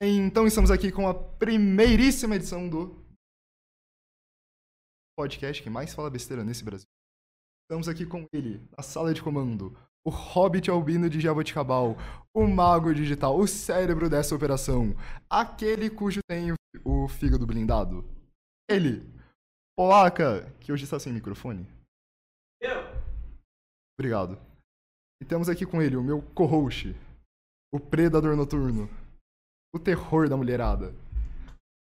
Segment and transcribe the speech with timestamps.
[0.00, 3.04] Então estamos aqui com a primeiríssima edição do
[5.18, 6.86] podcast que mais fala besteira nesse Brasil.
[7.64, 9.76] Estamos aqui com ele, na sala de comando,
[10.06, 11.96] o Hobbit albino de Jaboticabal,
[12.32, 14.94] o mago digital, o cérebro dessa operação,
[15.28, 16.54] aquele cujo tem
[16.84, 18.04] o fígado blindado.
[18.70, 19.02] Ele,
[19.76, 21.66] Polaca, que hoje está sem microfone.
[22.62, 22.82] Eu?
[23.98, 24.40] Obrigado.
[25.20, 26.94] E temos aqui com ele o meu co-host,
[27.74, 28.88] o predador noturno,
[29.74, 30.94] o terror da mulherada,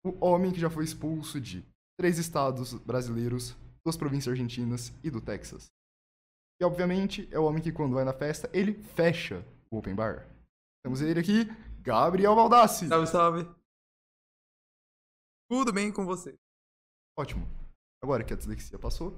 [0.04, 1.64] o homem que já foi expulso de
[1.98, 5.66] três estados brasileiros, duas províncias argentinas e do Texas.
[6.60, 10.26] E obviamente é o homem que quando vai na festa, ele fecha o open bar.
[10.84, 11.44] Temos ele aqui,
[11.82, 12.88] Gabriel Baldassi.
[12.88, 13.56] Salve, salve.
[15.50, 16.34] Tudo bem com você?
[17.18, 17.46] Ótimo.
[18.02, 19.16] Agora que a dislexia passou.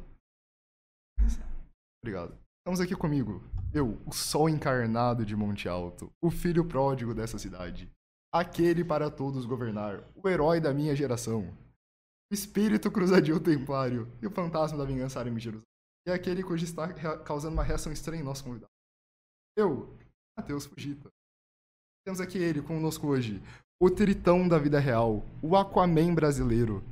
[2.03, 2.39] Obrigado.
[2.61, 7.91] Estamos aqui comigo, eu, o sol encarnado de Monte Alto, o filho pródigo dessa cidade,
[8.33, 11.43] aquele para todos governar, o herói da minha geração,
[12.31, 15.67] o espírito cruzadinho templário e o fantasma da vingança árabe Jerusalém.
[16.07, 18.71] E aquele cujo está causando uma reação estranha em nosso convidado.
[19.57, 19.95] Eu,
[20.37, 21.09] Matheus Fugita.
[22.05, 23.43] Temos aqui ele conosco hoje,
[23.81, 26.83] o tritão da vida real, o Aquaman brasileiro.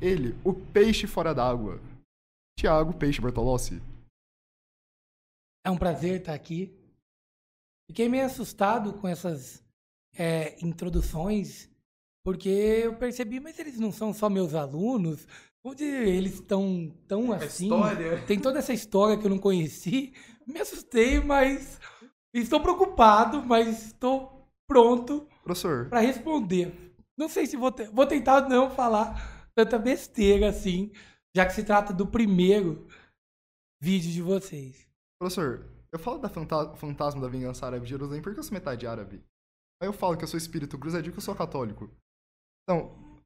[0.00, 1.80] Ele, o peixe fora d'água.
[2.58, 3.80] Tiago Peixe Bertolossi.
[5.64, 6.70] É um prazer estar aqui.
[7.88, 9.64] Fiquei meio assustado com essas
[10.16, 11.70] é, introduções,
[12.24, 15.26] porque eu percebi, mas eles não são só meus alunos,
[15.64, 17.64] onde eles estão tão assim.
[17.64, 18.22] história.
[18.26, 20.12] Tem toda essa história que eu não conheci.
[20.46, 21.78] Me assustei, mas
[22.34, 26.72] estou preocupado, mas estou pronto Professor, para responder.
[27.16, 30.90] Não sei se vou, te- vou tentar não falar tanta besteira assim,
[31.36, 32.86] já que se trata do primeiro
[33.80, 34.86] vídeo de vocês.
[35.20, 38.86] professor, eu falo da fanta- fantasma da vingança árabe de Jerusalém porque eu sou metade
[38.86, 39.22] árabe.
[39.80, 41.90] Aí eu falo que eu sou espírito cruzadinho que eu sou católico.
[42.62, 43.20] Então,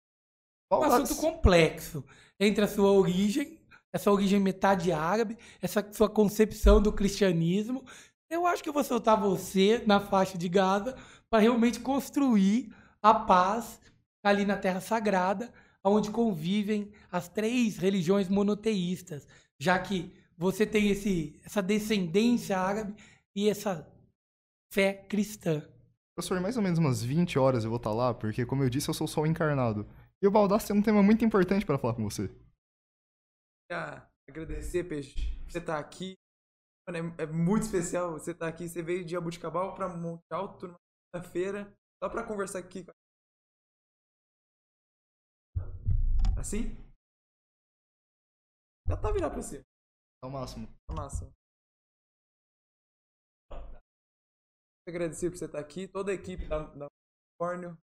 [0.70, 2.05] qual um das- assunto complexo
[2.38, 3.61] entre a sua origem,
[3.92, 7.84] essa origem metade árabe, essa sua concepção do cristianismo.
[8.30, 10.96] Eu acho que eu vou soltar você na faixa de Gaza
[11.28, 13.80] para realmente construir a paz
[14.24, 15.52] ali na Terra Sagrada,
[15.84, 19.28] onde convivem as três religiões monoteístas,
[19.61, 22.95] já que você tem esse, essa descendência árabe
[23.36, 23.86] e essa
[24.73, 25.62] fé cristã.
[26.17, 28.89] Professor, mais ou menos umas 20 horas eu vou estar lá, porque, como eu disse,
[28.89, 29.85] eu sou o sol encarnado.
[30.23, 32.29] E o Baldassi tem um tema muito importante para falar com você.
[33.69, 36.14] Queria agradecer, Peixe, por você estar aqui.
[36.89, 38.69] Mano, é, é muito especial você estar aqui.
[38.69, 40.77] Você veio de Jabuticabal pra Monte Alto na
[41.14, 42.85] quinta-feira, só pra conversar aqui.
[42.85, 42.95] com a-
[46.41, 46.77] Assim?
[48.86, 49.64] Já tá virado pra você.
[50.23, 50.69] É o máximo.
[50.86, 51.33] Tá massa.
[54.86, 56.86] Agradecer por você estar aqui, toda a equipe da, da
[57.40, 57.78] Unicórnio.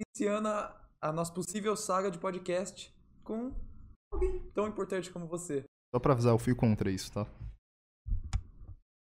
[0.00, 2.92] Iniciando a, a nossa possível saga de podcast
[3.22, 3.54] com
[4.12, 5.64] alguém tão importante como você.
[5.94, 7.24] Só pra avisar, eu fui contra isso, tá?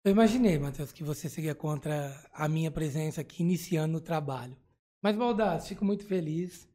[0.05, 4.57] Eu imaginei, Matheus, que você seria contra a minha presença aqui iniciando o trabalho.
[5.01, 6.67] Mas, Baldassi, fico muito feliz.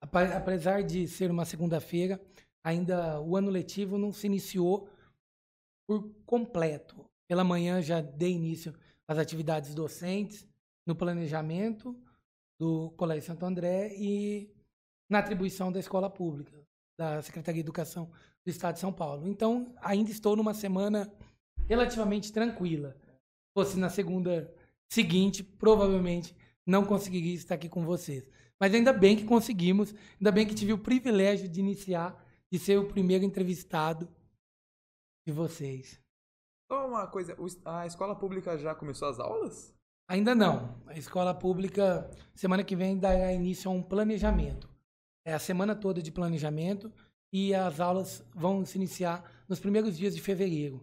[0.00, 2.20] Apesar de ser uma segunda-feira,
[2.64, 4.88] ainda o ano letivo não se iniciou
[5.88, 7.08] por completo.
[7.26, 8.74] Pela manhã já dei início
[9.08, 10.46] às atividades docentes,
[10.86, 11.98] no planejamento
[12.58, 14.54] do Colégio Santo André e
[15.08, 16.62] na atribuição da escola pública,
[16.98, 18.10] da Secretaria de Educação
[18.44, 19.26] do Estado de São Paulo.
[19.26, 21.10] Então, ainda estou numa semana
[21.66, 22.96] relativamente tranquila.
[23.00, 24.52] Se fosse na segunda
[24.90, 28.28] seguinte, provavelmente não conseguiria estar aqui com vocês.
[28.60, 32.78] Mas ainda bem que conseguimos, ainda bem que tive o privilégio de iniciar, de ser
[32.78, 34.08] o primeiro entrevistado
[35.28, 36.00] de vocês.
[36.72, 39.74] Só uma coisa, a escola pública já começou as aulas?
[40.08, 40.82] Ainda não.
[40.86, 44.70] A escola pública, semana que vem, dará início a um planejamento.
[45.26, 46.90] É a semana toda de planejamento
[47.30, 50.82] e as aulas vão se iniciar nos primeiros dias de fevereiro.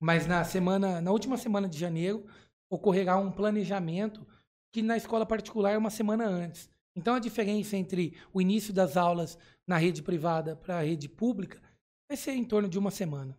[0.00, 2.24] Mas na semana, na última semana de janeiro,
[2.70, 4.26] ocorrerá um planejamento
[4.72, 6.70] que na escola particular é uma semana antes.
[6.96, 11.60] Então a diferença entre o início das aulas na rede privada para a rede pública
[12.08, 13.36] vai ser em torno de uma semana.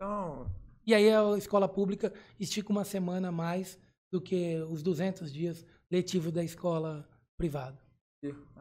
[0.00, 0.48] Então,
[0.86, 3.78] E aí a escola pública estica uma semana a mais
[4.12, 7.06] do que os 200 dias letivos da escola
[7.36, 7.76] privada.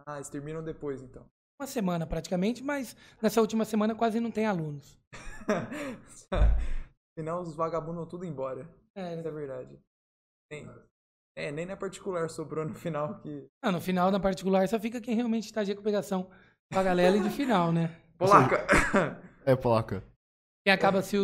[0.06, 1.24] ah, eles terminam depois, então.
[1.62, 4.98] Uma semana praticamente, mas nessa última semana quase não tem alunos.
[7.18, 8.68] Afinal, os vagabundos vão tudo embora.
[8.96, 9.80] É, Isso é verdade.
[10.52, 10.70] Nem,
[11.36, 13.48] é, nem na particular sobrou no final que.
[13.64, 16.30] não, no final, na particular, só fica quem realmente está de recuperação
[16.72, 17.96] e de final, né?
[18.18, 18.66] Polaca!
[19.46, 20.04] É, placa.
[20.68, 21.16] Quem acaba se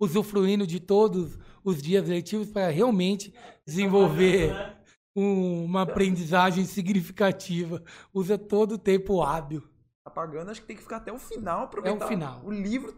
[0.00, 3.34] usufruindo de todos os dias letivos para realmente
[3.66, 4.74] desenvolver
[5.14, 7.84] um- uma aprendizagem significativa.
[8.14, 9.62] Usa todo o tempo hábil.
[10.02, 12.42] Tá pagando, acho que tem que ficar até o final, aproveitar final.
[12.42, 12.96] o livro.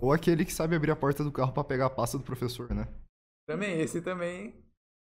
[0.00, 2.72] Ou aquele que sabe abrir a porta do carro pra pegar a pasta do professor,
[2.74, 2.88] né?
[3.46, 4.54] Também, esse também.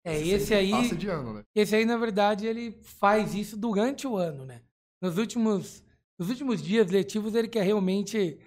[0.06, 1.44] É, esse aí, Passa de ano, né?
[1.56, 4.64] esse aí, na verdade, ele faz isso durante o ano, né?
[5.02, 5.82] Nos últimos,
[6.20, 8.38] nos últimos dias letivos, ele quer realmente.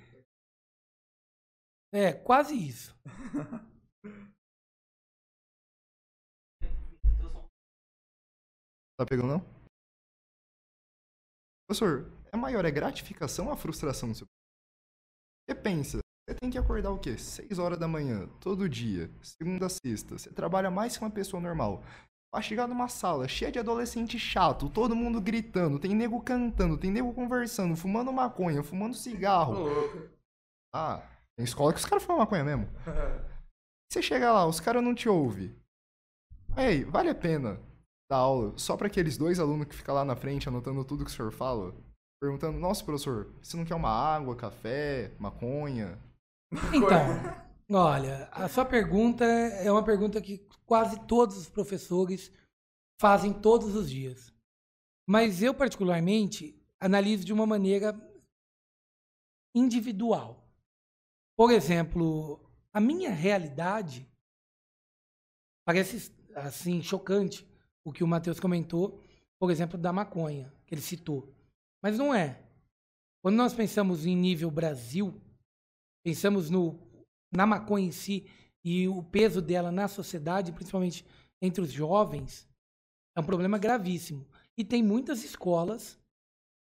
[1.93, 2.95] É, quase isso.
[8.99, 9.61] Tá pegando, não?
[11.67, 14.27] Professor, é maior a gratificação ou a frustração do seu
[15.49, 15.99] Você pensa,
[16.29, 17.17] você tem que acordar o quê?
[17.17, 20.19] 6 horas da manhã, todo dia, segunda a sexta.
[20.19, 21.83] Você trabalha mais que uma pessoa normal.
[22.33, 26.91] Vai chegar numa sala cheia de adolescente chato, todo mundo gritando, tem nego cantando, tem
[26.91, 29.55] nego conversando, fumando maconha, fumando cigarro.
[29.55, 30.11] louco.
[30.73, 31.03] Ah,
[31.41, 32.69] tem escola que os caras fumam maconha mesmo.
[33.91, 35.57] Você chega lá, os caras não te ouvem.
[36.55, 37.59] Aí, vale a pena
[38.11, 41.11] dar aula só para aqueles dois alunos que ficam lá na frente anotando tudo que
[41.11, 41.75] o senhor fala?
[42.21, 45.99] Perguntando, nossa, professor, você não quer uma água, café, maconha?
[46.75, 46.99] Então,
[47.73, 52.31] olha, a sua pergunta é uma pergunta que quase todos os professores
[53.01, 54.33] fazem todos os dias.
[55.09, 57.99] Mas eu, particularmente, analiso de uma maneira
[59.55, 60.50] individual.
[61.41, 62.39] Por exemplo,
[62.71, 64.07] a minha realidade
[65.67, 67.49] parece assim chocante
[67.83, 69.03] o que o Matheus comentou,
[69.41, 71.35] por exemplo, da maconha, que ele citou.
[71.83, 72.47] Mas não é.
[73.23, 75.19] Quando nós pensamos em nível Brasil,
[76.05, 76.79] pensamos no,
[77.33, 78.27] na maconha em si
[78.63, 81.07] e o peso dela na sociedade, principalmente
[81.41, 82.47] entre os jovens,
[83.17, 84.29] é um problema gravíssimo.
[84.59, 85.99] E tem muitas escolas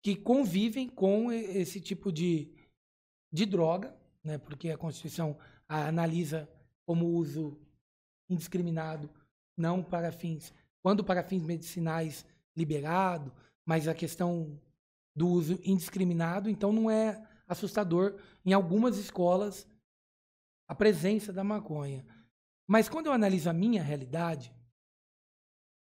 [0.05, 2.53] que convivem com esse tipo de,
[3.33, 4.37] de droga, né?
[4.37, 5.37] porque a Constituição
[5.67, 6.49] a analisa
[6.85, 7.57] como uso
[8.29, 9.09] indiscriminado,
[9.55, 12.25] não para fins, quando para fins medicinais
[12.55, 13.31] liberado,
[13.65, 14.59] mas a questão
[15.15, 19.67] do uso indiscriminado, então não é assustador em algumas escolas
[20.67, 22.05] a presença da maconha.
[22.67, 24.53] Mas quando eu analiso a minha realidade,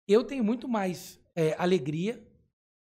[0.07, 2.27] eu tenho muito mais é, alegria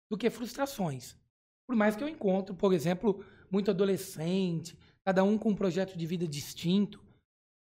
[0.09, 1.17] do que frustrações.
[1.65, 6.05] Por mais que eu encontro, por exemplo, muito adolescente, cada um com um projeto de
[6.05, 7.01] vida distinto.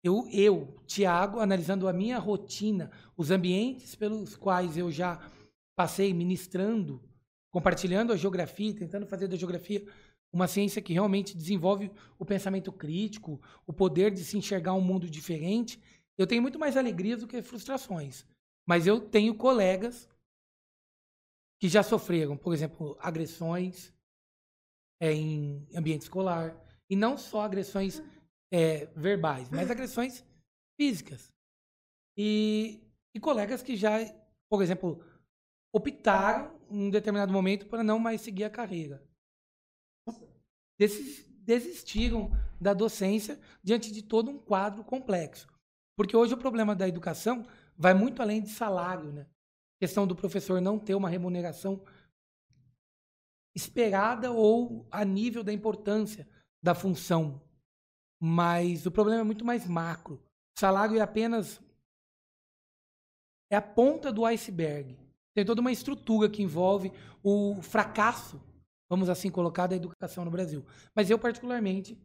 [0.00, 5.28] Eu, eu, Tiago, analisando a minha rotina, os ambientes pelos quais eu já
[5.74, 7.02] passei ministrando,
[7.50, 9.84] compartilhando a geografia, tentando fazer da geografia
[10.32, 15.10] uma ciência que realmente desenvolve o pensamento crítico, o poder de se enxergar um mundo
[15.10, 15.82] diferente.
[16.16, 18.24] Eu tenho muito mais alegrias do que frustrações.
[18.64, 20.08] Mas eu tenho colegas
[21.58, 23.92] que já sofreram, por exemplo, agressões
[25.00, 26.56] é, em ambiente escolar.
[26.92, 28.02] E não só agressões
[28.52, 30.22] é, verbais, mas agressões
[30.78, 31.32] físicas.
[32.14, 32.82] E,
[33.14, 33.92] e colegas que já,
[34.50, 35.02] por exemplo,
[35.74, 39.02] optaram em um determinado momento para não mais seguir a carreira.
[40.78, 42.30] Desis- Desistiram
[42.60, 45.48] da docência diante de todo um quadro complexo.
[45.96, 49.22] Porque hoje o problema da educação vai muito além de salário, né?
[49.22, 51.82] A questão do professor não ter uma remuneração
[53.56, 56.28] esperada ou a nível da importância
[56.62, 57.42] da função.
[58.20, 60.22] Mas o problema é muito mais macro.
[60.56, 61.60] O salário é apenas
[63.50, 64.96] é a ponta do iceberg.
[65.34, 66.92] Tem toda uma estrutura que envolve
[67.22, 68.40] o fracasso,
[68.88, 70.64] vamos assim colocar, da educação no Brasil.
[70.94, 71.98] Mas eu, particularmente,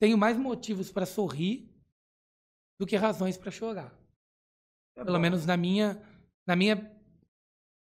[0.00, 1.68] tenho mais motivos para sorrir
[2.78, 3.96] do que razões para chorar.
[4.96, 5.22] É Pelo bom.
[5.22, 6.00] menos na minha,
[6.46, 6.92] na minha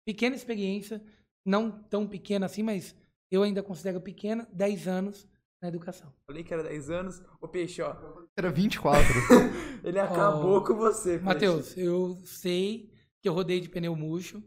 [0.05, 1.03] pequena experiência,
[1.45, 2.95] não tão pequena assim, mas
[3.31, 5.27] eu ainda considero pequena, 10 anos
[5.61, 6.13] na educação.
[6.25, 7.21] Falei que era 10 anos.
[7.41, 7.95] Ô, Peixe, ó.
[8.37, 9.03] Era 24.
[9.83, 11.17] Ele acabou Oh, com você.
[11.19, 14.41] Matheus, eu sei que eu rodei de pneu murcho,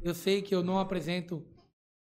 [0.00, 1.46] eu sei que eu não apresento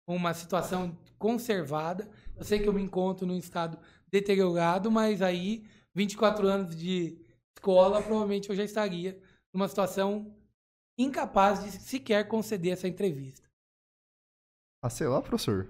[0.08, 5.66] uma situação conservada, eu sei que eu me encontro num estado deteriorado, mas aí,
[5.96, 7.18] 24 anos de
[7.58, 9.20] escola, provavelmente eu já estaria
[9.54, 10.36] numa situação
[10.98, 13.48] incapaz de sequer conceder essa entrevista.
[14.84, 15.70] ah, sei lá, professor.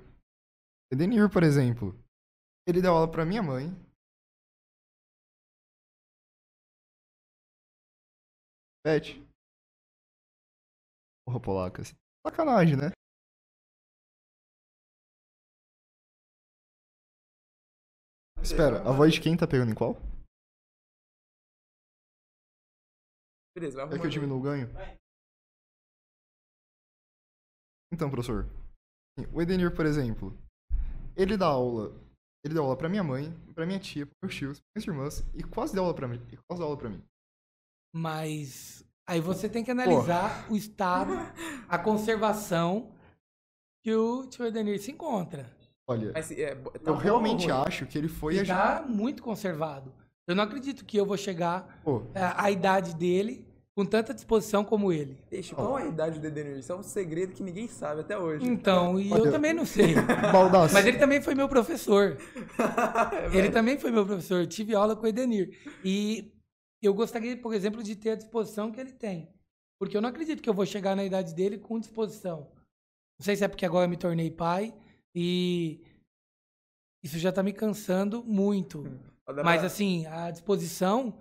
[0.91, 1.97] Edenir, por exemplo.
[2.67, 3.69] Ele deu aula pra minha mãe.
[8.83, 9.19] Pet.
[11.25, 11.81] Porra, polaca.
[11.81, 12.91] assim, Sacanagem, né?
[18.41, 19.93] Espera, a voz de quem tá pegando em qual?
[23.55, 24.67] Beleza, vai É que eu diminuo o ganho?
[27.93, 28.45] Então, professor.
[29.33, 30.31] O Edenir, por exemplo,
[31.15, 31.91] ele dá aula
[32.43, 35.25] Ele deu aula pra minha mãe, pra minha tia, pros meus tios, pras minhas irmãs,
[35.35, 36.19] e quase deu aula pra mim.
[36.31, 37.03] E quase deu aula pra mim.
[37.93, 41.13] Mas aí você tem que analisar o estado,
[41.67, 42.91] a conservação
[43.83, 45.45] que o tio Edenir se encontra.
[45.87, 48.55] Olha, Mas, é, tá eu bom realmente acho que ele foi Ele a.
[48.79, 49.93] tá muito conservado.
[50.27, 51.81] Eu não acredito que eu vou chegar
[52.37, 55.17] à idade dele com tanta disposição como ele.
[55.29, 56.57] Deixa, qual é a idade do Edenir?
[56.57, 58.45] Isso é um segredo que ninguém sabe até hoje.
[58.45, 59.95] Então, e eu também não sei.
[60.31, 60.73] Baldaço.
[60.73, 62.17] Mas ele também foi meu professor.
[63.13, 64.41] É Ele também foi meu professor.
[64.41, 65.57] Eu tive aula com o Edenir.
[65.83, 66.31] E
[66.81, 69.29] eu gostaria, por exemplo, de ter a disposição que ele tem.
[69.79, 72.51] Porque eu não acredito que eu vou chegar na idade dele com disposição.
[73.19, 74.73] Não sei se é porque agora eu me tornei pai
[75.15, 75.83] e
[77.03, 78.83] isso já tá me cansando muito.
[79.27, 81.17] Dá Mas assim, a disposição,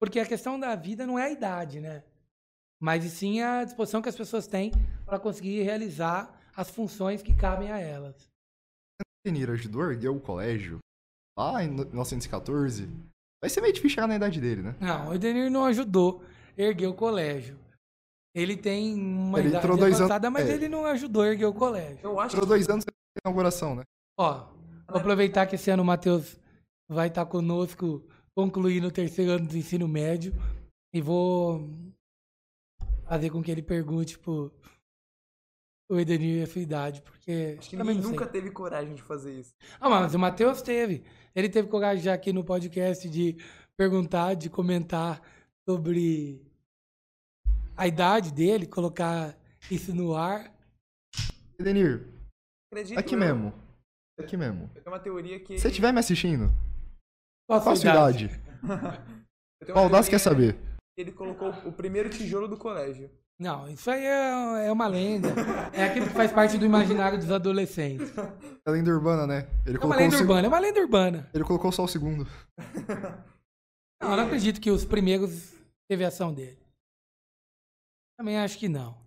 [0.00, 2.02] porque a questão da vida não é a idade, né?
[2.80, 4.70] Mas e sim a disposição que as pessoas têm
[5.04, 8.28] para conseguir realizar as funções que cabem a elas.
[9.26, 10.78] Denir ajudou a erguer o colégio
[11.36, 12.88] lá em 1914.
[13.42, 14.76] Vai ser meio difícil chegar na idade dele, né?
[14.80, 16.22] Não, o Edenir não ajudou
[16.56, 17.58] a erguer o colégio.
[18.34, 20.54] Ele tem uma Ele idade entrou dois anos- avançada, mas é.
[20.54, 21.98] ele não ajudou a erguer o colégio.
[22.02, 22.90] Eu acho Durou dois anos de
[23.24, 23.82] inauguração, né?
[24.18, 24.46] Ó,
[24.88, 26.38] vou aproveitar que esse ano o Matheus
[26.88, 28.04] vai estar conosco
[28.38, 30.32] concluindo o terceiro ano do ensino médio
[30.94, 31.68] e vou
[33.08, 34.54] fazer com que ele pergunte pro
[35.90, 38.32] o Edenir a sua idade, porque Acho que também ninguém nunca sei.
[38.34, 39.56] teve coragem de fazer isso.
[39.80, 41.02] Ah, mas o Matheus teve.
[41.34, 43.38] Ele teve coragem já aqui no podcast de
[43.76, 45.20] perguntar, de comentar
[45.68, 46.40] sobre
[47.76, 49.36] a idade dele, colocar
[49.68, 50.54] isso no ar.
[51.58, 52.06] Denir,
[52.70, 53.52] Acredito aqui eu, mesmo.
[54.16, 54.70] Aqui mesmo.
[54.76, 55.56] Eu tenho uma teoria que.
[55.56, 56.52] Se você estiver me assistindo,
[57.48, 58.30] Qual a sua idade?
[59.74, 60.58] Baldaço quer saber.
[60.96, 63.10] Ele colocou o primeiro tijolo do colégio.
[63.40, 65.28] Não, isso aí é, é uma lenda.
[65.72, 68.12] É aquilo que faz parte do imaginário dos adolescentes.
[68.66, 69.48] É lenda urbana, né?
[69.64, 71.30] Ele É uma lenda seg- urbana, é uma lenda urbana.
[71.32, 72.26] Ele colocou só o segundo.
[74.02, 75.54] Não, eu não acredito que os primeiros
[75.88, 76.58] teve ação dele.
[78.18, 79.00] Também acho que não.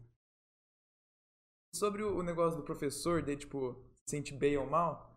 [1.75, 3.75] Sobre o negócio do professor, de tipo,
[4.07, 5.10] se sente bem ou mal,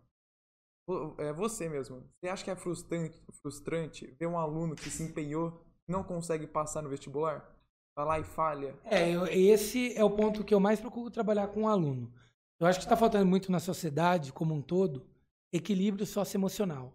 [1.17, 2.03] é você mesmo.
[2.19, 6.81] Você acha que é frustrante, frustrante ver um aluno que se empenhou não consegue passar
[6.81, 7.51] no vestibular?
[7.95, 8.75] Vai lá e falha.
[8.83, 12.13] É, eu- esse é o ponto que eu mais procuro trabalhar com o aluno.
[12.59, 15.05] Eu acho que está faltando muito na sociedade como um todo
[15.51, 16.93] equilíbrio socioemocional.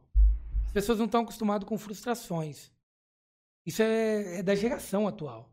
[0.66, 2.70] As pessoas não estão acostumadas com frustrações.
[3.66, 5.50] Isso é, é da geração atual.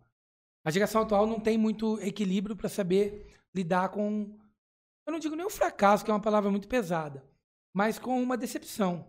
[0.65, 4.37] A geração atual não tem muito equilíbrio para saber lidar com.
[5.05, 7.23] Eu não digo nem o fracasso, que é uma palavra muito pesada,
[7.77, 9.07] mas com uma decepção.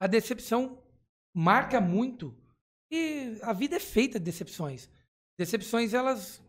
[0.00, 0.82] A decepção
[1.32, 2.36] marca muito
[2.90, 4.90] e a vida é feita de decepções.
[5.38, 6.42] Decepções, elas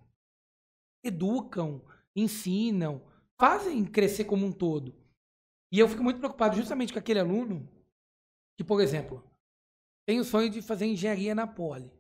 [1.05, 1.79] educam,
[2.15, 3.05] ensinam,
[3.39, 4.95] fazem crescer como um todo.
[5.71, 7.69] E eu fico muito preocupado justamente com aquele aluno
[8.57, 9.23] que, por exemplo,
[10.07, 11.93] tem o sonho de fazer engenharia na Poli.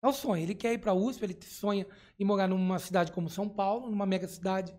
[0.00, 0.44] É o sonho.
[0.44, 1.88] Ele quer ir para a USP, ele sonha
[2.20, 4.72] em morar numa cidade como São Paulo, numa mega cidade.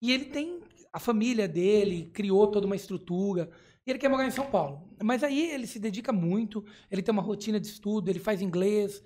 [0.00, 3.50] E ele tem a família dele, criou toda uma estrutura,
[3.86, 4.88] e ele quer morar em São Paulo.
[5.02, 9.02] Mas aí ele se dedica muito, ele tem uma rotina de estudo, ele faz inglês,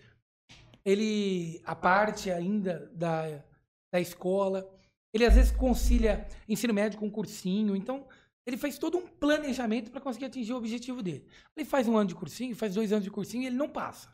[0.84, 3.44] ele a parte ainda da,
[3.92, 4.68] da escola,
[5.12, 8.06] ele às vezes concilia ensino médio com cursinho, então
[8.44, 11.26] ele faz todo um planejamento para conseguir atingir o objetivo dele.
[11.56, 14.12] Ele faz um ano de cursinho, faz dois anos de cursinho e ele não passa.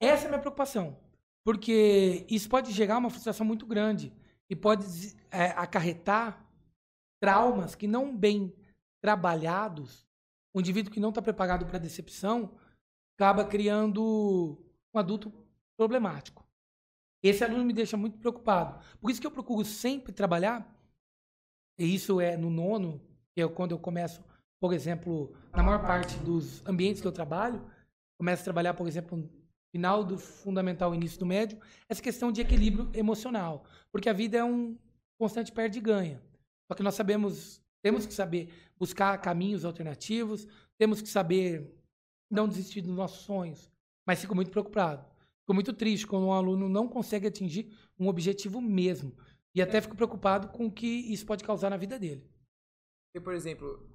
[0.00, 0.96] Essa é a minha preocupação,
[1.44, 4.12] porque isso pode gerar uma frustração muito grande
[4.48, 6.44] e pode é, acarretar
[7.20, 8.52] traumas que não bem
[9.00, 10.06] trabalhados,
[10.52, 12.52] o indivíduo que não está preparado para decepção
[13.16, 14.58] acaba criando
[14.94, 15.32] um adulto
[15.76, 16.46] problemático.
[17.22, 18.80] Esse aluno me deixa muito preocupado.
[19.00, 20.66] Por isso que eu procuro sempre trabalhar,
[21.76, 23.00] e isso é no nono,
[23.34, 24.22] que é quando eu começo,
[24.60, 27.60] por exemplo, na maior parte dos ambientes que eu trabalho,
[28.16, 29.28] começo a trabalhar, por exemplo,
[29.72, 31.58] final do fundamental, início do médio,
[31.88, 33.64] essa questão de equilíbrio emocional.
[33.92, 34.76] Porque a vida é um
[35.18, 36.22] constante perde e ganha.
[36.70, 40.46] Só que nós sabemos, temos que saber buscar caminhos alternativos,
[40.78, 41.74] temos que saber
[42.30, 43.70] não desistir dos nossos sonhos.
[44.06, 45.04] Mas fico muito preocupado.
[45.40, 49.16] Fico muito triste quando um aluno não consegue atingir um objetivo mesmo.
[49.54, 52.22] E até fico preocupado com o que isso pode causar na vida dele.
[53.08, 53.88] Porque, por exemplo,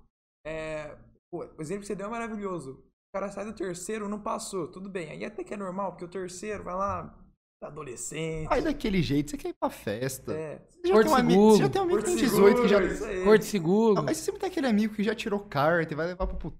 [0.45, 0.97] é,
[1.31, 2.83] o exemplo que você deu é maravilhoso.
[3.13, 5.11] O cara sai do terceiro, não passou, tudo bem.
[5.11, 7.15] Aí até que é normal, porque o terceiro vai lá,
[7.61, 8.51] adolescente.
[8.51, 10.33] Aí daquele jeito, você quer ir pra festa.
[10.33, 11.55] É, Você já, Porto tem um amigo, Seguro.
[11.55, 12.77] você já tem um amigo Porto tem 18 que já.
[12.77, 13.23] Seguro, isso aí.
[13.23, 13.93] Porto Seguro.
[13.93, 16.37] Não, mas você sempre tem aquele amigo que já tirou carta e vai levar pro
[16.37, 16.57] puto.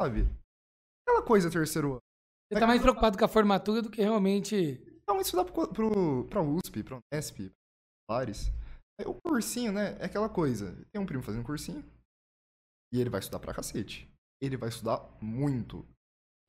[0.00, 0.26] Sabe?
[1.06, 2.00] Aquela coisa terceiro ano.
[2.50, 4.82] Você tá mais preocupado com a formatura do que realmente.
[5.02, 7.50] Então, isso dá pro, pro, pra USP, pra Unesp,
[8.08, 8.50] pra Lares.
[9.04, 9.98] O cursinho, né?
[10.00, 10.74] É aquela coisa.
[10.90, 11.84] Tem um primo fazendo cursinho.
[12.94, 14.08] E ele vai estudar pra cacete.
[14.40, 15.86] Ele vai estudar muito.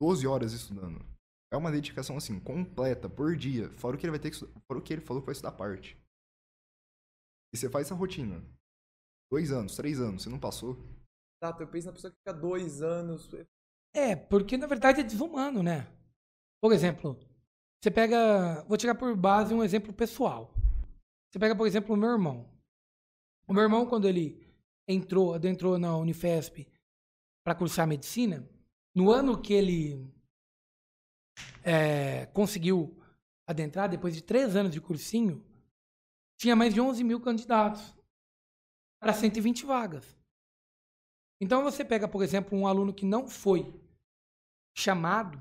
[0.00, 1.04] 12 horas estudando.
[1.52, 3.70] É uma dedicação, assim, completa, por dia.
[3.70, 5.32] Fora o que ele vai ter que estudar, Fora o que ele falou que vai
[5.32, 5.96] estudar parte.
[7.52, 8.44] E você faz essa rotina.
[9.30, 10.76] Dois anos, três anos, você não passou.
[11.42, 13.30] Exato, eu penso na pessoa que fica dois anos.
[13.94, 15.90] É, porque na verdade é desumano, né?
[16.60, 17.18] Por exemplo,
[17.82, 18.64] você pega.
[18.68, 20.52] Vou tirar por base um exemplo pessoal.
[21.30, 22.50] Você pega, por exemplo, o meu irmão.
[23.46, 24.44] O meu irmão, quando ele
[24.88, 26.66] entrou, adentrou na Unifesp
[27.46, 28.44] para cursar medicina,
[28.92, 30.12] no ano que ele
[31.62, 33.00] é, conseguiu
[33.46, 35.46] adentrar, depois de três anos de cursinho,
[36.36, 37.94] tinha mais de 11 mil candidatos
[39.00, 40.18] para 120 vagas.
[41.40, 43.80] Então você pega, por exemplo, um aluno que não foi
[44.76, 45.40] chamado,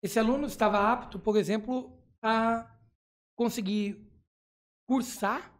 [0.00, 2.72] esse aluno estava apto, por exemplo, a
[3.36, 4.00] conseguir
[4.88, 5.52] cursar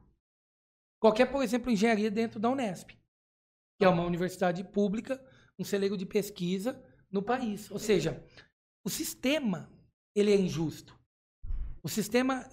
[1.01, 2.93] qualquer, por exemplo, engenharia dentro da Unesp,
[3.79, 5.23] que é uma universidade pública,
[5.59, 7.71] um celeiro de pesquisa no país.
[7.71, 8.25] Ou seja,
[8.85, 9.71] o sistema
[10.15, 10.99] ele é injusto.
[11.83, 12.49] O sistema,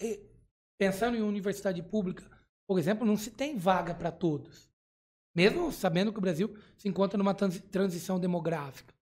[0.77, 2.29] pensando em universidade pública,
[2.67, 4.69] por exemplo, não se tem vaga para todos.
[5.35, 8.93] Mesmo sabendo que o Brasil se encontra numa transição demográfica.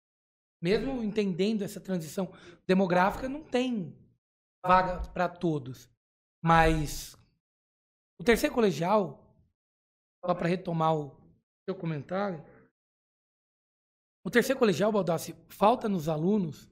[0.61, 2.33] Mesmo entendendo essa transição
[2.67, 3.97] demográfica, não tem
[4.65, 5.89] vaga para todos.
[6.43, 7.17] Mas
[8.21, 9.35] o terceiro colegial,
[10.25, 11.17] só para retomar o
[11.69, 12.43] seu comentário,
[14.25, 16.71] o terceiro colegial, Baldassi, falta nos alunos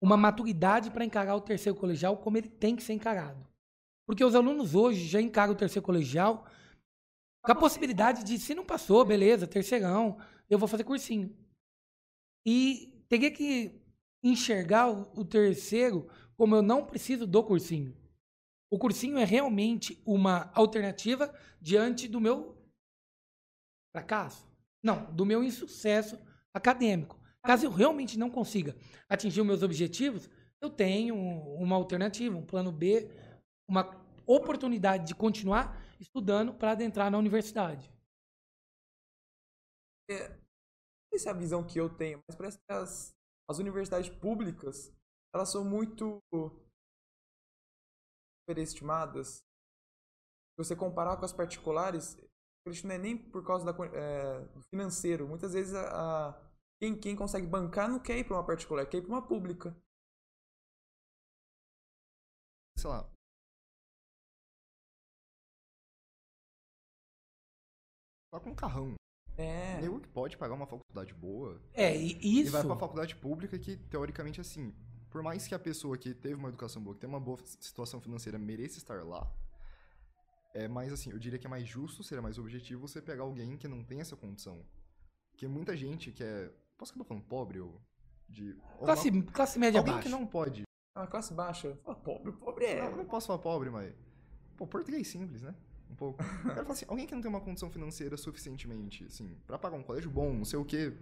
[0.00, 3.46] uma maturidade para encarar o terceiro colegial como ele tem que ser encarado.
[4.06, 6.46] Porque os alunos hoje já encaram o terceiro colegial
[7.42, 11.36] com a possibilidade de, se não passou, beleza, terceirão, eu vou fazer cursinho.
[12.46, 13.78] E teria que
[14.22, 17.94] enxergar o, o terceiro como eu não preciso do cursinho.
[18.70, 22.63] O cursinho é realmente uma alternativa diante do meu
[23.94, 24.44] fracasso.
[24.82, 26.18] Não, do meu insucesso
[26.52, 27.16] acadêmico.
[27.44, 28.76] Caso eu realmente não consiga
[29.08, 30.28] atingir os meus objetivos,
[30.60, 33.08] eu tenho uma alternativa, um plano B,
[33.68, 33.88] uma
[34.26, 37.92] oportunidade de continuar estudando para adentrar na universidade.
[40.10, 40.36] É,
[41.16, 43.14] se é a visão que eu tenho, mas parece que as,
[43.48, 44.92] as universidades públicas
[45.32, 46.22] elas são muito
[48.40, 49.36] superestimadas.
[49.36, 52.16] Se você comparar com as particulares,
[52.66, 55.28] isso não é nem por causa da, é, do financeiro.
[55.28, 56.40] Muitas vezes a, a
[56.80, 59.76] quem, quem consegue bancar não quer ir para uma particular, quer ir para uma pública.
[62.76, 63.08] Sei lá,
[68.34, 68.94] só com um carrão.
[69.36, 69.80] É.
[69.80, 71.60] Nego que pode pagar uma faculdade boa.
[71.72, 72.48] É, e isso.
[72.48, 74.72] E vai pra faculdade pública que, teoricamente, assim,
[75.10, 78.00] por mais que a pessoa que teve uma educação boa, que tem uma boa situação
[78.00, 79.32] financeira, mereça estar lá,
[80.54, 83.56] é mais assim, eu diria que é mais justo, seria mais objetivo você pegar alguém
[83.58, 84.64] que não tem essa condição.
[85.30, 86.50] Porque muita gente que é.
[86.78, 87.80] Posso que tô falando pobre ou.
[88.28, 90.08] De, ou Classe, uma- classe média alguém baixa.
[90.08, 90.62] que não pode.
[90.96, 91.76] Ah, classe baixa.
[91.84, 92.80] Fala, pobre, pobre é.
[92.82, 93.92] Não, eu não posso falar pobre, mas.
[94.56, 95.54] Pô, português simples, né?
[95.90, 96.18] Um pouco.
[96.22, 99.76] Eu quero falar assim, alguém que não tem uma condição financeira suficientemente, assim, pra pagar
[99.76, 100.92] um colégio bom, não sei o quê,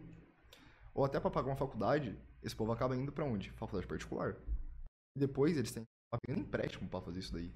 [0.94, 3.50] ou até pra pagar uma faculdade, esse povo acaba indo pra onde?
[3.52, 4.36] Faculdade particular.
[5.16, 7.50] E depois eles têm tá pegando empréstimo pra fazer isso daí.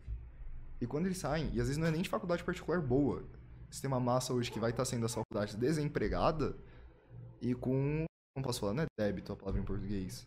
[0.80, 3.24] E quando eles saem, e às vezes não é nem de faculdade particular boa,
[3.70, 6.56] você tem uma massa hoje que vai estar saindo das faculdades desempregada
[7.40, 8.04] e com.
[8.36, 10.26] Não posso falar, não é débito a palavra em português.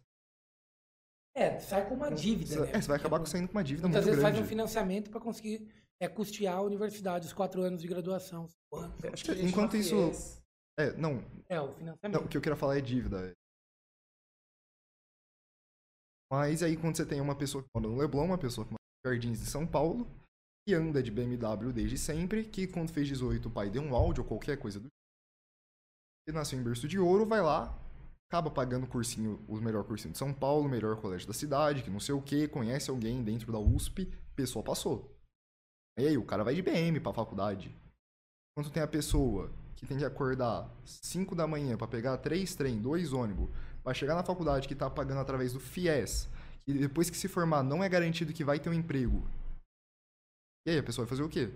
[1.35, 2.65] É, sai com uma dívida.
[2.65, 2.71] né?
[2.73, 4.47] É, você vai acabar saindo com uma dívida Muitas muito vezes faz grande.
[4.47, 8.49] um financiamento para conseguir é, custear a universidade, os quatro anos de graduação.
[8.73, 9.05] anos.
[9.13, 10.39] Acho que Enquanto isso-.
[10.79, 12.19] É, não, É, o financiamento.
[12.19, 13.31] Não, o que eu queria falar é dívida.
[16.31, 18.79] Mas aí quando você tem uma pessoa que mora no Leblon, uma pessoa que mora
[19.05, 20.07] nos Jardins de São Paulo,
[20.69, 24.21] que anda de BMW desde sempre, que quando fez 18 o pai deu um áudio
[24.21, 24.93] ou qualquer coisa do tipo,
[26.27, 27.75] e nasceu em berço de ouro, vai lá,
[28.31, 31.89] acaba pagando cursinho, o melhor cursinho de São Paulo, o melhor colégio da cidade, que
[31.89, 35.11] não sei o que, conhece alguém dentro da USP, pessoa passou.
[35.97, 37.75] E aí o cara vai de BM pra faculdade.
[38.51, 42.79] Enquanto tem a pessoa que tem que acordar 5 da manhã pra pegar três trem,
[42.79, 43.49] dois ônibus,
[43.83, 46.29] pra chegar na faculdade que tá pagando através do FIES,
[46.67, 49.27] e depois que se formar não é garantido que vai ter um emprego.
[50.65, 51.49] E aí a pessoa vai fazer o quê?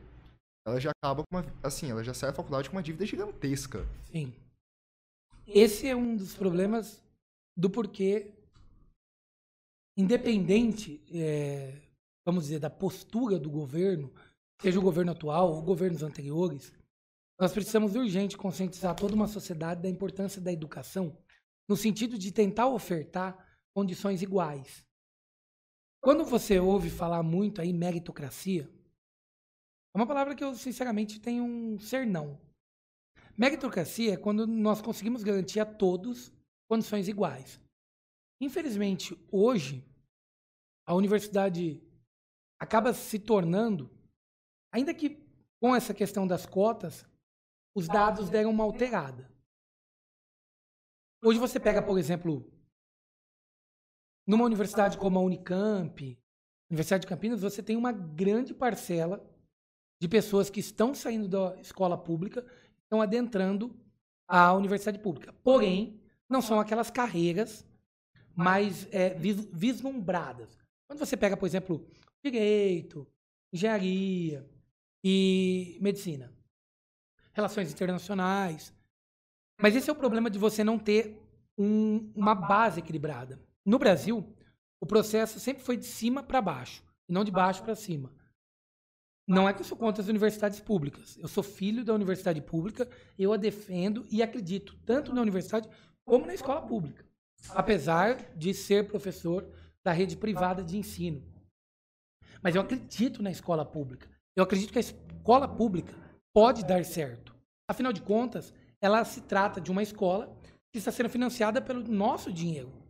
[0.65, 3.85] Ela já acaba com uma, assim, ela já sai da faculdade com uma dívida gigantesca.
[4.11, 4.33] Sim.
[5.45, 7.03] Esse é um dos problemas
[7.55, 8.31] do porquê,
[9.97, 11.81] independente, é,
[12.25, 14.11] vamos dizer, da postura do governo,
[14.61, 16.73] seja o governo atual ou governos anteriores,
[17.39, 21.17] nós precisamos urgente conscientizar toda uma sociedade da importância da educação,
[21.67, 24.85] no sentido de tentar ofertar condições iguais.
[26.01, 28.69] Quando você ouve falar muito aí meritocracia,
[29.93, 32.39] é uma palavra que eu sinceramente tenho um cernão.
[33.37, 36.31] Meritocracia é quando nós conseguimos garantir a todos
[36.67, 37.61] condições iguais.
[38.41, 39.85] Infelizmente, hoje,
[40.87, 41.81] a universidade
[42.59, 43.89] acaba se tornando,
[44.71, 45.23] ainda que
[45.59, 47.05] com essa questão das cotas,
[47.75, 49.31] os dados deram uma alterada.
[51.23, 52.51] Hoje você pega, por exemplo,
[54.27, 56.19] numa universidade como a Unicamp,
[56.69, 59.25] Universidade de Campinas, você tem uma grande parcela
[60.03, 62.45] de pessoas que estão saindo da escola pública,
[62.83, 63.73] estão adentrando
[64.27, 65.31] a universidade pública.
[65.41, 65.97] Porém,
[66.29, 67.65] não são aquelas carreiras
[68.35, 70.57] mais é, vis vislumbradas.
[70.85, 71.87] Quando você pega, por exemplo,
[72.21, 73.07] direito,
[73.53, 74.45] engenharia
[75.01, 76.33] e medicina,
[77.31, 78.73] relações internacionais.
[79.61, 81.17] Mas esse é o problema de você não ter
[81.57, 83.39] um, uma base equilibrada.
[83.65, 84.35] No Brasil,
[84.81, 88.11] o processo sempre foi de cima para baixo, e não de baixo para cima.
[89.25, 91.17] Não é que eu sou contra as universidades públicas.
[91.17, 95.69] Eu sou filho da universidade pública, eu a defendo e acredito tanto na universidade
[96.03, 97.05] como na escola pública.
[97.49, 99.47] Apesar de ser professor
[99.83, 101.23] da rede privada de ensino.
[102.41, 104.09] Mas eu acredito na escola pública.
[104.35, 105.93] Eu acredito que a escola pública
[106.33, 107.33] pode dar certo.
[107.69, 110.35] Afinal de contas, ela se trata de uma escola
[110.71, 112.82] que está sendo financiada pelo nosso dinheiro.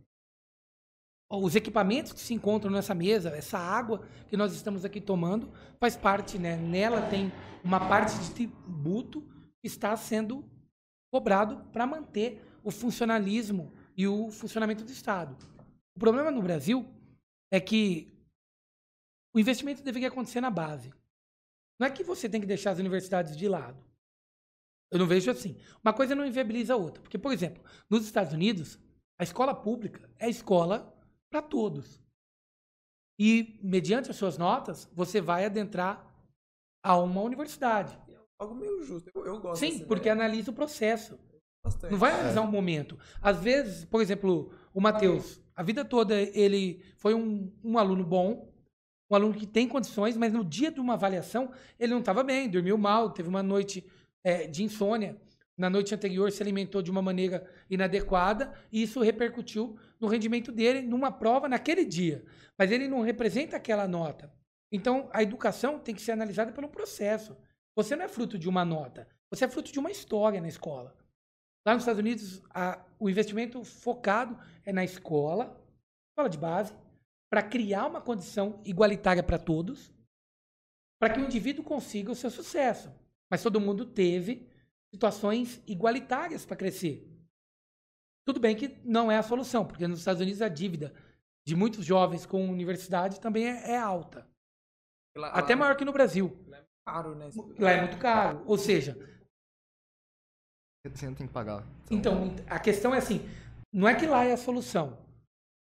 [1.30, 5.96] Os equipamentos que se encontram nessa mesa, essa água que nós estamos aqui tomando, faz
[5.96, 6.56] parte, né?
[6.56, 7.32] Nela tem
[7.62, 9.22] uma parte de tributo
[9.60, 10.44] que está sendo
[11.10, 15.36] cobrado para manter o funcionalismo e o funcionamento do Estado.
[15.96, 16.86] O problema no Brasil
[17.50, 18.12] é que
[19.34, 20.92] o investimento deveria acontecer na base.
[21.78, 23.82] Não é que você tem que deixar as universidades de lado.
[24.90, 25.56] Eu não vejo assim.
[25.82, 27.02] Uma coisa não inviabiliza a outra.
[27.02, 28.78] Porque, por exemplo, nos Estados Unidos,
[29.18, 30.93] a escola pública é a escola
[31.34, 32.00] para todos.
[33.18, 36.14] E, mediante as suas notas, você vai adentrar
[36.80, 37.98] a uma universidade.
[38.38, 39.10] Algo meio justo.
[39.12, 40.14] Eu, eu gosto Sim, porque ideia.
[40.14, 41.18] analisa o processo.
[41.64, 41.90] Bastante.
[41.90, 42.44] Não vai analisar é.
[42.44, 42.96] um momento.
[43.20, 48.52] Às vezes, por exemplo, o Matheus, a vida toda ele foi um, um aluno bom,
[49.10, 52.48] um aluno que tem condições, mas no dia de uma avaliação ele não estava bem,
[52.48, 53.84] dormiu mal, teve uma noite
[54.22, 55.20] é, de insônia.
[55.56, 60.82] Na noite anterior se alimentou de uma maneira inadequada e isso repercutiu no rendimento dele
[60.82, 62.24] numa prova naquele dia.
[62.58, 64.32] Mas ele não representa aquela nota.
[64.72, 67.36] Então a educação tem que ser analisada pelo processo.
[67.76, 70.96] Você não é fruto de uma nota, você é fruto de uma história na escola.
[71.66, 75.60] Lá nos Estados Unidos, a, o investimento focado é na escola,
[76.10, 76.74] escola de base,
[77.30, 79.92] para criar uma condição igualitária para todos,
[81.00, 82.92] para que o indivíduo consiga o seu sucesso.
[83.30, 84.48] Mas todo mundo teve
[84.94, 87.10] situações igualitárias para crescer.
[88.24, 90.94] Tudo bem que não é a solução, porque nos Estados Unidos a dívida
[91.44, 94.26] de muitos jovens com universidade também é, é alta.
[95.16, 96.38] Lá, Até lá maior que no Brasil.
[96.46, 97.28] Lá é caro, né?
[97.58, 98.42] Lá é muito caro.
[98.46, 98.96] Ou seja.
[100.86, 101.66] Você tem que pagar.
[101.90, 103.20] Então, a questão é assim:
[103.72, 105.04] não é que lá é a solução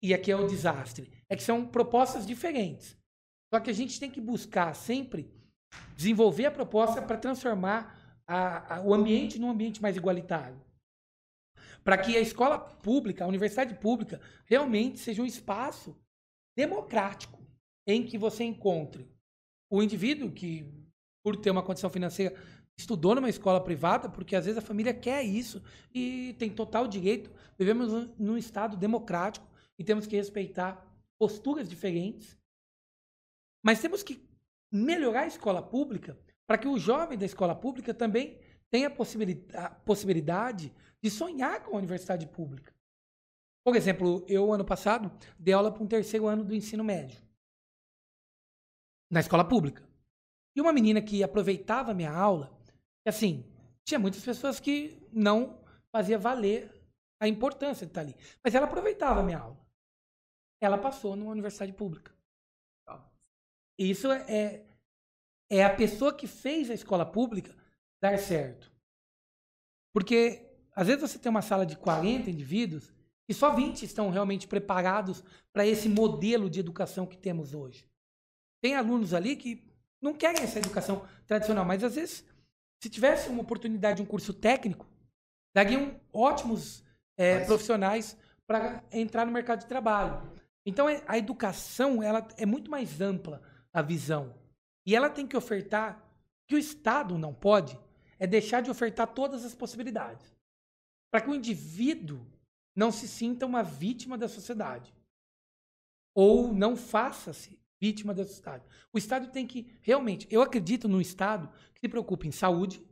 [0.02, 1.10] e aqui é o desastre.
[1.28, 2.96] É que são propostas diferentes.
[3.52, 5.32] Só que a gente tem que buscar sempre
[5.96, 7.95] desenvolver a proposta para transformar
[8.26, 10.60] a, a, o ambiente num ambiente mais igualitário.
[11.84, 15.96] Para que a escola pública, a universidade pública, realmente seja um espaço
[16.56, 17.46] democrático
[17.86, 19.08] em que você encontre
[19.70, 20.72] o indivíduo que,
[21.22, 22.36] por ter uma condição financeira,
[22.76, 25.62] estudou numa escola privada, porque às vezes a família quer isso
[25.94, 27.30] e tem total direito.
[27.58, 29.46] Vivemos num estado democrático
[29.78, 30.84] e temos que respeitar
[31.18, 32.36] posturas diferentes.
[33.64, 34.28] Mas temos que
[34.70, 38.38] melhorar a escola pública para que o jovem da escola pública também
[38.70, 42.74] tenha a possibilidade de sonhar com a universidade pública.
[43.64, 47.20] Por exemplo, eu, ano passado, dei aula para um terceiro ano do ensino médio,
[49.10, 49.84] na escola pública.
[50.54, 52.56] E uma menina que aproveitava a minha aula,
[53.04, 53.44] assim,
[53.84, 55.60] tinha muitas pessoas que não
[55.92, 56.72] fazia valer
[57.20, 58.16] a importância de estar ali.
[58.42, 59.58] Mas ela aproveitava a minha aula.
[60.60, 62.14] Ela passou numa universidade pública.
[63.78, 64.64] Isso é,
[65.50, 67.54] é a pessoa que fez a escola pública
[68.00, 68.72] dar certo.
[69.92, 72.92] Porque às vezes você tem uma sala de 40 indivíduos
[73.28, 77.88] e só 20 estão realmente preparados para esse modelo de educação que temos hoje.
[78.60, 79.64] Tem alunos ali que
[80.00, 82.24] não querem essa educação tradicional, mas às vezes,
[82.82, 84.86] se tivesse uma oportunidade de um curso técnico,
[85.54, 86.84] dariam ótimos
[87.16, 90.30] é, profissionais para entrar no mercado de trabalho.
[90.64, 93.40] Então a educação ela é muito mais ampla
[93.72, 94.34] a visão.
[94.86, 96.02] E ela tem que ofertar,
[96.46, 97.78] que o Estado não pode,
[98.18, 100.34] é deixar de ofertar todas as possibilidades.
[101.10, 102.24] Para que o indivíduo
[102.74, 104.94] não se sinta uma vítima da sociedade.
[106.14, 108.64] Ou não faça-se vítima da sociedade.
[108.92, 112.86] O Estado tem que, realmente, eu acredito no Estado que se preocupe em saúde,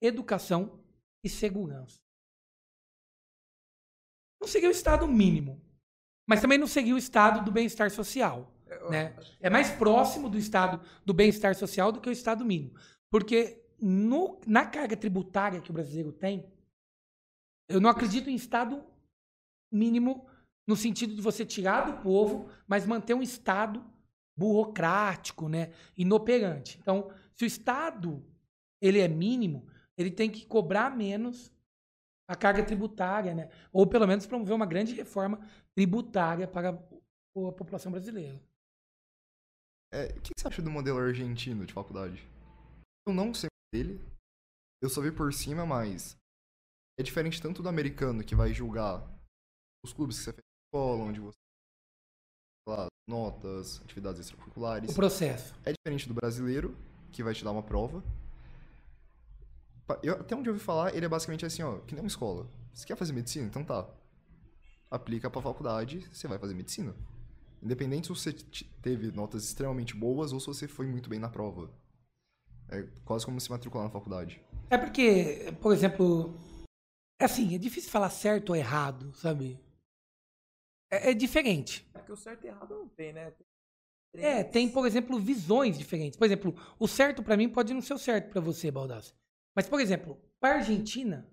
[0.00, 0.82] educação
[1.22, 2.00] e segurança.
[4.40, 5.60] Não seguiu o estado mínimo,
[6.26, 8.52] mas também não seguiu o estado do bem-estar social.
[8.90, 9.14] Né?
[9.40, 12.74] É mais próximo do estado do bem-estar social do que o estado mínimo.
[13.10, 16.44] Porque no- na carga tributária que o brasileiro tem,
[17.68, 18.84] eu não acredito em estado
[19.72, 20.28] mínimo
[20.66, 23.84] no sentido de você tirar do povo, mas manter um estado
[24.36, 26.78] burocrático, né, inoperante.
[26.80, 28.24] Então, se o estado
[28.80, 31.52] ele é mínimo, ele tem que cobrar menos
[32.28, 33.48] a carga tributária, né?
[33.72, 35.40] Ou pelo menos promover uma grande reforma
[35.74, 38.40] tributária para a população brasileira.
[39.96, 42.28] É, o que você acha do modelo argentino de faculdade?
[43.08, 43.98] Eu não sei dele.
[44.82, 46.14] Eu só vi por cima, mas
[47.00, 49.02] é diferente tanto do americano que vai julgar
[49.82, 51.36] os clubes que você fez na escola, onde você
[52.68, 54.90] lá, notas, atividades extracurriculares.
[54.90, 55.54] O processo.
[55.64, 56.76] É diferente do brasileiro,
[57.10, 58.04] que vai te dar uma prova.
[60.02, 62.46] Eu, até onde eu ouvi falar, ele é basicamente assim, ó, que nem uma escola.
[62.74, 63.46] Você quer fazer medicina?
[63.46, 63.88] Então tá.
[64.90, 66.94] Aplica pra faculdade, você vai fazer medicina.
[67.62, 68.32] Independente se você
[68.82, 71.70] teve notas extremamente boas ou se você foi muito bem na prova.
[72.68, 74.40] É quase como se matricular na faculdade.
[74.70, 76.34] É porque, por exemplo,
[77.20, 79.58] é assim, é difícil falar certo ou errado, sabe?
[80.90, 81.88] É, é diferente.
[81.92, 83.32] Porque o certo e errado não tem, né?
[84.12, 86.18] Tem É, tem, por exemplo, visões diferentes.
[86.18, 89.14] Por exemplo, o certo pra mim pode não ser o certo pra você, Baldassi.
[89.54, 91.28] Mas, por exemplo, para a Argentina,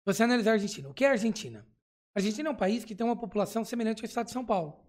[0.00, 1.66] se você analisar a Argentina, o que é a Argentina?
[2.14, 4.87] A Argentina é um país que tem uma população semelhante ao estado de São Paulo.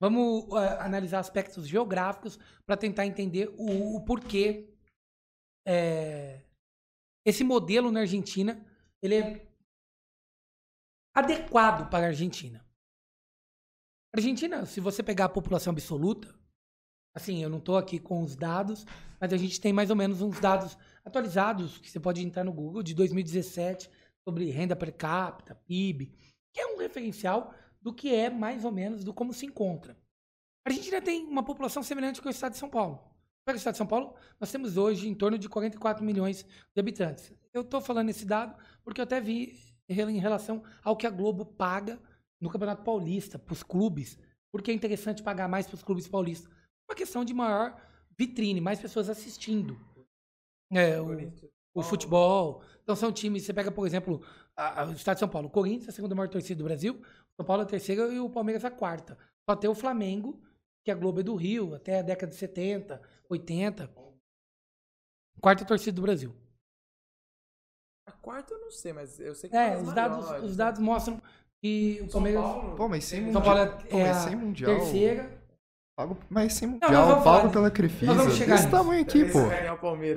[0.00, 4.74] Vamos ah, analisar aspectos geográficos para tentar entender o, o porquê
[5.66, 6.40] é,
[7.24, 8.66] esse modelo na Argentina
[9.02, 9.46] ele é
[11.14, 12.64] adequado para a Argentina.
[14.14, 16.34] Argentina, se você pegar a população absoluta,
[17.14, 18.84] assim, eu não estou aqui com os dados,
[19.20, 22.52] mas a gente tem mais ou menos uns dados atualizados que você pode entrar no
[22.52, 23.90] Google de 2017
[24.24, 26.06] sobre renda per capita, PIB,
[26.52, 29.96] que é um referencial do que é mais ou menos do como se encontra.
[30.66, 33.00] A Argentina tem uma população semelhante com o estado de São Paulo.
[33.44, 36.42] Para o estado de São Paulo, nós temos hoje em torno de 44 milhões
[36.74, 37.32] de habitantes.
[37.52, 41.44] Eu estou falando esse dado porque eu até vi em relação ao que a Globo
[41.44, 41.98] paga
[42.40, 44.18] no Campeonato Paulista para os clubes.
[44.52, 46.52] Porque é interessante pagar mais para os clubes paulistas.
[46.88, 47.80] Uma questão de maior
[48.16, 49.80] vitrine, mais pessoas assistindo.
[50.70, 51.08] É, o,
[51.74, 52.62] o futebol.
[52.82, 54.22] Então são times, você pega, por exemplo,
[54.56, 55.48] a- a- o estado de São Paulo.
[55.48, 57.00] O Corinthians a segunda maior torcida do Brasil,
[57.40, 59.16] São Paulo é a terceira e o Palmeiras a quarta.
[59.48, 60.38] Só tem o Flamengo,
[60.84, 63.00] que a Globo é do Rio, até a década de 70,
[63.30, 63.90] 80.
[65.40, 66.34] Quarta torcida do Brasil.
[68.06, 70.56] A quarta eu não sei, mas eu sei que É, os dados, maiores, os né?
[70.64, 71.22] dados mostram
[71.62, 72.42] que o São Palmeiras.
[72.42, 73.56] Paulo, Pô, mas sem tem- São mundial.
[73.68, 74.76] Paulo Pô, é mas a sem mundial.
[74.76, 75.40] terceira.
[75.96, 78.06] Pago, mas sem mundial, pago pela Crefisa.
[78.12, 78.76] Nós vamos chegar Desse nisso.
[78.76, 79.38] tamanho aqui, pô.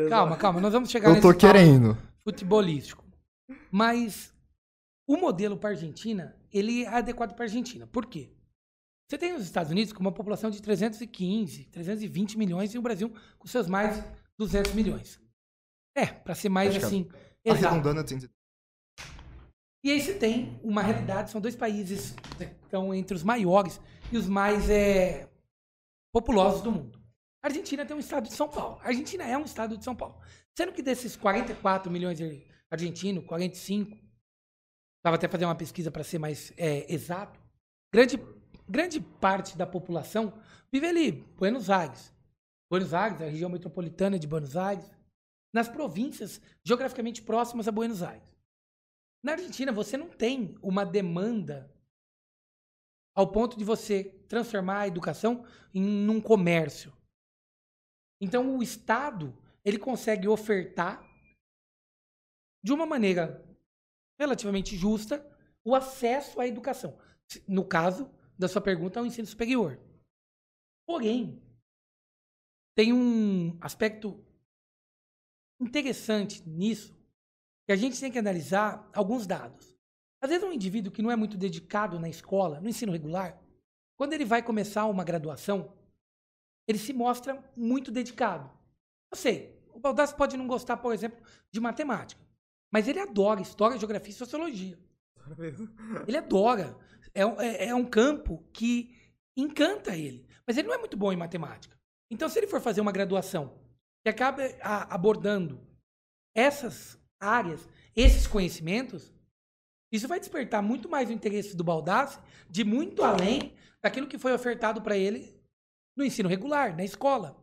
[0.10, 0.38] Calma, ó.
[0.38, 1.98] calma, nós vamos chegar Eu nesse tô querendo.
[2.26, 3.02] futebolístico.
[3.72, 4.33] Mas
[5.08, 7.88] o modelo para a Argentina, ele é adequado para a Argentina.
[7.88, 8.32] Por quê?
[9.10, 13.14] Você tem os Estados Unidos com uma população de 315, 320 milhões e o Brasil
[13.38, 14.04] com seus mais
[14.38, 15.20] 200 milhões.
[15.96, 17.08] É, para ser mais Acho assim,
[17.44, 17.66] exato.
[17.68, 18.30] Arredondando a 200.
[19.84, 24.18] E aí você tem uma realidade, são dois países que estão entre os maiores e
[24.18, 25.30] os mais é,
[26.14, 27.04] populosos do mundo.
[27.44, 28.80] A Argentina tem um estado de São Paulo.
[28.82, 30.18] A Argentina é um estado de São Paulo.
[30.58, 33.98] Sendo que desses 44 milhões de argentinos, 45,
[35.04, 37.38] estava até fazer uma pesquisa para ser mais é, exato,
[37.94, 38.18] grande,
[38.70, 40.34] grande parte da população
[40.72, 42.14] vive ali, Buenos Aires.
[42.72, 44.90] Buenos Aires, a região metropolitana de Buenos Aires,
[45.54, 48.24] nas províncias geograficamente próximas a Buenos Aires.
[49.22, 51.70] Na Argentina, você não tem uma demanda
[53.14, 56.94] ao ponto de você transformar a educação em um comércio.
[58.22, 61.06] Então, o Estado ele consegue ofertar
[62.64, 63.46] de uma maneira
[64.20, 65.26] relativamente justa
[65.64, 66.98] o acesso à educação.
[67.48, 69.80] No caso da sua pergunta, ao ensino superior.
[70.86, 71.42] Porém,
[72.76, 74.24] tem um aspecto
[75.60, 76.94] interessante nisso
[77.66, 79.74] que a gente tem que analisar alguns dados.
[80.22, 83.42] Às vezes, um indivíduo que não é muito dedicado na escola, no ensino regular,
[83.98, 85.74] quando ele vai começar uma graduação,
[86.68, 88.50] ele se mostra muito dedicado.
[89.12, 92.22] Eu sei, o Baldassi pode não gostar, por exemplo, de matemática,
[92.74, 94.78] mas ele adora história, geografia e sociologia.
[96.08, 96.76] Ele adora.
[97.14, 98.94] É, um- é- é um campo que
[99.38, 100.26] encanta ele.
[100.46, 101.78] Mas ele não é muito bom em matemática.
[102.12, 103.58] Então, se ele for fazer uma graduação
[104.04, 105.66] que acaba a- abordando
[106.36, 109.14] essas áreas, esses conhecimentos,
[109.92, 114.34] isso vai despertar muito mais o interesse do Baldassi de muito além daquilo que foi
[114.34, 115.40] ofertado para ele
[115.96, 117.38] no ensino regular, na escola.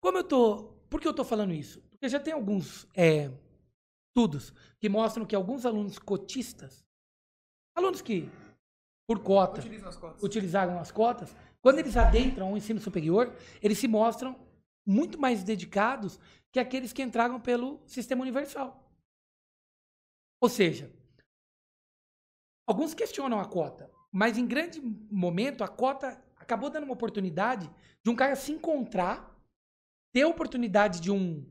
[0.00, 1.80] Como eu tô, por que eu tô falando isso?
[1.82, 3.30] Porque Porque já tem alguns é,
[4.14, 6.86] estudos que mostram que alguns alunos cotistas,
[7.74, 8.30] alunos que,
[9.08, 10.22] por cota, as cotas.
[10.22, 14.38] utilizaram as cotas, quando eles adentram ao ensino superior, eles se mostram
[14.86, 16.20] muito mais dedicados
[16.52, 18.88] que aqueles que entraram pelo sistema universal.
[20.40, 20.94] Ou seja,
[22.68, 27.68] alguns questionam a cota, mas em grande momento a cota acabou dando uma oportunidade
[28.02, 29.34] de um cara se encontrar,
[30.12, 31.44] ter a oportunidade de um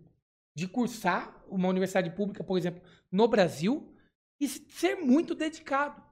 [0.56, 3.96] de cursar uma universidade pública, por exemplo, no Brasil
[4.40, 6.04] e ser muito dedicado.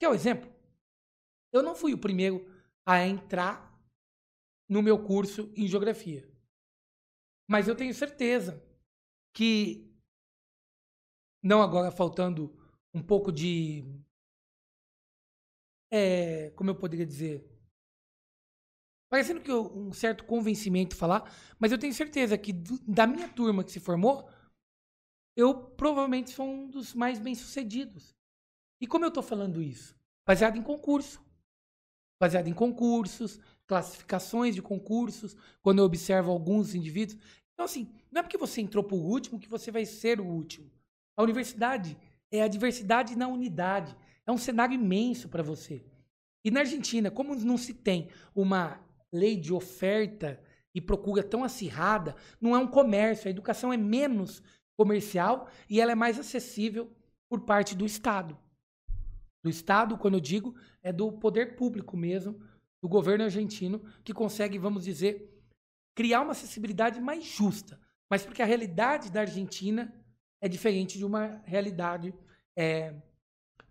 [0.00, 0.50] Quer o exemplo?
[1.52, 2.46] Eu não fui o primeiro
[2.86, 3.78] a entrar
[4.68, 6.28] no meu curso em geografia.
[7.48, 8.62] Mas eu tenho certeza
[9.34, 9.90] que,
[11.42, 12.56] não agora faltando
[12.94, 13.84] um pouco de.
[15.90, 17.44] É, como eu poderia dizer?
[19.10, 23.28] Parecendo que eu, um certo convencimento falar, mas eu tenho certeza que do- da minha
[23.28, 24.28] turma que se formou,
[25.38, 28.12] eu provavelmente sou um dos mais bem-sucedidos.
[28.80, 29.96] E como eu estou falando isso?
[30.26, 31.24] Baseado em concurso.
[32.20, 37.20] Baseado em concursos, classificações de concursos, quando eu observo alguns indivíduos.
[37.54, 40.68] Então, assim, não é porque você entrou por último que você vai ser o último.
[41.16, 41.96] A universidade
[42.32, 43.96] é a diversidade na unidade.
[44.26, 45.84] É um cenário imenso para você.
[46.44, 50.42] E na Argentina, como não se tem uma lei de oferta
[50.74, 53.28] e procura tão acirrada, não é um comércio.
[53.28, 54.42] A educação é menos
[54.78, 56.90] comercial e ela é mais acessível
[57.28, 58.38] por parte do Estado.
[59.42, 62.40] Do Estado, quando eu digo, é do poder público mesmo,
[62.80, 65.36] do governo argentino, que consegue, vamos dizer,
[65.96, 67.80] criar uma acessibilidade mais justa.
[68.08, 69.92] Mas porque a realidade da Argentina
[70.40, 72.14] é diferente de uma realidade
[72.56, 72.94] é,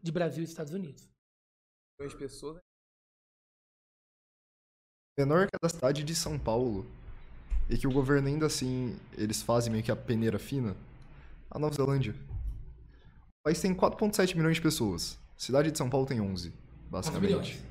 [0.01, 1.09] de Brasil e Estados Unidos.
[1.99, 2.59] De pessoas.
[5.17, 6.85] menor que a da cidade de São Paulo,
[7.69, 10.75] e que o governo ainda assim, eles fazem meio que a peneira fina,
[11.49, 12.15] a Nova Zelândia.
[13.39, 15.19] O país tem 4.7 milhões de pessoas.
[15.35, 16.53] A cidade de São Paulo tem 11,
[16.89, 17.61] basicamente.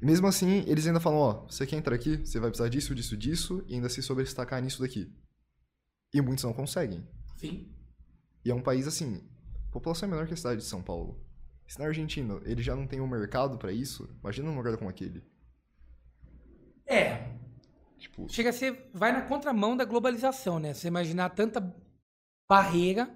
[0.00, 2.94] E mesmo assim, eles ainda falam, ó, você quer entrar aqui, você vai precisar disso,
[2.94, 5.12] disso, disso, e ainda se sobrestacar nisso daqui.
[6.12, 7.06] E muitos não conseguem.
[7.36, 7.72] Sim.
[8.44, 9.22] E é um país assim,
[9.68, 11.24] a população é menor que a cidade de São Paulo.
[11.66, 14.88] Se na Argentina ele já não tem um mercado pra isso, imagina num lugar como
[14.88, 15.22] aquele.
[16.86, 17.28] É,
[17.98, 18.88] Tipo, chega a ser.
[18.94, 20.72] Vai na contramão da globalização, né?
[20.72, 21.60] Você imaginar tanta
[22.48, 23.06] barreira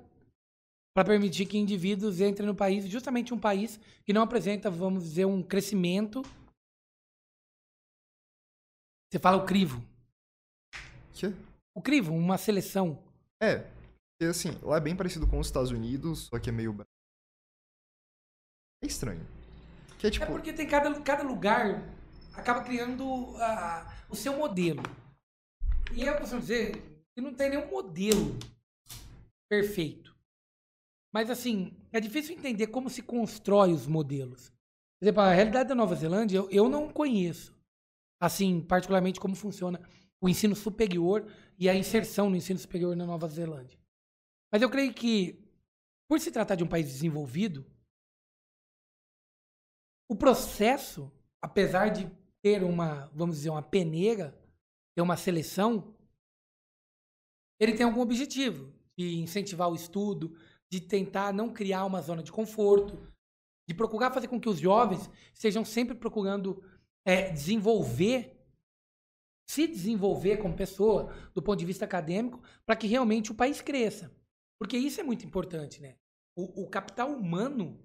[0.94, 5.24] para permitir que indivíduos entrem no país, justamente um país que não apresenta, vamos dizer,
[5.24, 6.20] um crescimento.
[9.10, 9.82] Você fala o crivo.
[11.14, 11.26] que
[11.74, 13.02] O crivo, uma seleção.
[13.42, 13.70] É,
[14.20, 16.76] e assim, lá é bem parecido com os Estados Unidos, só que é meio.
[18.82, 19.26] É estranho.
[19.98, 20.24] Que é tipo.
[20.24, 21.82] É porque tem cada, cada lugar
[22.34, 23.04] acaba criando
[23.38, 24.82] a- o seu modelo.
[25.94, 26.76] E eu costumo dizer
[27.14, 28.38] que não tem nenhum modelo
[29.52, 30.16] perfeito.
[31.12, 34.48] Mas assim, é difícil entender como se constrói os modelos.
[34.48, 37.54] Por exemplo, a realidade da Nova Zelândia, eu, eu não conheço.
[38.18, 39.86] Assim, particularmente como funciona
[40.22, 43.78] o ensino superior e a inserção no ensino superior na Nova Zelândia.
[44.50, 45.46] Mas eu creio que,
[46.08, 47.66] por se tratar de um país desenvolvido,
[50.08, 51.12] o processo,
[51.42, 52.10] apesar de
[52.40, 54.34] ter uma, vamos dizer, uma peneira,
[54.94, 55.94] ter uma seleção,
[57.60, 60.36] ele tem algum objetivo de incentivar o estudo,
[60.70, 63.12] de tentar não criar uma zona de conforto,
[63.68, 66.62] de procurar fazer com que os jovens estejam sempre procurando
[67.04, 68.38] é, desenvolver,
[69.48, 74.14] se desenvolver como pessoa, do ponto de vista acadêmico, para que realmente o país cresça.
[74.58, 75.96] Porque isso é muito importante, né?
[76.36, 77.78] O, o capital humano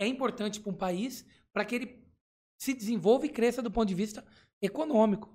[0.00, 2.04] é importante para um país para que ele
[2.60, 4.26] se desenvolva e cresça do ponto de vista
[4.60, 5.32] econômico.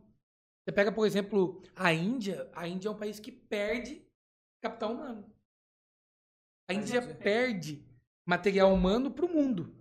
[0.65, 2.49] Você pega, por exemplo, a Índia.
[2.53, 4.05] A Índia é um país que perde
[4.61, 5.33] capital humano.
[6.69, 7.83] A Índia perde
[8.25, 9.75] material humano para o mundo.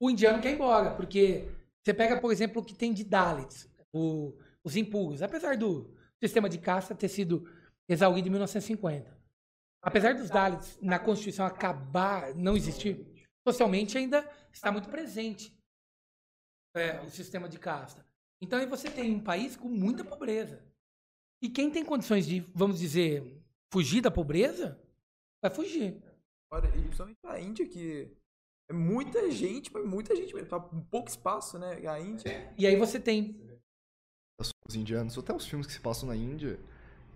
[0.00, 1.48] O indiano quer ir embora, porque
[1.82, 5.22] você pega, por exemplo, o que tem de Dalits, o- os impugos.
[5.22, 7.48] Apesar do sistema de caça ter sido
[7.88, 9.16] exaurido em 1950.
[9.82, 15.56] Apesar dos Dalits na Constituição acabar, não existir, socialmente ainda está muito presente
[16.74, 18.04] é, o sistema de casta.
[18.40, 20.62] Então aí você tem um país com muita pobreza.
[21.40, 23.35] E quem tem condições de, vamos dizer,
[23.72, 24.80] fugir da pobreza,
[25.42, 26.02] vai fugir.
[26.52, 28.10] Olha, e principalmente a Índia, que
[28.70, 30.48] é muita gente, mas muita gente mesmo.
[30.48, 31.86] Tá com pouco espaço, né?
[31.88, 32.52] A Índia.
[32.56, 33.40] E aí você tem.
[34.68, 36.58] Os indianos, até os filmes que se passam na Índia,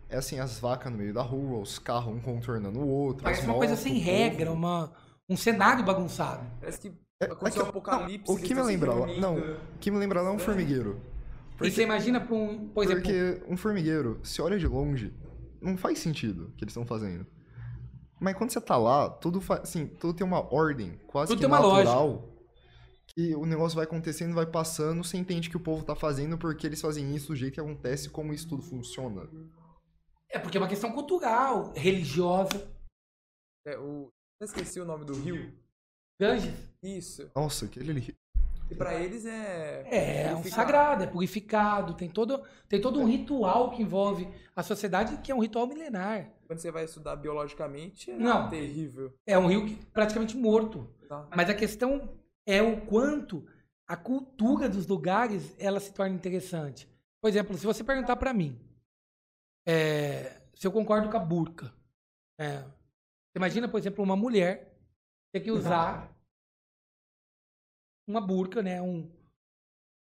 [0.09, 3.23] é assim, as vacas no meio da rua, os carros um contornando o outro.
[3.25, 4.93] Parece as uma coisa sem é uma,
[5.29, 6.45] um cenário bagunçado.
[6.61, 8.29] Parece que É, aconteceu é um que- apocalipse.
[8.33, 11.01] não, o que me lembra lá, não, o que me lembra lá é um formigueiro.
[11.63, 15.13] E você imagina para um, por exemplo, Porque um formigueiro, se olha de longe,
[15.61, 17.27] não faz sentido o que eles estão fazendo.
[18.21, 21.47] Mas quando você tá lá, tudo faz, assim, tudo tem uma ordem, quase Tudo que
[21.47, 22.29] tem uma natural.
[23.07, 26.67] Que o negócio vai acontecendo, vai passando, você entende que o povo tá fazendo porque
[26.67, 29.29] eles fazem isso do jeito que acontece, como isso tudo funciona.
[30.29, 32.71] É porque é uma questão cultural, religiosa.
[33.67, 34.13] É, o...
[34.39, 35.53] Eu esqueci o nome do rio.
[36.21, 37.31] Ganges Isso.
[37.35, 38.20] Nossa, aquele ali.
[38.71, 39.87] E pra eles é.
[39.91, 40.53] é um purificar.
[40.67, 45.35] sagrado, é purificado, tem todo, tem todo um ritual que envolve a sociedade, que é
[45.35, 46.31] um ritual milenar.
[46.47, 48.49] Quando você vai estudar biologicamente, é Não.
[48.49, 49.13] terrível.
[49.27, 50.89] É um rio que- praticamente morto.
[51.09, 51.27] Tá?
[51.37, 52.09] Mas a questão
[52.47, 53.45] é o quanto
[53.87, 56.89] a cultura dos lugares ela se torna interessante.
[57.21, 58.59] Por exemplo, se você perguntar para mim
[59.67, 61.73] é, se eu concordo com a burca,
[62.39, 62.63] é,
[63.35, 64.75] imagina, por exemplo, uma mulher
[65.33, 66.11] ter que usar
[68.11, 69.11] uma burca, né, um,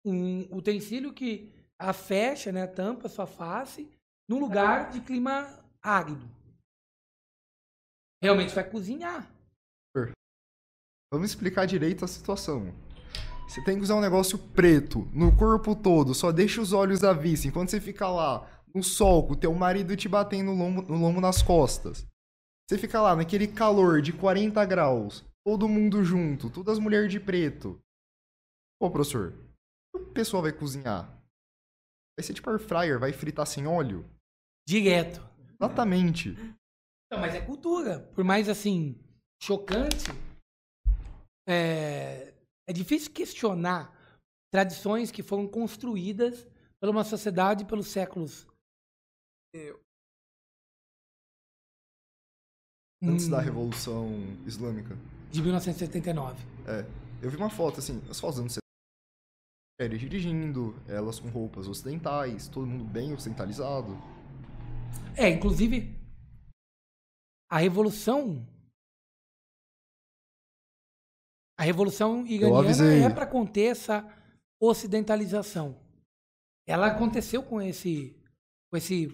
[0.05, 3.89] um utensílio que a fecha, né, tampa sua face,
[4.29, 6.29] num lugar de clima árido.
[8.23, 9.31] Realmente vai cozinhar.
[11.13, 12.73] Vamos explicar direito a situação.
[13.49, 17.13] Você tem que usar um negócio preto no corpo todo, só deixa os olhos à
[17.13, 20.83] vista, enquanto você fica lá no sol com o teu marido te batendo no lombo,
[20.83, 22.07] no lombo nas costas.
[22.69, 27.19] Você fica lá naquele calor de 40 graus, todo mundo junto, todas as mulheres de
[27.19, 27.81] preto.
[28.81, 29.35] Ô, professor,
[29.95, 31.07] o pessoal vai cozinhar?
[32.19, 34.09] Vai ser tipo air fryer, vai fritar sem óleo?
[34.67, 35.21] Direto.
[35.61, 36.33] Exatamente.
[37.13, 38.01] Não, mas é cultura.
[38.15, 38.99] Por mais assim,
[39.43, 40.07] chocante,
[41.47, 42.33] é,
[42.67, 43.95] é difícil questionar
[44.51, 46.47] tradições que foram construídas
[46.81, 48.47] por uma sociedade pelos séculos.
[49.55, 49.81] Eu-
[53.03, 54.09] Antes hum, da Revolução
[54.47, 54.97] Islâmica.
[55.31, 56.43] De 1979.
[56.67, 56.81] É,
[57.23, 58.61] eu vi uma foto assim, as fotos dos anos 70,
[59.81, 63.97] mulheres dirigindo, elas com roupas ocidentais, todo mundo bem ocidentalizado.
[65.17, 65.99] É, inclusive,
[67.51, 68.47] a Revolução.
[71.59, 73.03] A Revolução iraniana avisei.
[73.03, 74.07] é para conter essa
[74.61, 75.81] ocidentalização.
[76.67, 78.15] Ela aconteceu com esse,
[78.71, 79.07] com esse,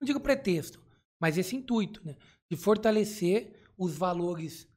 [0.00, 0.80] não digo pretexto,
[1.20, 2.16] mas esse intuito, né,
[2.50, 4.68] de fortalecer os valores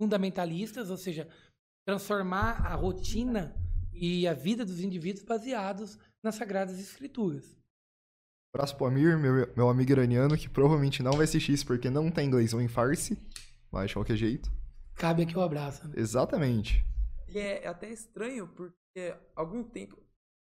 [0.00, 1.28] fundamentalistas, ou seja,
[1.86, 3.54] transformar a rotina
[4.00, 7.54] e a vida dos indivíduos baseados nas sagradas escrituras.
[8.54, 12.10] Abraço pro Amir, meu, meu amigo iraniano, que provavelmente não vai assistir isso porque não
[12.10, 13.16] tem inglês ou em farsi,
[13.70, 14.50] mas de qualquer jeito.
[14.96, 15.86] Cabe aqui o abraço.
[15.86, 15.94] Né?
[15.98, 16.82] Exatamente.
[17.28, 20.02] E é até estranho, porque algum tempo,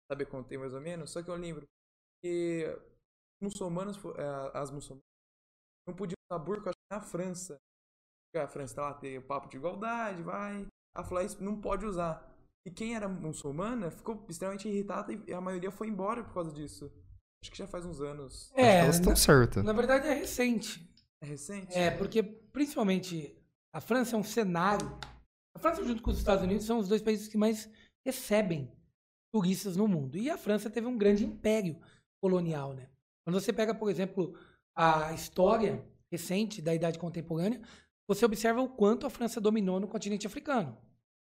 [0.10, 1.66] saber quanto tem mais ou menos, só que eu lembro
[2.24, 2.66] que
[3.42, 5.04] muçulmanos, eh, as muçulmanas,
[5.88, 7.58] não podiam usar burca na França.
[8.32, 10.68] Porque a França tá lá, tem o papo de igualdade, vai.
[10.96, 12.29] "Ah, isso não pode usar.
[12.66, 16.92] E quem era muçulmana ficou extremamente irritada e a maioria foi embora por causa disso.
[17.42, 18.48] Acho que já faz uns anos.
[18.48, 19.64] Acho que É, elas estão na, certas.
[19.64, 20.88] na verdade é recente.
[21.22, 21.74] É recente?
[21.78, 23.36] É, porque principalmente
[23.74, 24.98] a França é um cenário.
[25.56, 27.70] A França, junto com os Estados Unidos, são os dois países que mais
[28.06, 28.72] recebem
[29.34, 30.18] turistas no mundo.
[30.18, 31.80] E a França teve um grande império
[32.22, 32.90] colonial, né?
[33.26, 34.38] Quando você pega, por exemplo,
[34.76, 37.62] a história recente da Idade Contemporânea,
[38.08, 40.78] você observa o quanto a França dominou no continente africano.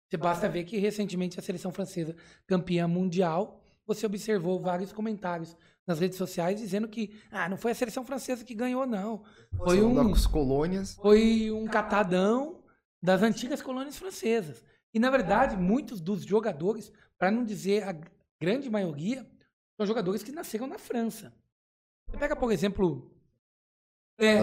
[0.08, 5.56] Você basta ver que recentemente a seleção francesa, campeã mundial, você observou vários comentários
[5.86, 9.22] nas redes sociais dizendo que ah, não foi a seleção francesa que ganhou, não.
[9.56, 10.94] Foi São um, das colônias.
[10.94, 12.62] foi um catadão
[13.02, 14.64] das antigas colônias francesas.
[14.92, 17.94] E, na verdade, muitos dos jogadores, para não dizer a
[18.40, 19.26] grande maioria,
[19.76, 21.34] são jogadores que nasceram na França.
[22.08, 23.10] Você pega, por exemplo,
[24.18, 24.38] é,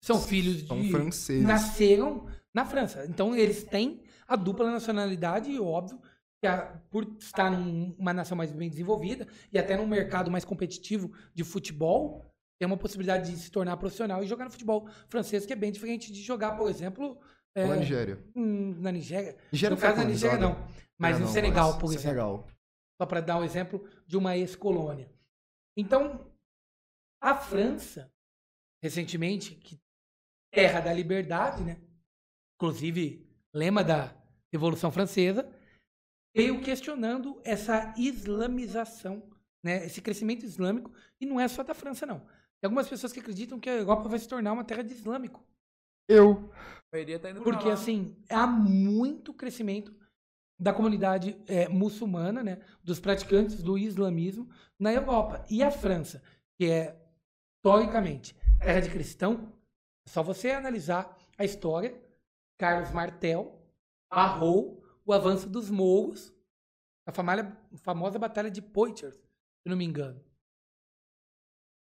[0.00, 0.90] são filhos São de.
[0.90, 1.42] franceses.
[1.46, 3.04] Nasceram na França.
[3.06, 6.00] Então, eles têm a dupla nacionalidade e, óbvio,
[6.40, 11.12] que a- por estar numa nação mais bem desenvolvida e até num mercado mais competitivo
[11.34, 12.24] de futebol,
[12.58, 15.70] tem uma possibilidade de se tornar profissional e jogar no futebol francês, que é bem
[15.72, 17.18] diferente de jogar, por exemplo,
[17.54, 18.22] é, Na Nigéria.
[18.34, 19.36] hum, na Nigéria.
[19.52, 20.66] Nigéria no caso da Nigéria, não.
[20.98, 22.02] Mas É, no não, Senegal, mas por exemplo.
[22.02, 22.48] Senegal.
[23.00, 25.10] Só para dar um exemplo de uma ex-colônia.
[25.76, 26.30] Então,
[27.20, 28.10] a França,
[28.82, 29.78] recentemente, que
[30.50, 31.78] terra da liberdade, né?
[32.54, 33.25] Inclusive,
[33.56, 34.14] lema da
[34.52, 35.48] Revolução Francesa,
[36.34, 39.22] veio questionando essa islamização,
[39.64, 39.86] né?
[39.86, 42.20] Esse crescimento islâmico, e não é só da França, não.
[42.20, 45.42] Tem algumas pessoas que acreditam que a Europa vai se tornar uma terra de islâmico.
[46.08, 46.50] Eu.
[47.20, 49.94] Tá Porque, assim, há muito crescimento
[50.58, 54.48] da comunidade eh, muçulmana, né, dos praticantes do islamismo
[54.78, 55.44] na Europa.
[55.50, 56.22] E a França,
[56.58, 56.96] que é,
[57.56, 59.52] historicamente, terra de cristão,
[60.06, 61.94] é só você analisar a história,
[62.58, 63.60] Carlos Martel
[64.10, 66.32] barrou o avanço dos mouros,
[67.06, 70.20] a famalha- famosa Batalha de Poitiers, se não me engano.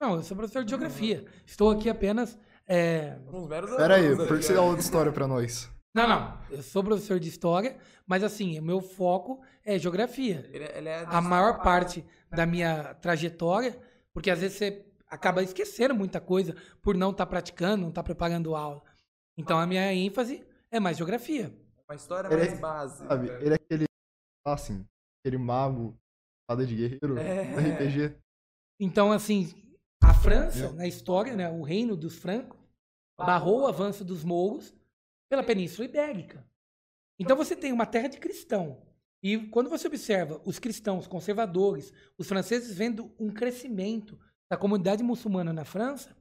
[0.02, 1.26] Não, eu sou professor de geografia.
[1.46, 2.38] Estou aqui apenas.
[2.68, 5.70] é, Uns meros Pera aí, alunos por que você dá aula de história pra nós?
[5.94, 6.40] Não, não.
[6.50, 10.50] Eu sou professor de história, mas assim, o meu foco é geografia.
[10.52, 13.80] Ele, ele é A maior parte da minha trajetória,
[14.12, 18.56] porque às vezes você acaba esquecendo muita coisa por não estar praticando, não estar preparando
[18.56, 18.82] aula.
[19.38, 20.44] Então a minha ênfase
[20.74, 21.54] é mais geografia.
[21.88, 23.08] uma história Ele é- mais básica.
[23.08, 23.86] Sabe, ele é aquele,
[24.48, 24.86] assim,
[25.22, 25.96] aquele mago,
[26.42, 27.54] espada de guerreiro, É.
[27.54, 28.16] do RPG.
[28.80, 29.54] Então, assim,
[30.02, 32.58] a França, na história, né, o reino dos francos,
[33.18, 34.74] barrou o avanço dos mouros
[35.30, 36.44] pela Península Ibérica.
[37.20, 38.82] Então você tem uma terra de cristão.
[39.22, 44.20] E quando você observa os cristãos conservadores, os franceses vendo um crescimento
[44.50, 46.16] da comunidade muçulmana na França,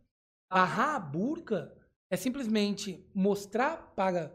[0.51, 1.75] barrar a burca
[2.11, 4.31] é simplesmente mostrar para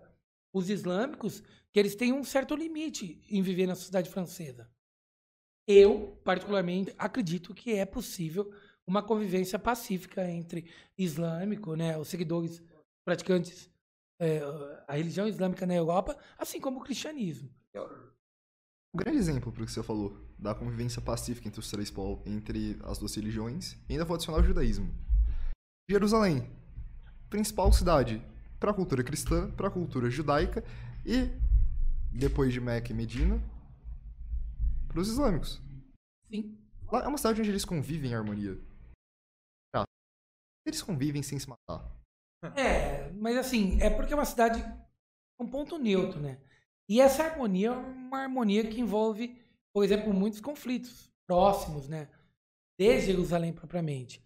[0.57, 1.41] os islâmicos
[1.71, 4.69] que eles têm um certo limite em viver na sociedade francesa.
[5.67, 8.51] Eu, particularmente, acredito que é possível
[8.85, 12.63] uma convivência pacífica entre islâmico, né, os seguidores
[13.05, 13.69] praticantes
[14.19, 14.41] é,
[14.87, 17.49] a religião islâmica na Europa, assim como o cristianismo.
[17.75, 22.79] Um grande exemplo pro que você falou, da convivência pacífica entre os três povos, entre
[22.83, 24.91] as duas religiões, ainda vou adicionar o judaísmo.
[25.89, 26.49] Jerusalém,
[27.29, 28.21] principal cidade
[28.59, 30.63] para a cultura cristã, para a cultura judaica
[31.05, 31.29] e
[32.11, 33.41] depois de Meca e Medina,
[34.87, 35.61] para os islâmicos.
[36.29, 36.57] Sim.
[36.91, 38.59] Lá é uma cidade onde eles convivem em harmonia.
[39.73, 39.83] Tá.
[40.65, 41.91] Eles convivem sem se matar.
[42.55, 44.63] É, mas assim, é porque é uma cidade
[45.39, 46.39] um ponto neutro, né?
[46.89, 49.39] E essa harmonia é uma harmonia que envolve,
[49.73, 52.09] por exemplo, muitos conflitos próximos, né?
[52.79, 54.23] De Jerusalém propriamente.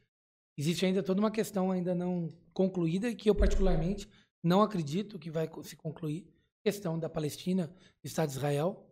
[0.58, 4.08] Existe ainda toda uma questão ainda não concluída que eu particularmente
[4.44, 6.28] não acredito que vai se concluir.
[6.64, 8.88] Questão da Palestina, do Estado de Israel.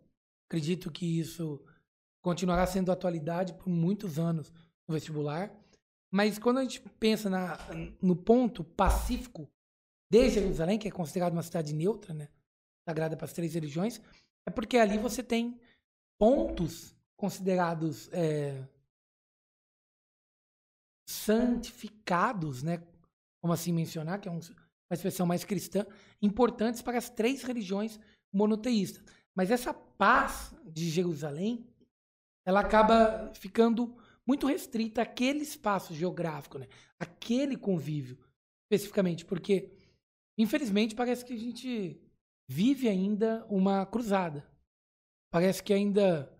[0.48, 1.64] Acredito que isso
[2.22, 4.52] continuará sendo atualidade por muitos anos
[4.86, 5.54] no vestibular.
[6.10, 7.56] Mas quando a gente pensa na,
[8.02, 9.48] no ponto pacífico
[10.10, 12.28] de Jerusalém, que é considerada uma cidade neutra, né,
[12.88, 14.00] sagrada para as três religiões,
[14.44, 15.60] é porque ali você tem
[16.18, 18.66] pontos considerados é,
[21.06, 22.82] santificados, né,
[23.40, 24.40] como assim mencionar, que é um-
[24.90, 25.86] uma expressão mais cristã,
[26.20, 27.98] importantes para as três religiões
[28.32, 29.04] monoteístas.
[29.34, 31.64] Mas essa paz de Jerusalém,
[32.44, 36.66] ela acaba ficando muito restrita àquele espaço geográfico, né?
[36.98, 38.18] Aquele convívio,
[38.64, 39.70] especificamente, porque
[40.36, 42.00] infelizmente parece que a gente
[42.48, 44.44] vive ainda uma cruzada.
[45.32, 46.32] Parece que ainda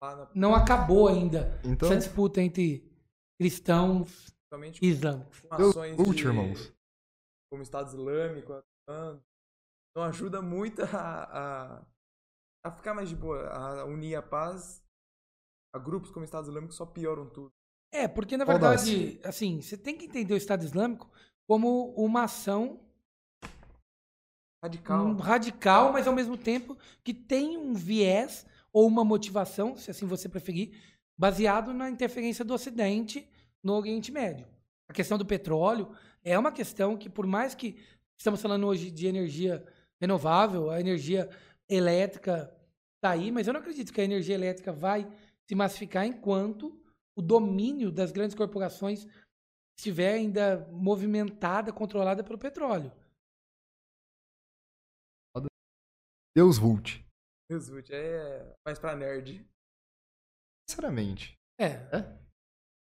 [0.00, 2.88] na- não acabou ainda Então, essa disputa entre
[3.40, 4.32] cristãos
[4.80, 5.42] e islâmicos.
[5.50, 6.72] ações de- irmãos.
[7.52, 9.22] Como Estado Islâmico, atuando.
[9.94, 10.86] não ajuda muito a,
[11.76, 11.86] a,
[12.64, 14.82] a ficar mais de boa, a unir a paz.
[15.74, 17.52] A grupos como Estado Islâmico só pioram tudo.
[17.92, 21.10] É, porque na verdade, assim, você tem que entender o Estado Islâmico
[21.46, 22.80] como uma ação
[24.64, 25.04] Radical.
[25.04, 30.06] um radical, mas ao mesmo tempo que tem um viés ou uma motivação, se assim
[30.06, 30.74] você preferir,
[31.18, 33.28] baseado na interferência do Ocidente
[33.62, 34.46] no Oriente Médio.
[34.88, 35.94] A questão do petróleo
[36.24, 37.76] é uma questão que, por mais que
[38.16, 39.66] estamos falando hoje de energia
[40.00, 41.28] renovável, a energia
[41.68, 42.52] elétrica
[42.96, 45.10] está aí, mas eu não acredito que a energia elétrica vai
[45.48, 46.80] se massificar enquanto
[47.16, 49.06] o domínio das grandes corporações
[49.76, 52.92] estiver ainda movimentada, controlada pelo petróleo.
[56.34, 57.04] Deus Vult.
[57.50, 59.46] Jesus, é mais pra nerd.
[60.68, 61.34] Sinceramente.
[61.58, 61.66] É.
[61.66, 62.18] É?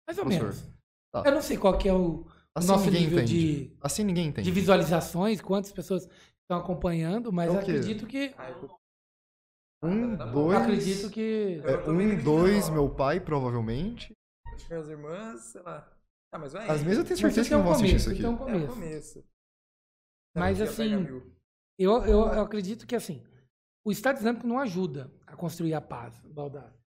[0.08, 0.54] Mais ou Professor.
[0.54, 0.74] menos.
[1.12, 1.24] Tá.
[1.26, 2.26] Eu não sei qual que é o
[2.56, 3.66] Assim nosso ninguém nível entende.
[3.66, 4.46] de, Assim ninguém entende.
[4.46, 6.08] de visualizações, quantas pessoas
[6.42, 7.72] estão acompanhando, mas É o eu quê?
[7.72, 8.36] acredito que.
[8.38, 8.84] Eu-
[9.86, 10.32] Um, Tá bom.
[10.32, 10.58] Eu dois.
[10.62, 11.62] acredito que.
[11.66, 14.14] é, um, dois, meu pai, provavelmente.
[14.58, 15.92] Que minhas irmãs, sei lá.
[16.32, 16.70] Ah, mas vai.
[16.70, 18.10] Às vezes eu tenho Mas certeza isso que é não um vão assistir isso começo,
[18.10, 18.20] aqui.
[18.20, 18.74] isso é um É o começo.
[18.74, 19.26] começo.
[20.36, 21.34] Mas, assim, mil.
[21.78, 23.22] Eu, eu, eu acredito que assim,
[23.86, 26.80] o Estado Islâmico não ajuda a construir a paz, Baldassi.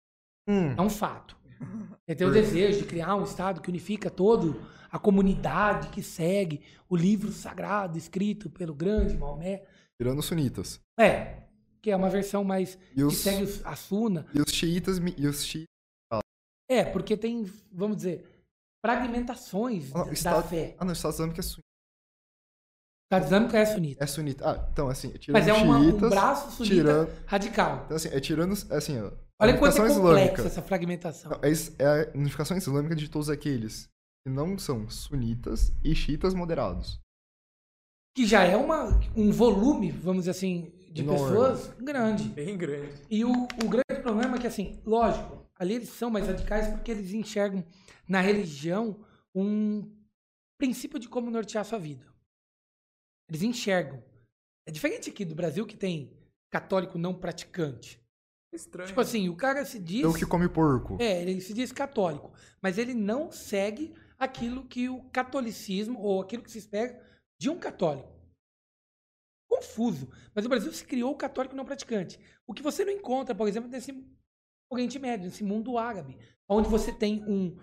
[0.48, 1.36] Hum, É um fato.
[2.06, 4.54] Ele tem o desejo de criar um Estado que unifica todo
[4.94, 9.64] a comunidade que segue o livro sagrado escrito pelo grande Maomé.
[10.00, 10.78] tirando os sunitas.
[10.98, 11.42] É,
[11.82, 14.24] que é uma versão mais E que os, segue a Suna.
[14.32, 14.98] e os xiitas.
[15.16, 15.66] E os xiitas.
[16.70, 18.24] É, porque tem, vamos dizer,
[18.86, 20.76] fragmentações Ah, da- o da Estado- fé.
[20.78, 21.64] Ah, não, o Estado Islâmico é sunita.
[23.02, 24.04] O Estado Islâmico é sunita.
[24.04, 24.50] É sunita.
[24.50, 26.10] Ah, então, assim, tirando Mas é uma- um xiitas.
[26.10, 27.82] braço sunita tirando- radical.
[27.84, 28.52] Então, assim, é tirando.
[28.52, 29.10] os- Assim, ó.
[29.40, 30.42] Olha quanto é complexa islâmica.
[30.42, 31.30] essa fragmentação.
[31.32, 33.88] Não, é, é a unificação islâmica de todos aqueles
[34.24, 36.98] que não são sunitas e xiitas moderados.
[38.16, 41.26] Que já é uma, um volume, vamos dizer assim, de Enorme.
[41.26, 42.28] pessoas grande.
[42.30, 43.02] Bem grande.
[43.10, 46.90] E o, o grande problema é que, assim, lógico, ali eles são mais radicais porque
[46.90, 47.64] eles enxergam
[48.08, 49.04] na religião
[49.34, 49.92] um
[50.58, 52.06] princípio de como nortear a sua vida.
[53.28, 54.02] Eles enxergam.
[54.66, 56.16] É diferente aqui do Brasil que tem
[56.50, 58.00] católico não praticante.
[58.52, 58.86] Estranho.
[58.86, 60.04] Tipo assim, o cara se diz.
[60.04, 60.96] Eu que come porco.
[61.00, 66.42] É, ele se diz católico, mas ele não segue aquilo que o catolicismo ou aquilo
[66.42, 67.00] que se espera
[67.38, 68.12] de um católico.
[69.48, 70.08] Confuso.
[70.34, 72.18] Mas o Brasil se criou o católico não praticante.
[72.46, 73.92] O que você não encontra, por exemplo, nesse
[74.70, 77.56] Oriente Médio, nesse mundo árabe, onde você tem um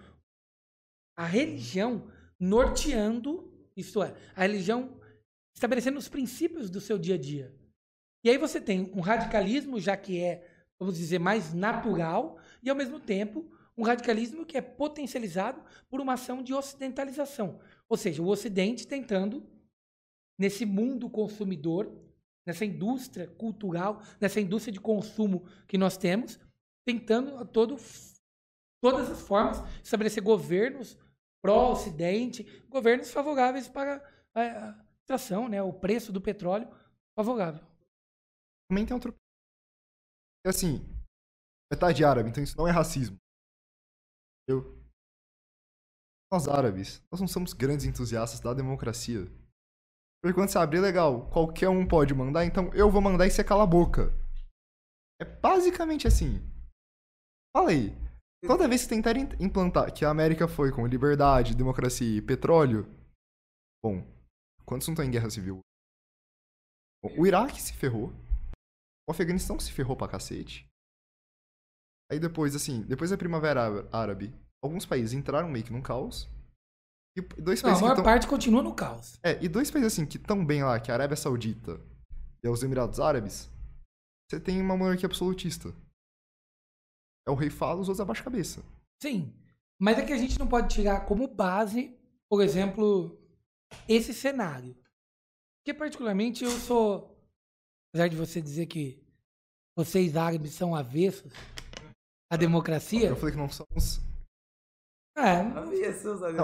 [1.18, 5.00] a religião norteando, isto é, a religião
[5.54, 7.56] estabelecendo os princípios do seu dia a dia.
[8.24, 10.48] E aí você tem um radicalismo, já que é,
[10.80, 16.14] vamos dizer, mais natural, e ao mesmo tempo um radicalismo que é potencializado por uma
[16.14, 17.60] ação de ocidentalização.
[17.88, 19.46] Ou seja, o Ocidente tentando,
[20.38, 21.92] nesse mundo consumidor,
[22.46, 26.40] nessa indústria cultural, nessa indústria de consumo que nós temos,
[26.86, 27.78] tentando a todo,
[28.82, 30.98] todas as formas estabelecer governos
[31.42, 34.04] pró-Ocidente, governos favoráveis para
[34.34, 36.70] a extração, né, o preço do petróleo
[37.16, 37.66] favorável.
[38.70, 39.14] Também tem outro.
[40.46, 40.88] É assim,
[41.72, 43.21] metade árabe, então isso não é racismo.
[44.52, 44.82] Eu.
[46.32, 49.26] Nós árabes, nós não somos grandes entusiastas da democracia.
[50.22, 53.44] Porque quando você abrir, legal, qualquer um pode mandar, então eu vou mandar e você
[53.44, 54.14] cala a boca.
[55.20, 56.40] É basicamente assim.
[57.56, 57.90] Fala aí.
[58.48, 62.86] Toda vez que tentarem implantar que a América foi com liberdade, democracia e petróleo.
[63.84, 64.04] Bom,
[64.66, 65.60] quantos não estão em guerra civil?
[67.04, 68.12] Bom, o Iraque se ferrou.
[69.08, 70.71] O Afeganistão se ferrou pra cacete.
[72.12, 76.28] Aí depois, assim, depois da Primavera Árabe, alguns países entraram meio que num caos.
[77.16, 78.04] E dois Não, a países maior tão...
[78.04, 79.18] parte continua no caos.
[79.24, 81.80] É, e dois países assim que estão bem lá, que é a Arábia Saudita
[82.44, 83.50] e os Emirados Árabes,
[84.30, 85.74] você tem uma monarquia absolutista.
[87.26, 88.62] É o rei fala, os outros abaixam a cabeça.
[89.02, 89.34] Sim.
[89.80, 91.98] Mas é que a gente não pode tirar como base,
[92.30, 93.18] por exemplo,
[93.88, 94.76] esse cenário.
[95.60, 97.18] Porque, particularmente, eu sou.
[97.90, 99.02] Apesar de você dizer que
[99.78, 101.32] vocês árabes são avessos
[102.32, 103.10] à democracia.
[103.10, 104.00] Eu falei que não somos.
[105.18, 105.72] É, Não.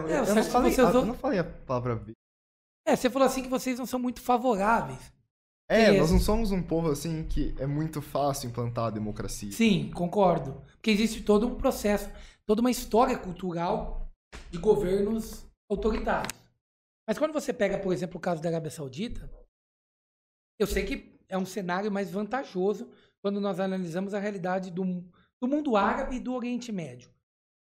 [0.08, 2.12] É, eu, não falei, você usou- eu não falei a palavra V.
[2.86, 5.00] é, você falou assim que vocês não são muito favoráveis.
[5.70, 9.52] É, nós não somos um povo assim que é muito fácil implantar a democracia.
[9.52, 10.62] Sim, concordo.
[10.74, 12.10] Porque existe todo um processo,
[12.46, 14.10] toda uma história cultural
[14.50, 16.38] de governos autoritários.
[17.08, 19.30] Mas quando você pega, por exemplo, o caso da Arábia Saudita,
[20.60, 22.90] eu sei que é um cenário mais vantajoso
[23.22, 25.04] quando nós analisamos a realidade do,
[25.42, 27.14] do mundo árabe e do Oriente Médio.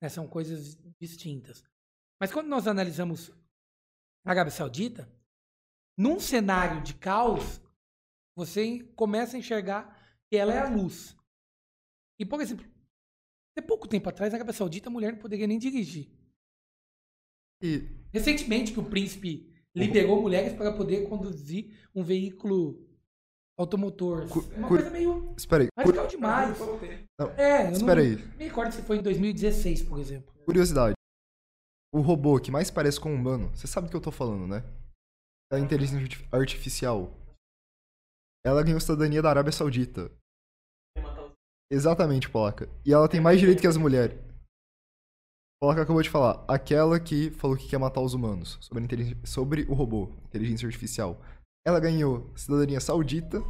[0.00, 0.08] né?
[0.08, 1.62] São coisas distintas.
[2.20, 3.30] Mas quando nós analisamos
[4.24, 5.10] a Arábia Saudita,
[5.96, 7.60] num cenário de caos,
[8.36, 9.96] você começa a enxergar
[10.28, 11.16] que ela é a luz.
[12.18, 12.66] E, por exemplo,
[13.52, 16.10] até pouco tempo atrás, na Arábia Saudita, a mulher não poderia nem dirigir.
[17.62, 22.88] E Recentemente que o príncipe liberou mulheres para poder conduzir um veículo
[23.59, 24.28] automotor.
[24.28, 26.59] Cu- Uma coisa meio espera aí, radical demais.
[27.18, 28.16] Não, É, eu espera não aí.
[28.16, 30.32] me recordo se foi em 2016, por exemplo.
[30.44, 30.94] Curiosidade.
[31.92, 34.46] O robô que mais parece com um humano, você sabe do que eu tô falando,
[34.46, 34.62] né?
[35.50, 37.12] Da inteligência arti- artificial.
[38.46, 40.11] Ela ganhou cidadania da Arábia Saudita.
[41.70, 42.68] Exatamente, Polaca.
[42.84, 44.18] E ela tem mais direito que as mulheres.
[45.61, 46.44] Polaca acabou de falar.
[46.48, 48.59] Aquela que falou que quer matar os humanos.
[48.61, 48.86] Sobre,
[49.26, 51.20] sobre o robô, inteligência artificial.
[51.68, 53.44] Ela ganhou cidadania saudita.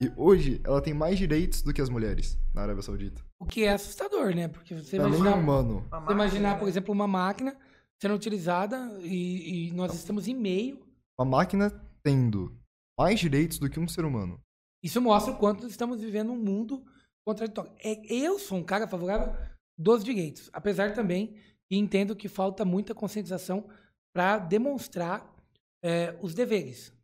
[0.00, 3.20] E hoje ela tem mais direitos do que as mulheres na Arábia Saudita.
[3.40, 4.46] O que é assustador, né?
[4.46, 5.84] Porque você Não é nem imaginar, humano.
[5.90, 6.70] A você imaginar, máquina, por né?
[6.70, 7.58] exemplo, uma máquina
[8.00, 10.78] sendo utilizada e, e nós estamos em meio.
[11.18, 11.72] Uma máquina
[12.04, 12.56] tendo
[12.96, 14.38] mais direitos do que um ser humano.
[14.80, 16.84] Isso mostra o quanto estamos vivendo um mundo
[17.26, 17.72] contraditório.
[17.82, 19.34] É, eu sou um cara favorável
[19.76, 21.34] dos direitos, apesar também
[21.68, 23.68] que entendo que falta muita conscientização
[24.14, 25.34] para demonstrar
[25.82, 26.94] é, os deveres.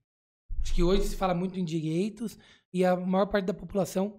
[0.62, 2.38] Acho que hoje se fala muito em direitos
[2.72, 4.18] e a maior parte da população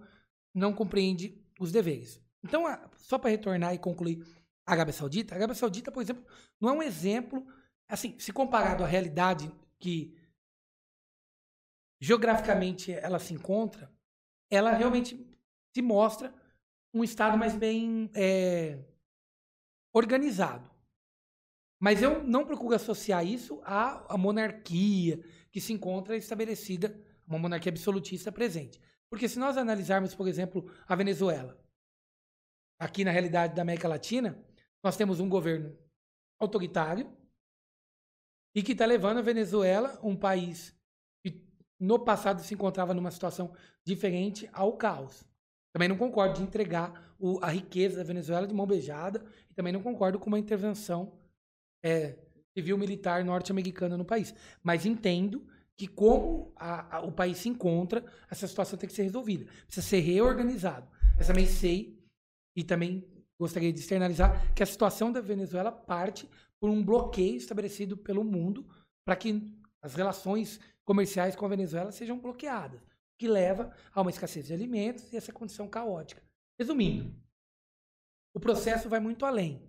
[0.54, 2.20] não compreende os deveres.
[2.42, 2.64] Então,
[2.96, 4.24] só para retornar e concluir
[4.66, 6.24] a Arábia Saudita, a Arábia Saudita, por exemplo,
[6.60, 7.46] não é um exemplo,
[7.88, 10.16] assim, se comparado à realidade que
[12.00, 13.90] geograficamente ela se encontra,
[14.50, 15.26] ela realmente
[15.74, 16.34] se mostra
[16.92, 18.78] um estado mais bem é,
[19.92, 20.70] organizado.
[21.80, 25.24] Mas eu não procuro associar isso à, à monarquia
[25.54, 28.80] que se encontra estabelecida, uma monarquia absolutista presente.
[29.08, 31.56] Porque se nós analisarmos, por exemplo, a Venezuela,
[32.76, 34.36] aqui na realidade da América Latina,
[34.82, 35.78] nós temos um governo
[36.40, 37.16] autoritário
[38.52, 40.76] e que está levando a Venezuela, um país
[41.22, 41.46] que
[41.78, 43.54] no passado se encontrava numa situação
[43.86, 45.24] diferente, ao caos.
[45.72, 49.72] Também não concordo de entregar o- a riqueza da Venezuela de mão beijada e também
[49.72, 51.16] não concordo com uma intervenção
[51.84, 52.18] é,
[52.56, 54.34] civil-militar norte-americana no país.
[54.62, 55.46] Mas entendo
[55.76, 59.46] que como a- a- o país se encontra, essa situação tem que ser resolvida.
[59.66, 60.88] Precisa ser reorganizado.
[61.16, 62.00] Mas também sei
[62.56, 63.04] e também
[63.38, 66.28] gostaria de externalizar que a situação da Venezuela parte
[66.60, 68.64] por um bloqueio estabelecido pelo mundo
[69.04, 69.42] para que
[69.82, 72.80] as relações comerciais com a Venezuela sejam bloqueadas,
[73.18, 76.22] que leva a uma escassez de alimentos e essa condição caótica.
[76.58, 77.12] Resumindo,
[78.32, 79.60] o processo vai muito além.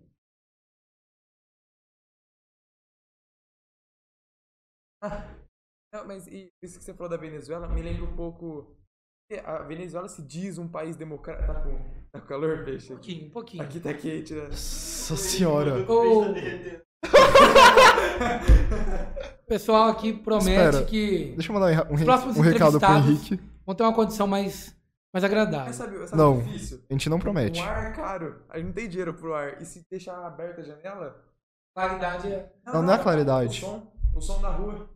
[5.93, 8.75] Não, mas isso que você falou da Venezuela me lembra um pouco.
[9.45, 11.47] A Venezuela se diz um país democrático.
[11.53, 11.77] Tá com,
[12.11, 12.91] tá com calor, peixe?
[12.91, 13.63] Um pouquinho, um pouquinho.
[13.63, 14.43] Aqui tá quente, né?
[14.43, 15.71] Nossa senhora.
[19.43, 20.83] O pessoal aqui promete Espera.
[20.85, 23.39] que Deixa eu mandar um re- um, um recado pro Henrique.
[23.65, 24.75] vão ter uma condição mais,
[25.13, 25.67] mais agradável.
[25.67, 26.39] Mas sabe, sabe Não.
[26.41, 26.83] difícil?
[26.89, 27.61] A gente não promete.
[27.61, 28.41] O ar é caro.
[28.49, 29.61] A gente não tem dinheiro pro ar.
[29.61, 31.23] E se deixar aberta a janela.
[31.75, 32.51] Claridade é...
[32.65, 33.59] Não, não é claridade.
[33.59, 34.89] O som, o som da rua.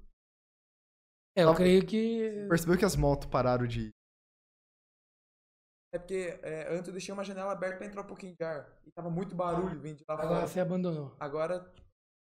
[1.40, 2.46] É, eu creio que...
[2.48, 3.92] Percebeu que as motos pararam de.
[5.94, 8.70] É porque é, antes eu deixei uma janela aberta pra entrar um pouquinho de ar.
[8.86, 10.48] E tava muito barulho vindo de lá Agora fora.
[10.48, 11.16] você abandonou.
[11.20, 11.62] Agora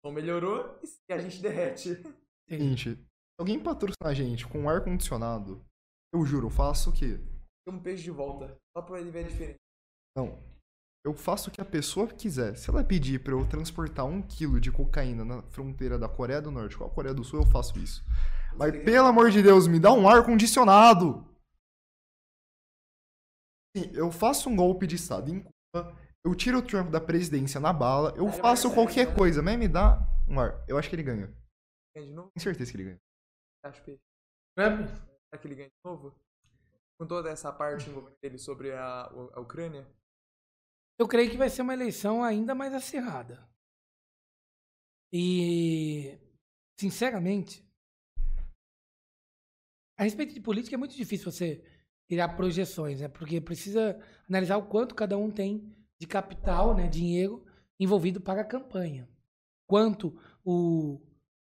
[0.05, 2.03] o som melhorou e a gente derrete.
[2.49, 3.07] Seguinte, se
[3.39, 5.65] alguém patrocinar a gente com ar condicionado,
[6.13, 7.19] eu juro, eu faço o quê?
[7.65, 8.57] Tem um peixe de volta.
[8.77, 9.59] Só pra ele ver a diferença.
[10.17, 10.43] Não.
[11.07, 12.57] Eu faço o que a pessoa quiser.
[12.57, 16.51] Se ela pedir pra eu transportar um quilo de cocaína na fronteira da Coreia do
[16.51, 18.03] Norte com a Coreia do Sul, eu faço isso.
[18.57, 21.25] Mas pelo amor de Deus, me dá um ar condicionado.
[23.77, 27.59] Sim, eu faço um golpe de Estado em Cuba, eu tiro o Trump da presidência
[27.61, 29.99] na bala, eu faço qualquer coisa, mas me dá
[30.29, 30.65] um ar.
[30.69, 31.27] Eu acho que ele ganha.
[31.95, 32.31] Ganha de novo?
[32.31, 33.01] Tenho certeza que ele ganha.
[33.65, 34.01] Acho peixe.
[34.57, 34.87] Trump?
[34.89, 36.15] Será que ele ganha de novo?
[36.99, 39.85] Com toda essa parte envolvendo ele sobre a, a Ucrânia?
[40.97, 43.49] Eu creio que vai ser uma eleição ainda mais acirrada.
[45.13, 46.17] E,
[46.79, 47.65] sinceramente,
[49.97, 51.63] a respeito de política é muito difícil você
[52.09, 53.09] criar projeções, né?
[53.09, 57.45] Porque precisa analisar o quanto cada um tem de capital, né, dinheiro
[57.79, 59.09] envolvido para a campanha.
[59.67, 61.01] Quanto o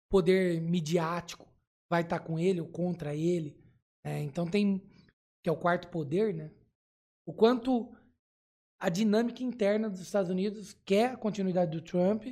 [0.10, 1.48] poder midiático
[1.90, 3.58] vai estar com ele ou contra ele.
[4.04, 4.22] né?
[4.22, 4.82] Então tem
[5.44, 6.52] que é o quarto poder, né?
[7.26, 7.92] O quanto
[8.80, 12.26] a dinâmica interna dos Estados Unidos quer a continuidade do Trump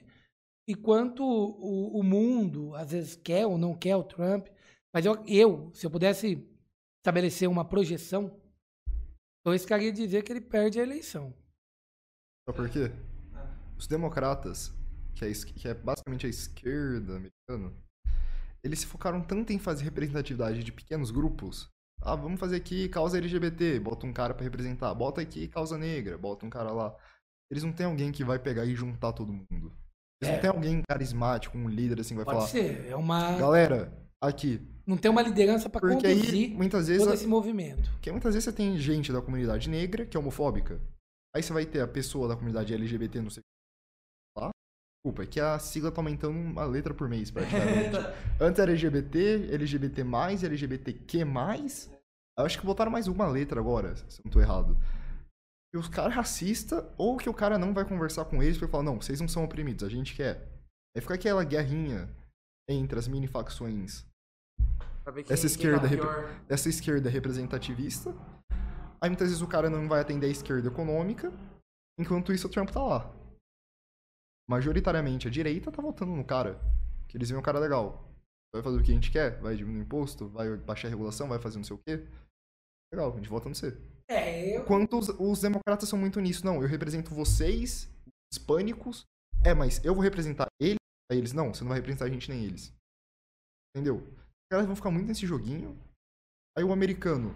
[0.68, 4.48] e quanto o, o mundo às vezes quer ou não quer o Trump.
[4.94, 6.48] Mas eu, eu, se eu pudesse
[7.00, 8.40] estabelecer uma projeção,
[9.46, 11.34] eu arriscaria dizer que ele perde a eleição.
[12.48, 12.92] Sabe por quê?
[13.78, 14.74] Os democratas,
[15.16, 17.74] que é, que é basicamente a esquerda americana,
[18.64, 21.70] eles se focaram tanto em fazer representatividade de pequenos grupos.
[22.02, 24.94] Ah, vamos fazer aqui causa LGBT, bota um cara pra representar.
[24.94, 26.96] Bota aqui causa negra, bota um cara lá.
[27.52, 29.72] Eles não têm alguém que vai pegar e juntar todo mundo.
[30.22, 30.34] Eles É.
[30.34, 32.48] não têm alguém carismático, um líder assim, que vai Pode falar.
[32.50, 32.86] ser.
[32.88, 33.38] É uma.
[33.38, 34.62] Galera, aqui.
[34.86, 37.90] Não tem uma liderança para Porque aí, conduzir muitas vezes, todo esse movimento.
[37.92, 40.80] porque muitas vezes você tem gente da comunidade negra que é homofóbica.
[41.36, 43.44] Aí você vai ter a pessoa da comunidade LGBT, não sei
[44.36, 44.50] lá.
[44.98, 47.96] Desculpa, é que a sigla tá aumentando uma letra por mês, praticamente.
[48.42, 51.20] Antes era LGBT, LGBT+, LGBTQ+.
[52.38, 54.76] Eu acho que botaram mais uma letra agora, se eu não tô errado.
[55.74, 58.84] E os caras racistas, ou que o cara não vai conversar com eles pra falar,
[58.84, 60.50] não, vocês não são oprimidos, a gente quer.
[60.96, 62.10] Aí fica aquela guerrinha
[62.68, 64.09] entre as mini facções
[65.10, 68.14] Essa quem esquerda tá dessa esquerda representativista.
[69.02, 71.32] Aí muitas vezes o cara não vai atender a esquerda econômica,
[71.98, 73.14] enquanto isso o Trump tá lá.
[74.50, 76.60] Majoritariamente a direita tá votando no cara,
[77.08, 78.10] que eles veem um cara legal.
[78.54, 81.30] Vai fazer o que a gente quer, vai diminuir o imposto, vai baixar a regulação,
[81.30, 82.06] vai fazer não sei o quê.
[82.92, 83.78] Legal, a gente vota no C.
[84.10, 84.62] É, eu.
[84.62, 89.06] Enquanto os, os democratas são muito nisso, não, eu represento vocês, os hispânicos,
[89.46, 90.80] é, mas eu vou representar eles,
[91.12, 92.74] aí eles, não, você não vai representar a gente nem eles.
[93.76, 94.04] Entendeu?
[94.50, 95.78] Os caras vão ficar muito nesse joguinho.
[96.58, 97.36] Aí o americano,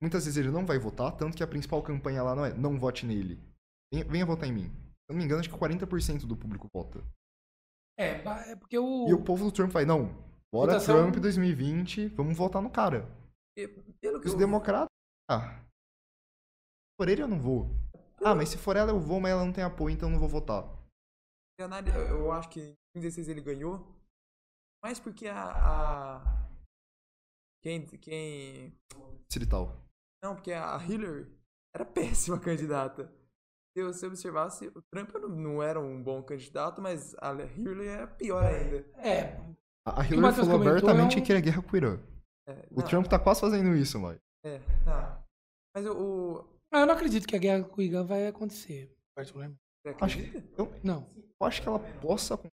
[0.00, 2.78] muitas vezes ele não vai votar, tanto que a principal campanha lá não é não
[2.78, 3.38] vote nele.
[3.92, 4.64] Venha, venha votar em mim.
[4.70, 7.04] Se eu não me engano, acho que 40% do público vota.
[7.98, 8.22] É,
[8.52, 9.06] é porque o.
[9.06, 10.06] E o povo do Trump vai, não,
[10.50, 13.06] bora Votação- Trump 2020, vamos votar no cara.
[13.58, 13.68] E,
[14.00, 14.88] Pelo que Os eu- democratas,
[15.30, 15.62] ah,
[16.98, 17.68] por ele eu não vou.
[18.24, 20.20] Ah, mas se for ela eu vou, mas ela não tem apoio, então eu não
[20.20, 20.64] vou votar.
[21.58, 22.60] eu acho que
[22.96, 23.86] em 2016 ele ganhou.
[24.82, 25.44] Mas porque a.
[25.44, 26.46] a-
[27.62, 27.86] Quem.
[27.86, 28.74] Quem.
[29.28, 29.84] Distrital.
[30.22, 31.26] Não, porque a Hillary
[31.74, 33.12] era péssima candidata.
[33.76, 38.06] Se você observasse, o Trump não, não era um bom candidato, mas a Hillary era
[38.08, 38.78] pior ainda.
[38.98, 39.36] É,
[39.86, 42.00] A a Hillary falou abertamente é um- que queria guerra com o Irã.
[42.48, 44.18] É, O Trump tá quase fazendo isso, mano.
[44.44, 45.24] É, não.
[45.74, 49.58] Mas o, Ah, eu não acredito que a guerra com o Irã vai acontecer, particularmente.
[50.00, 51.08] Acho que, eu, Não.
[51.40, 52.52] eu acho que ela possa acontecer,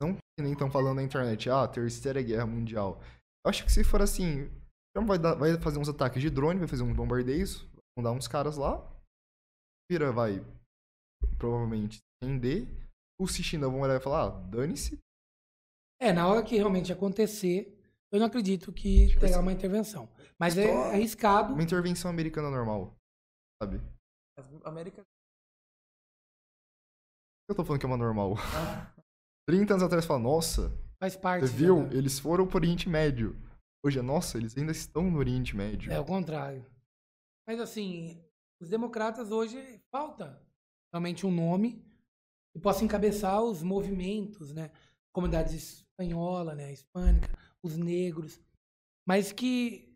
[0.00, 3.00] não que nem estão falando na internet, ah, terceira guerra mundial.
[3.44, 4.50] Eu acho que se for assim,
[4.94, 7.62] Trump vai, dar- vai fazer uns ataques de drone, vai fazer uns bombardeios,
[7.96, 8.76] vão dar uns caras lá,
[9.90, 10.44] Vira vai
[11.38, 12.66] provavelmente render,
[13.20, 14.98] os China vão olhar e falar, ah, dane-se,
[16.00, 17.76] É, na hora que realmente acontecer,
[18.12, 20.08] eu não acredito que Tipo terá assim, uma intervenção.
[20.38, 21.54] Mas é arriscado.
[21.54, 22.94] uma intervenção americana normal,
[23.60, 23.80] sabe?
[24.64, 25.02] América.
[27.48, 28.34] Eu tô falando que é uma normal.
[28.54, 28.92] Ah,
[29.48, 30.70] 30 anos atrás, fala, nossa,
[31.00, 31.46] Faz parte.
[31.46, 31.84] você viu?
[31.84, 31.94] né?
[31.94, 33.34] Eles foram pro Oriente Médio.
[33.82, 35.90] Hoje é, nossa, eles ainda estão no Oriente Médio.
[35.90, 36.66] É o contrário.
[37.46, 38.22] Mas assim,
[38.60, 40.38] os democratas hoje falta
[40.92, 41.82] realmente um nome
[42.52, 44.70] que possa encabeçar os movimentos, né?
[45.14, 46.70] Comunidade espanhola, né?
[46.70, 47.30] Hispânica,
[47.62, 48.38] os negros,
[49.06, 49.88] mas que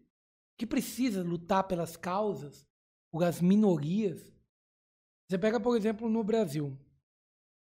[0.59, 2.67] que precisa lutar pelas causas,
[3.13, 4.33] por as minorias.
[5.29, 6.75] Você pega, por exemplo, no Brasil,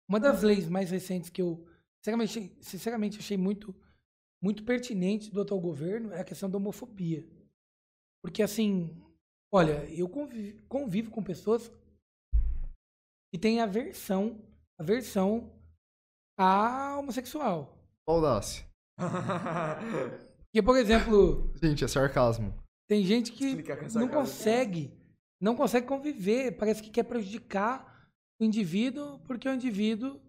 [0.08, 1.66] uma das leis mais recentes que eu
[2.02, 3.76] sinceramente, sinceramente achei muito
[4.44, 7.24] muito pertinente do atual governo é a questão da homofobia.
[8.24, 9.00] Porque, assim,
[9.54, 11.72] olha, eu convivo, convivo com pessoas
[13.32, 14.44] que têm aversão,
[14.80, 15.54] aversão
[16.38, 17.78] a homossexual.
[18.08, 18.66] Audácia.
[20.46, 22.54] Porque, por exemplo, Gente, é sarcasmo.
[22.90, 24.92] tem gente que essa não consegue,
[25.40, 30.20] não consegue conviver, parece que quer prejudicar o indivíduo, porque o indivíduo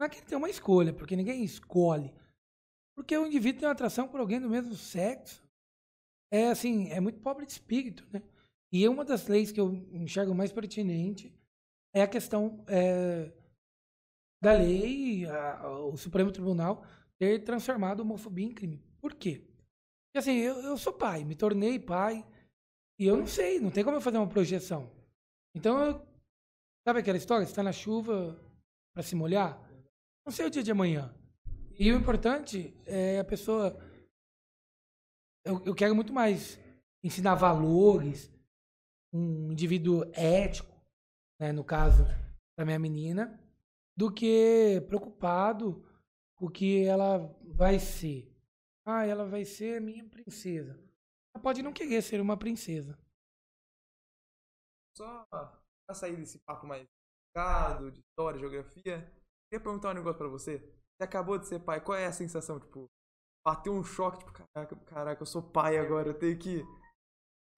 [0.00, 2.12] não é que ele tem uma escolha, porque ninguém escolhe.
[2.96, 5.46] Porque o indivíduo tem uma atração por alguém do mesmo sexo.
[6.32, 8.22] É assim, é muito pobre de espírito, né?
[8.72, 11.34] E uma das leis que eu enxergo mais pertinente
[11.94, 13.30] é a questão é,
[14.42, 16.84] da lei, a- o Supremo Tribunal
[17.18, 18.82] ter transformado a homofobia em crime.
[19.00, 19.44] Por quê?
[20.16, 22.26] Assim, eu, eu sou pai, me tornei pai,
[22.98, 24.90] e eu não sei, não tem como eu fazer uma projeção.
[25.54, 26.06] Então, eu,
[26.86, 27.44] sabe aquela história?
[27.44, 28.40] Você está na chuva
[28.94, 29.69] para se molhar?
[30.30, 31.12] Não sei o dia de amanhã.
[31.76, 33.76] E o importante é a pessoa.
[35.44, 36.56] Eu, eu quero muito mais
[37.02, 38.32] ensinar valores,
[39.12, 40.72] um indivíduo ético,
[41.40, 42.04] né, no caso
[42.56, 43.42] da minha menina,
[43.96, 45.84] do que preocupado
[46.36, 48.32] com o que ela vai ser.
[48.86, 50.80] Ah, ela vai ser minha princesa.
[51.34, 52.96] Ela pode não querer ser uma princesa.
[54.96, 59.19] Só pra sair desse papo mais complicado, de história, geografia,
[59.50, 60.58] queria perguntar um negócio pra você.
[60.58, 62.60] Você acabou de ser pai, qual é a sensação?
[62.60, 62.88] Tipo,
[63.44, 66.64] bateu um choque, tipo, caraca, caraca, eu sou pai agora, eu tenho que,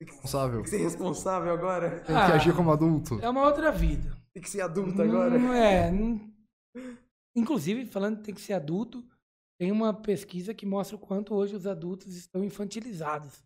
[0.00, 0.50] Responsável.
[0.52, 2.34] tenho que ser responsável agora, Tem que Ah.
[2.34, 3.18] agir como adulto.
[3.20, 4.16] É uma outra vida.
[4.34, 5.38] tem que ser adulto agora.
[5.38, 5.90] Não é.
[5.90, 6.32] não-
[7.36, 9.04] Inclusive, falando que tem que ser adulto,
[9.60, 13.44] tem uma pesquisa que mostra o quanto hoje os adultos estão infantilizados.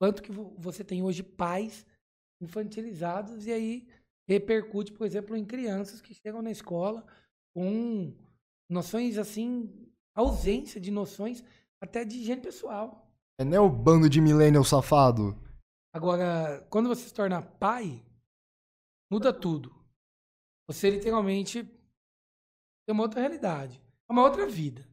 [0.00, 1.86] Quanto que vo- você tem hoje pais
[2.42, 3.88] infantilizados e aí
[4.28, 7.06] repercute, por exemplo, em crianças que chegam na escola
[7.58, 8.14] com
[8.70, 9.68] noções assim,
[10.14, 11.42] ausência de noções
[11.82, 13.12] até de higiene pessoal.
[13.36, 15.36] É né o bando de millennial safado?
[15.92, 18.00] Agora, quando você se torna pai,
[19.10, 19.74] muda tudo.
[20.68, 24.88] Você literalmente tem uma outra realidade, é uma outra vida.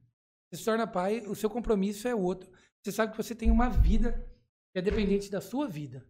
[0.50, 2.52] Você se torna pai, o seu compromisso é outro.
[2.84, 4.28] Você sabe que você tem uma vida
[4.74, 6.04] que é dependente da sua vida.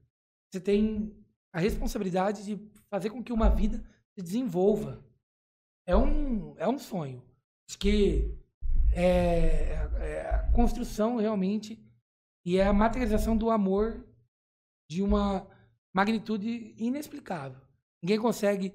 [0.50, 1.22] Você tem
[1.54, 3.84] a responsabilidade de fazer com que uma vida
[4.14, 5.04] se desenvolva.
[5.86, 7.24] É um, é um sonho.
[7.68, 8.34] Acho que
[8.94, 11.80] é, é a construção realmente
[12.46, 14.06] e é a materialização do amor
[14.90, 15.48] de uma
[15.94, 17.60] magnitude inexplicável.
[18.02, 18.74] Ninguém consegue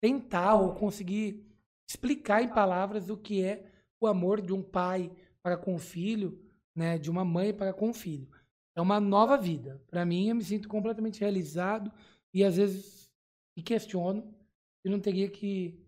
[0.00, 1.44] tentar ou conseguir
[1.88, 5.10] explicar em palavras o que é o amor de um pai
[5.42, 6.40] para com o filho,
[6.74, 8.28] né, de uma mãe para com o filho.
[8.76, 9.82] É uma nova vida.
[9.90, 11.90] Para mim, eu me sinto completamente realizado
[12.32, 13.12] e às vezes
[13.56, 14.32] me questiono
[14.80, 15.84] se não teria que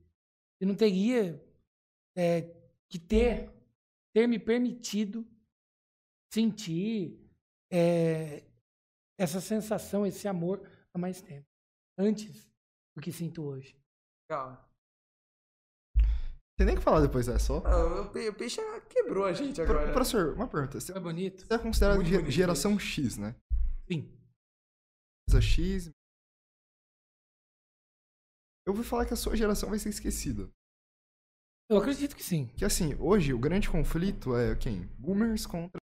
[0.60, 1.42] se não teria
[2.16, 2.42] é,
[2.88, 3.50] que ter
[4.14, 5.26] ter me permitido
[6.32, 7.18] sentir
[7.72, 8.44] é,
[9.18, 11.46] essa sensação, esse amor há mais tempo,
[11.98, 12.50] antes
[12.94, 13.76] do que sinto hoje.
[14.28, 14.68] Legal.
[16.58, 17.62] Tem nem o que falar depois dessa, só.
[17.64, 19.92] Ah, o pe- o peixe quebrou a gente Pro- agora.
[19.92, 20.78] Professor, uma pergunta.
[20.78, 21.46] Você é bonito?
[21.46, 23.34] você é considerado Muito ge- bonito geração X, né?
[23.90, 24.12] Sim.
[25.28, 25.90] Geração X.
[28.70, 30.48] Eu vou falar que a sua geração vai ser esquecida.
[31.68, 32.46] Eu acredito que sim.
[32.56, 34.86] Que assim, hoje o grande conflito é quem?
[34.96, 35.80] Boomers contra.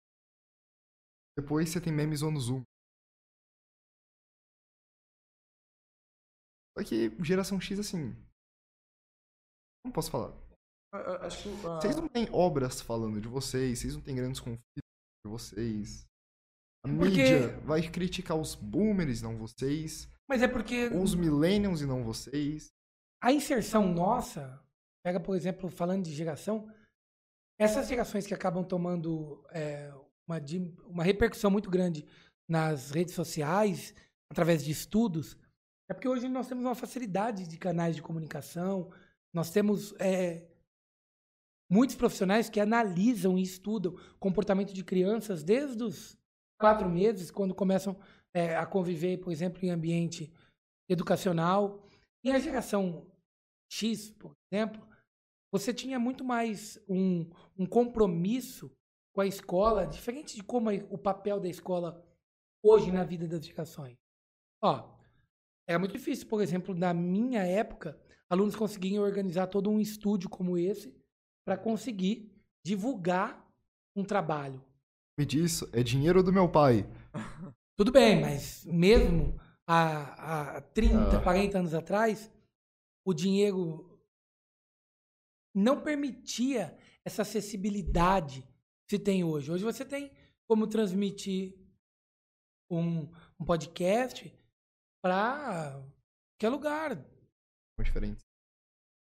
[1.38, 2.62] Depois você tem memes no Zoom.
[6.76, 8.12] Só que geração X, assim.
[9.82, 10.32] Não posso falar.
[10.92, 14.90] Ah, Acho que Vocês não têm obras falando de vocês, vocês não têm grandes conflitos
[15.24, 16.04] de vocês.
[16.84, 20.06] A Porque- mídia vai criticar os boomers, não vocês.
[20.28, 22.72] Mas é porque Os millennials e não vocês.
[23.20, 24.62] a inserção nossa,
[25.04, 26.68] pega, por exemplo, falando de geração,
[27.58, 29.92] essas gerações que acabam tomando é,
[30.26, 30.40] uma,
[30.86, 32.04] uma repercussão muito grande
[32.48, 33.94] nas redes sociais,
[34.30, 35.36] através de estudos,
[35.88, 38.90] é porque hoje nós temos uma facilidade de canais de comunicação,
[39.32, 40.46] nós temos é,
[41.70, 46.16] muitos profissionais que analisam e estudam comportamento de crianças desde os
[46.58, 47.98] quatro meses, quando começam
[48.34, 50.30] é, a conviver, por exemplo, em ambiente
[50.88, 51.86] educacional.
[52.22, 53.06] E a geração
[53.70, 54.86] X, por exemplo,
[55.52, 58.70] você tinha muito mais um, um compromisso
[59.14, 62.04] com a escola, diferente de como é o papel da escola
[62.62, 63.96] hoje na vida das gerações.
[64.60, 64.98] Ó,
[65.68, 70.58] era muito difícil, por exemplo, na minha época, alunos conseguirem organizar todo um estúdio como
[70.58, 70.92] esse
[71.46, 72.32] para conseguir
[72.64, 73.48] divulgar
[73.94, 74.64] um trabalho.
[75.16, 76.84] Me diz, é dinheiro do meu pai.
[77.76, 81.22] Tudo bem, mas mesmo há, há 30, Ah.
[81.22, 82.30] 40 anos atrás,
[83.06, 84.00] o dinheiro
[85.54, 88.42] não permitia essa acessibilidade
[88.88, 89.50] que se tem hoje.
[89.50, 90.12] Hoje você tem
[90.48, 91.54] como transmitir
[92.70, 93.10] um,
[93.40, 94.32] um podcast
[95.02, 95.72] para
[96.32, 98.22] qualquer lugar, São diferentes.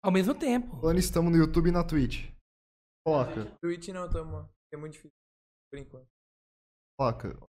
[0.05, 0.81] ao mesmo tempo.
[0.81, 2.31] Falando, estamos no YouTube e na Twitch.
[3.05, 4.49] Coloca, Twitch não, tamo.
[4.73, 5.11] É muito difícil
[5.71, 6.09] por enquanto.
[6.99, 7.52] coloca.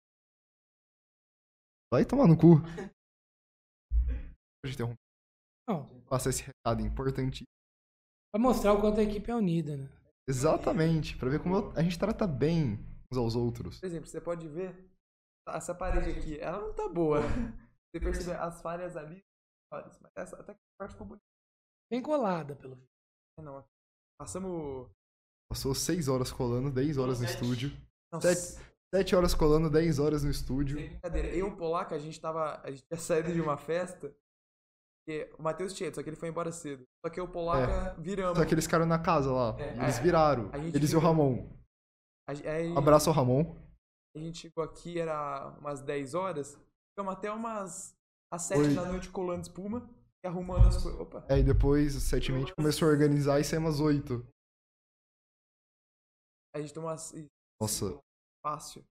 [1.91, 2.61] Vai tomar no cu.
[4.63, 4.97] Pode interromper.
[5.67, 7.43] Não, Passa esse recado importante.
[8.33, 9.89] para mostrar o quanto a equipe é unida, né?
[10.27, 12.79] Exatamente, pra ver como a gente trata bem
[13.11, 13.79] uns aos outros.
[13.79, 14.89] Por exemplo, você pode ver
[15.47, 17.19] essa parede aqui, ela não tá boa.
[17.91, 19.19] Você percebe as falhas ali,
[19.73, 21.25] falhas, mas essa até que a parte ficou bonita.
[21.91, 22.91] Bem colada, pelo visto.
[23.41, 23.65] Não,
[24.19, 24.91] passamos.
[25.51, 27.71] Passou 6 horas colando, 10 horas no estúdio.
[28.13, 28.63] Nossa, Sete.
[28.93, 30.77] 7 horas colando, 10 horas no estúdio.
[30.77, 31.27] sem brincadeira.
[31.29, 32.59] Eu e o Polaca, a gente tava.
[32.63, 34.13] A gente tinha saído de uma festa.
[35.39, 36.85] O Matheus tinha, só que ele foi embora cedo.
[37.03, 38.37] Só que eu e o Polaca viramos.
[38.37, 39.55] Só que eles ficaram na casa lá.
[39.59, 40.01] É, Eles é.
[40.01, 40.49] viraram.
[40.53, 41.01] A Eles e o virou.
[41.01, 41.49] Ramon.
[42.27, 43.55] A, aí, Abraço ao Ramon.
[44.15, 46.59] a gente chegou aqui, era umas 10 horas.
[46.91, 47.95] Ficamos até umas.
[48.31, 48.75] Às 7 Oi.
[48.75, 49.89] da noite colando espuma
[50.23, 51.01] e arrumando as coisas.
[51.01, 51.25] Opa!
[51.27, 54.23] Aí depois, o Sete Mente começou a organizar e saímos às 8.
[56.55, 57.11] A gente tomou umas.
[57.59, 57.99] Nossa,
[58.43, 58.83] Fácil.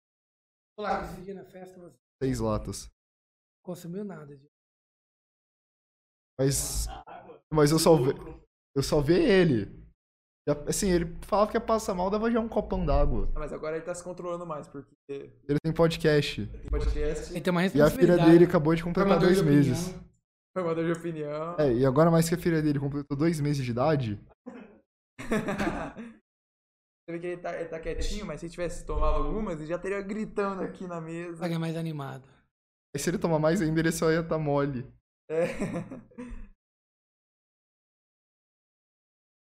[0.78, 2.84] Olá, esse dia na festa você 6 latas.
[2.84, 2.92] não
[3.64, 4.36] consumiu nada.
[4.36, 4.48] de-
[6.38, 6.86] Mas.
[7.52, 8.10] Mas eu só vi.
[8.76, 9.78] Eu só vi ele.
[10.66, 13.30] Assim, ele falava que ia passar mal, dava já um copão d'água.
[13.34, 16.46] Ah, Mas agora ele tá se controlando mais, porque Ele tem podcast.
[16.46, 19.44] tem podcast, Ele tem uma E a filha dele acabou de completar Formador dois de
[19.44, 19.94] meses.
[20.56, 21.54] formador de opinião.
[21.58, 24.18] É, e agora mais que a filha dele completou dois meses de idade,
[27.08, 29.66] Você vê que ele tá, ele tá quietinho, mas se ele tivesse tomado algumas, ele
[29.66, 31.38] já teria gritando aqui na mesa.
[31.38, 32.28] Vai é mais animado.
[32.94, 34.86] aí se ele tomar mais ainda, ele só ia estar mole.
[35.30, 35.46] É.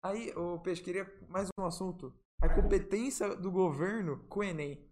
[0.01, 2.13] Aí, ô Peixe, queria mais um assunto.
[2.41, 4.87] A competência do governo com o Enem.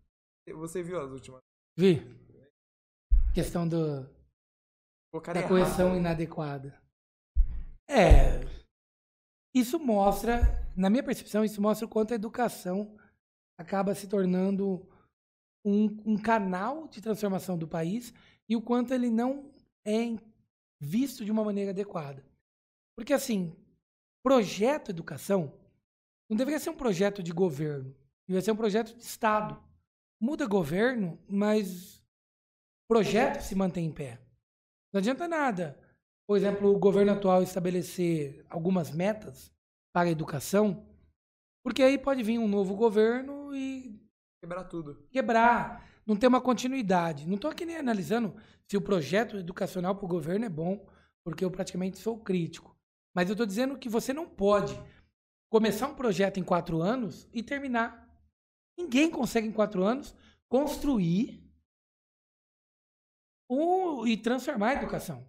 [0.55, 1.39] Você viu as últimas?
[1.78, 2.01] Vi?
[3.34, 5.47] Questão do, da errado.
[5.47, 6.78] correção inadequada.
[7.88, 8.37] É.
[9.58, 10.41] Isso mostra,
[10.76, 12.95] na minha percepção, isso mostra o quanto a educação
[13.58, 14.88] acaba se tornando
[15.66, 18.14] um, um canal de transformação do país
[18.47, 19.51] e o quanto ele não
[19.84, 20.16] é
[20.80, 22.24] visto de uma maneira adequada.
[22.95, 23.51] Porque, assim,
[24.24, 25.51] projeto educação
[26.30, 27.95] não deveria ser um projeto de governo,
[28.28, 29.60] deveria ser um projeto de Estado.
[30.22, 32.03] Muda governo, mas
[32.88, 34.22] projeto se mantém em pé.
[34.93, 35.80] Não adianta nada,
[36.28, 39.52] por exemplo, o governo atual estabelecer algumas metas
[39.94, 40.86] para a educação,
[41.64, 43.98] porque aí pode vir um novo governo e
[44.42, 45.08] Quebrar tudo.
[45.10, 47.26] quebrar, não ter uma continuidade.
[47.26, 48.36] Não estou aqui nem analisando
[48.68, 50.86] se o projeto educacional para o governo é bom,
[51.24, 52.78] porque eu praticamente sou crítico.
[53.16, 54.80] Mas eu estou dizendo que você não pode
[55.50, 58.06] começar um projeto em quatro anos e terminar.
[58.78, 60.14] Ninguém consegue em quatro anos
[60.50, 61.42] construir
[63.50, 65.28] um, e transformar a educação.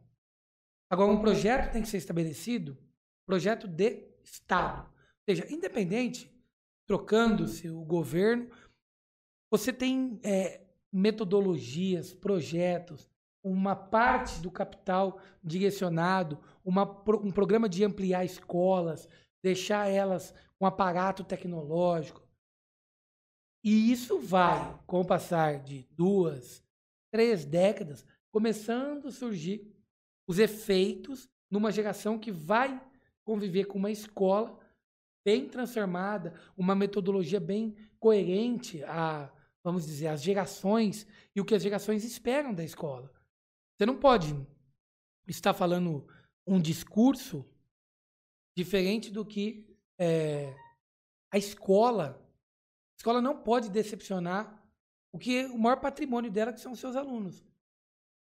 [0.91, 2.77] Agora, um projeto tem que ser estabelecido,
[3.27, 4.87] projeto de Estado.
[4.87, 6.33] Ou seja, independente,
[6.87, 8.51] trocando-se o governo,
[9.51, 13.11] você tem é, metodologias, projetos,
[13.43, 16.83] uma parte do capital direcionado, uma,
[17.23, 19.09] um programa de ampliar escolas,
[19.43, 22.27] deixar elas com aparato tecnológico.
[23.63, 26.63] E isso vai, com o passar de duas,
[27.11, 29.78] três décadas, começando a surgir
[30.29, 32.81] os efeitos numa geração que vai
[33.25, 34.57] conviver com uma escola
[35.25, 39.33] bem transformada, uma metodologia bem coerente a,
[39.65, 43.13] vamos dizer, as gerações e o que as gerações esperam da escola.
[43.77, 44.35] Você não pode
[45.27, 46.07] está falando
[46.47, 47.45] um discurso
[48.57, 49.67] diferente do que
[49.99, 50.55] é,
[51.31, 52.19] a escola.
[52.95, 54.63] A escola não pode decepcionar
[55.13, 57.45] o que o maior patrimônio dela que são os seus alunos.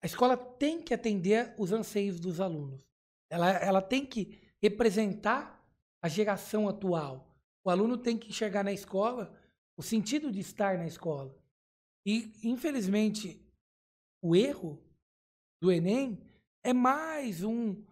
[0.02, 2.88] A escola tem que atender os anseios dos alunos.
[3.30, 5.64] Ela, ela tem que representar
[6.02, 7.36] a geração atual.
[7.64, 9.38] O aluno tem que enxergar na escola
[9.78, 11.36] o sentido de estar na escola.
[12.06, 13.46] E, infelizmente,
[14.22, 14.82] o erro
[15.62, 16.20] do Enem
[16.64, 17.84] é mais um,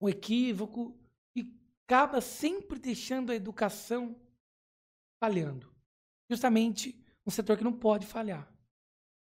[0.00, 0.96] um equívoco
[1.36, 1.52] e
[1.84, 4.16] acaba sempre deixando a educação
[5.22, 5.72] falhando.
[6.28, 8.52] Justamente um setor que não pode falhar.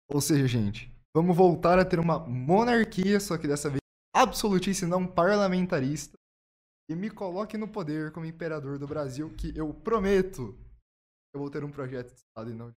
[0.08, 3.80] Ou seja, gente, vamos voltar a ter uma monarquia, só que dessa vez
[4.14, 6.16] absolutista e não parlamentarista.
[6.90, 10.58] E me coloque no poder como imperador do Brasil, que eu prometo
[11.34, 12.72] eu vou ter um projeto de Estado e não.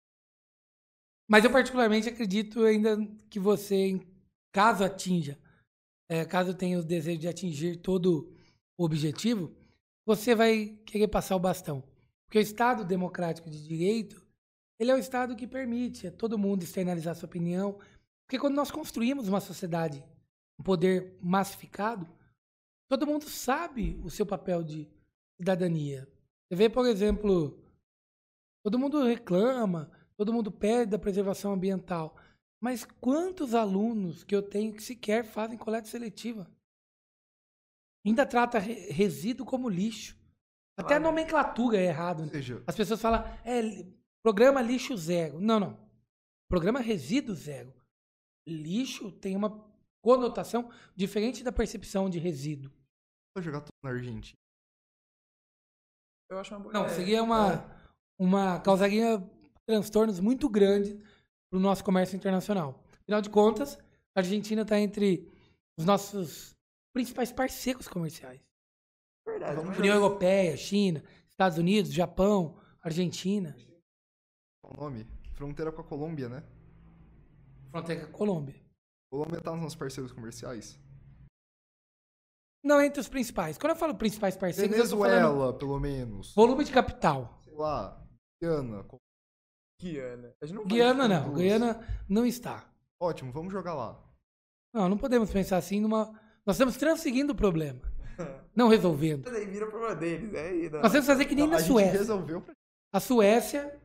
[1.29, 2.95] Mas eu particularmente acredito ainda
[3.29, 3.99] que você,
[4.53, 5.38] caso atinja,
[6.09, 8.33] é, caso tenha o desejo de atingir todo
[8.77, 9.53] o objetivo,
[10.05, 11.83] você vai querer passar o bastão.
[12.25, 14.25] Porque o Estado democrático de direito,
[14.79, 17.77] ele é o Estado que permite a todo mundo externalizar sua opinião.
[18.26, 20.03] Porque quando nós construímos uma sociedade,
[20.59, 22.07] um poder massificado,
[22.89, 24.89] todo mundo sabe o seu papel de
[25.38, 26.07] cidadania.
[26.47, 27.63] Você vê, por exemplo,
[28.63, 32.17] todo mundo reclama, todo mundo pede da preservação ambiental.
[32.61, 36.49] Mas quantos alunos que eu tenho que sequer fazem coleta seletiva?
[38.05, 40.17] Ainda trata resíduo como lixo.
[40.78, 42.28] Até a nomenclatura é errada.
[42.28, 42.63] Seja...
[42.67, 43.86] As pessoas falam, é,
[44.23, 45.39] programa lixo zero.
[45.39, 45.89] Não, não.
[46.49, 47.73] Programa resíduo zero.
[48.47, 49.65] Lixo tem uma
[50.03, 52.71] conotação diferente da percepção de resíduo.
[53.35, 54.37] Vou jogar tudo na Argentina.
[56.29, 57.87] Eu acho uma boa Não, seria uma, é.
[58.19, 58.59] uma.
[58.59, 59.21] causaria
[59.65, 60.93] transtornos muito grandes
[61.49, 62.83] para o nosso comércio internacional.
[63.01, 63.77] Afinal de contas,
[64.15, 65.31] a Argentina está entre
[65.77, 66.55] os nossos
[66.93, 68.41] principais parceiros comerciais.
[69.27, 69.59] Verdade.
[69.59, 73.55] União Europeia, China, Estados Unidos, Japão, Argentina.
[74.61, 75.07] Qual o nome?
[75.33, 76.43] Fronteira com a Colômbia, né?
[77.76, 78.55] Com a Colômbia.
[79.11, 80.80] Colômbia está nos nossos parceiros comerciais?
[82.63, 83.57] Não entre os principais.
[83.57, 86.34] Quando eu falo principais parceiros, Venezuela, pelo menos.
[86.34, 87.38] Volume de capital.
[87.43, 88.01] Sei lá,
[88.41, 88.86] Guiana.
[89.80, 90.36] Guiana.
[90.53, 91.34] Não Guiana não.
[91.34, 92.65] Guiana não está.
[92.97, 94.01] Ótimo, vamos jogar lá.
[94.73, 96.17] Não, não podemos pensar assim numa.
[96.45, 97.82] Nós estamos transseguindo o problema.
[98.55, 99.26] não resolvendo.
[99.26, 100.34] Mas aí vira o problema deles.
[100.34, 100.82] É aí, não.
[100.82, 101.99] Nós temos que fazer que nem não, na Suécia.
[101.99, 102.53] Resolveu pra...
[102.93, 103.82] A Suécia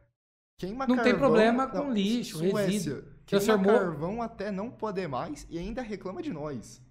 [0.61, 3.03] Queima não carvão, tem problema com não, lixo, Suécia, resíduo.
[3.31, 3.73] Transformou...
[3.73, 6.83] carvão até não poder mais e ainda reclama de nós.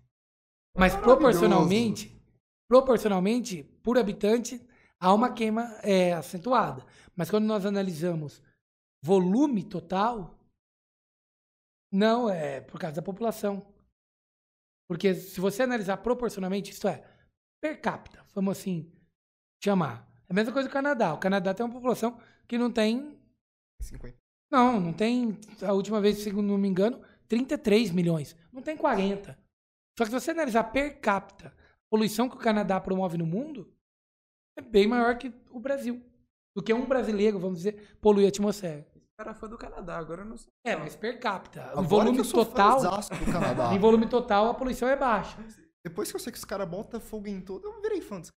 [0.77, 2.17] Mas proporcionalmente,
[2.69, 4.65] proporcionalmente, por habitante,
[4.99, 6.85] há uma queima é, acentuada.
[7.15, 8.41] Mas quando nós analisamos
[9.03, 10.39] volume total,
[11.91, 13.65] não é por causa da população.
[14.87, 17.03] Porque se você analisar proporcionalmente, isto é,
[17.61, 18.91] per capita, vamos assim
[19.61, 20.09] chamar.
[20.27, 21.13] É a mesma coisa do Canadá.
[21.13, 23.19] O Canadá tem uma população que não tem.
[23.81, 24.28] 50.
[24.51, 25.37] Não, não tem.
[25.61, 28.35] A última vez, se não me engano, 33 milhões.
[28.51, 29.37] Não tem 40.
[29.97, 33.71] Só que se você analisar per capita, a poluição que o Canadá promove no mundo
[34.57, 36.03] é bem maior que o Brasil.
[36.55, 38.85] Do que um brasileiro, vamos dizer, polui a atmosfera.
[38.95, 40.51] Esse cara foi do Canadá, agora eu não sei.
[40.65, 41.71] É, mas per capita.
[41.77, 42.81] Em volume total.
[42.81, 43.73] Do Canadá.
[43.75, 45.37] em volume total, a poluição é baixa.
[45.83, 48.31] Depois que eu sei que os caras botam fogo em tudo, eu virei fã dos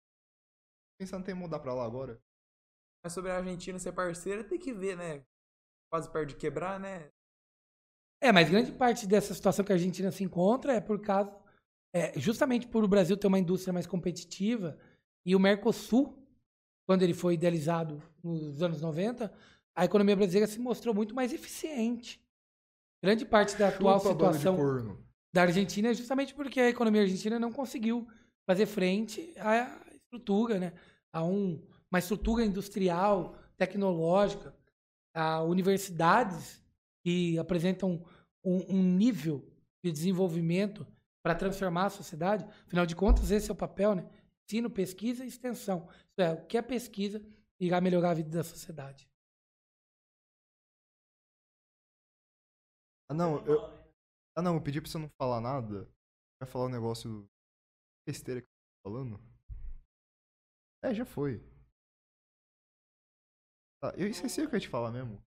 [1.00, 2.22] Pensando em mudar pra lá agora.
[3.04, 5.24] Mas sobre a Argentina ser parceira, tem que ver, né?
[5.92, 7.10] Quase perto de quebrar, né?
[8.22, 11.36] É, mas grande parte dessa situação que a Argentina se encontra é por causa
[11.94, 14.78] é, justamente por o Brasil ter uma indústria mais competitiva
[15.26, 16.18] e o Mercosul,
[16.88, 19.32] quando ele foi idealizado nos anos 90,
[19.76, 22.24] a economia brasileira se mostrou muito mais eficiente.
[23.04, 24.98] Grande parte da atual situação
[25.34, 28.08] da Argentina é justamente porque a economia argentina não conseguiu
[28.48, 30.74] fazer frente à estrutura, né?
[31.12, 31.62] a um,
[31.92, 34.56] uma estrutura industrial, tecnológica,
[35.14, 36.62] a universidades
[37.04, 38.04] que apresentam
[38.44, 39.48] um, um nível
[39.84, 40.88] de desenvolvimento
[41.24, 42.46] para transformar a sociedade.
[42.66, 44.10] Afinal de contas, esse é o papel, né?
[44.46, 45.88] Ensino, pesquisa e extensão.
[45.90, 47.22] Isso é, o que é pesquisa
[47.60, 49.10] irá melhorar a vida da sociedade.
[53.10, 53.82] Ah, não, eu...
[54.36, 55.88] Ah, não, eu pedi pra você não falar nada.
[56.40, 57.30] Vai falar um negócio
[58.08, 59.20] besteira que eu tô falando.
[60.84, 61.51] É, já foi.
[63.82, 65.20] Tá, eu esqueci o que eu ia te falar mesmo.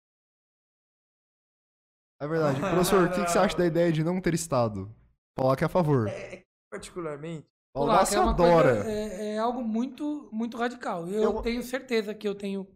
[2.20, 2.60] É verdade.
[2.70, 4.94] Professor, o que, que você acha da ideia de não ter Estado?
[5.36, 6.08] Coloque a favor.
[6.08, 7.46] É, é particularmente.
[7.76, 8.74] O Lácio é adora.
[8.76, 11.08] Coisa, é, é, algo muito, muito radical.
[11.08, 12.66] Eu, eu tenho certeza que eu tenho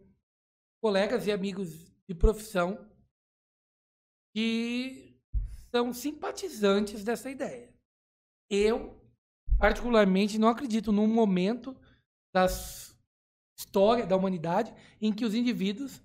[0.83, 2.85] colegas e amigos de profissão
[4.35, 5.17] que
[5.71, 7.73] são simpatizantes dessa ideia.
[8.49, 8.99] Eu
[9.57, 11.75] particularmente, não acredito num momento
[12.33, 12.47] da
[13.59, 16.01] história da humanidade em que os indivíduos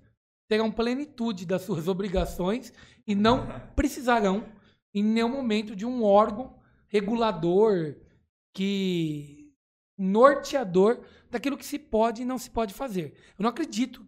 [0.48, 2.72] terão plenitude das suas obrigações
[3.06, 4.46] e não precisarão,
[4.92, 6.58] em nenhum momento, de um órgão
[6.88, 7.96] regulador
[8.52, 9.52] que
[9.96, 13.14] norteador daquilo que se pode e não se pode fazer.
[13.38, 14.04] Eu não acredito,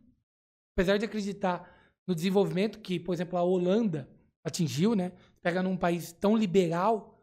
[0.77, 1.73] apesar de acreditar
[2.07, 4.09] no desenvolvimento que, por exemplo, a Holanda
[4.45, 5.13] atingiu, né?
[5.41, 7.17] Pega num país tão liberal.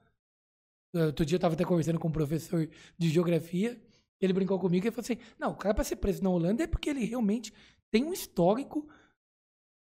[0.94, 3.82] Outro dia eu estava até conversando com um professor de geografia.
[4.22, 6.68] Ele brincou comigo e falou assim: não, o cara para ser preso na Holanda é
[6.68, 7.54] porque ele realmente
[7.92, 8.88] tem um histórico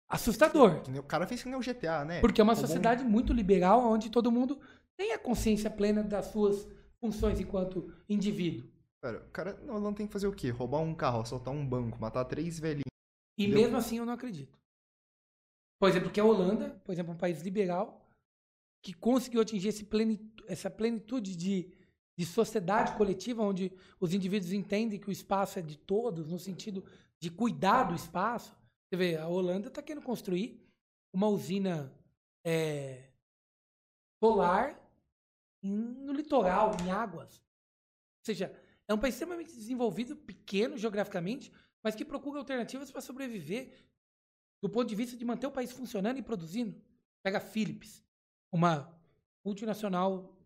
[0.09, 0.81] assustador.
[0.97, 2.21] O cara fez que nem o GTA, né?
[2.21, 4.59] Porque é uma um- sociedade muito liberal, onde todo mundo
[4.95, 6.67] tem a consciência plena das suas
[6.99, 8.69] funções enquanto indivíduo.
[9.01, 10.49] Pera, o cara não, não tem que fazer o quê?
[10.49, 12.85] Roubar um carro, assaltar um banco, matar três velhinhos.
[13.37, 13.63] E Entendeu?
[13.63, 14.57] mesmo assim eu não acredito.
[15.79, 18.03] Por exemplo, que a Holanda, por exemplo, um país liberal,
[18.83, 19.69] que conseguiu atingir
[20.47, 21.71] essa plenitude de,
[22.17, 26.83] de sociedade coletiva, onde os indivíduos entendem que o espaço é de todos, no sentido
[27.19, 28.57] de cuidar do espaço.
[28.89, 30.67] Você vê, a Holanda está querendo construir
[31.13, 31.93] uma usina
[32.43, 33.09] é,
[34.19, 34.79] solar
[35.61, 37.35] no litoral, em águas.
[37.37, 38.55] Ou seja,
[38.87, 41.51] é um país extremamente desenvolvido, pequeno geograficamente,
[41.83, 43.85] mas que procura alternativas para sobreviver
[44.61, 46.81] do ponto de vista de manter o país funcionando e produzindo.
[47.21, 48.03] Pega a Philips,
[48.51, 48.97] uma
[49.43, 50.36] multinacional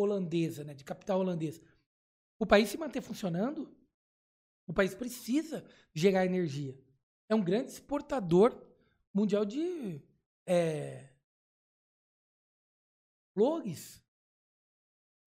[0.00, 1.60] holandesa, né, de capital holandesa.
[2.38, 3.76] O país se manter funcionando,
[4.66, 5.64] o país precisa
[5.94, 6.78] gerar energia.
[7.28, 8.66] É um grande exportador
[9.12, 10.00] mundial de
[10.46, 11.08] é,
[13.34, 14.02] flores.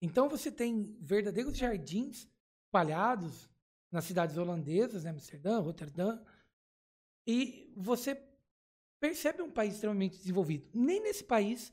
[0.00, 2.28] Então você tem verdadeiros jardins
[2.64, 3.50] espalhados
[3.90, 6.18] nas cidades holandesas, né, Amsterdã, Roterdã,
[7.26, 8.14] e você
[8.98, 10.68] percebe um país extremamente desenvolvido.
[10.72, 11.72] Nem nesse país,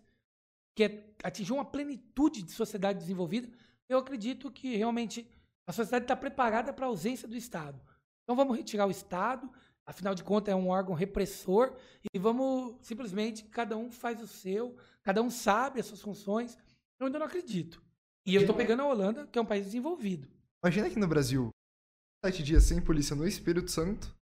[0.80, 3.49] que é, atingiu uma plenitude de sociedade desenvolvida,
[3.89, 5.30] eu acredito que realmente
[5.68, 7.77] a sociedade está preparada para a ausência do Estado.
[8.23, 9.51] Então vamos retirar o Estado,
[9.85, 11.76] afinal de contas é um órgão repressor,
[12.14, 16.57] e vamos simplesmente, cada um faz o seu, cada um sabe as suas funções.
[16.97, 17.84] Eu ainda não acredito.
[18.26, 20.30] E eu estou pegando a Holanda, que é um país desenvolvido.
[20.64, 21.49] Imagina aqui no Brasil,
[22.23, 24.15] sete dias sem polícia no Espírito Santo.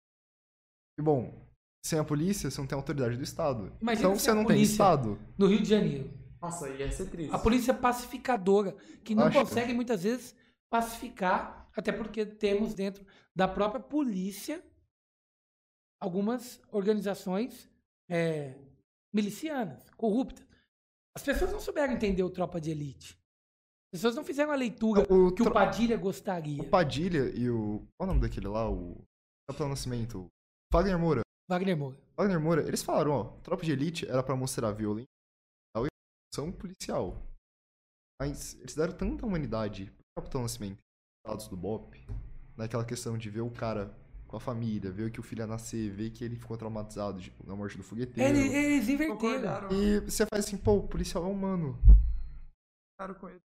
[1.01, 1.35] E bom,
[1.85, 3.73] sem a polícia, você não tem autoridade do Estado.
[3.81, 5.19] Imagina então você não tem Estado.
[5.37, 6.24] No Rio de Janeiro.
[6.45, 7.35] Nossa, ia ser triste.
[7.35, 9.39] A polícia pacificadora, que não Acho.
[9.41, 10.35] consegue muitas vezes
[10.71, 13.05] pacificar, até porque temos dentro
[13.35, 14.63] da própria polícia
[16.01, 17.69] algumas organizações
[18.09, 18.55] é,
[19.13, 20.47] milicianas, corruptas.
[21.17, 23.17] As pessoas não souberam entender o Tropa de Elite.
[23.93, 26.61] As pessoas não fizeram a leitura O, que o tro- Padilha gostaria.
[26.61, 27.87] o Padilha e o.
[27.97, 28.69] Qual é o nome daquele lá?
[28.69, 29.01] O.
[29.49, 30.19] Capitão Nascimento.
[30.25, 30.29] O
[30.77, 31.21] Wagner Moura.
[31.49, 31.97] Wagner Moura.
[32.17, 35.07] Wagner Moura, eles falaram, ó, Tropa de Elite era pra mostrar violência
[36.35, 37.23] ação policial.
[38.21, 40.79] Mas eles deram tanta humanidade pro Capitão Nascimento,
[41.25, 41.97] dados do BOP,
[42.57, 43.97] naquela questão de ver o cara
[44.27, 47.33] com a família, ver que o filho ia nascer, ver que ele ficou traumatizado de-
[47.45, 48.37] na morte do fogueteiro.
[48.37, 49.69] Ele- Eles inverteram.
[49.73, 51.79] E você faz assim, pô, o policial é humano.
[52.97, 53.41] concordaram com ele.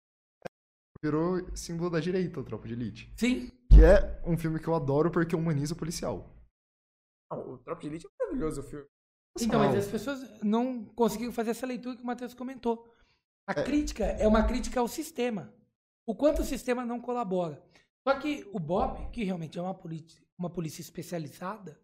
[1.04, 3.12] Virou símbolo da direita, o Tropa de Elite.
[3.18, 3.50] Sim.
[3.72, 6.30] Que é um filme que eu adoro porque humaniza o policial.
[7.32, 8.86] Não, o Tropa de Elite é maravilhoso o filme.
[9.40, 12.94] Então, mas as pessoas não conseguiram fazer essa leitura que o Matheus comentou.
[13.48, 13.64] A É.
[13.64, 15.54] crítica é uma crítica ao sistema.
[16.06, 17.62] O quanto o sistema não colabora.
[18.08, 21.80] Só que o BOP, que realmente é uma polícia, uma polícia especializada,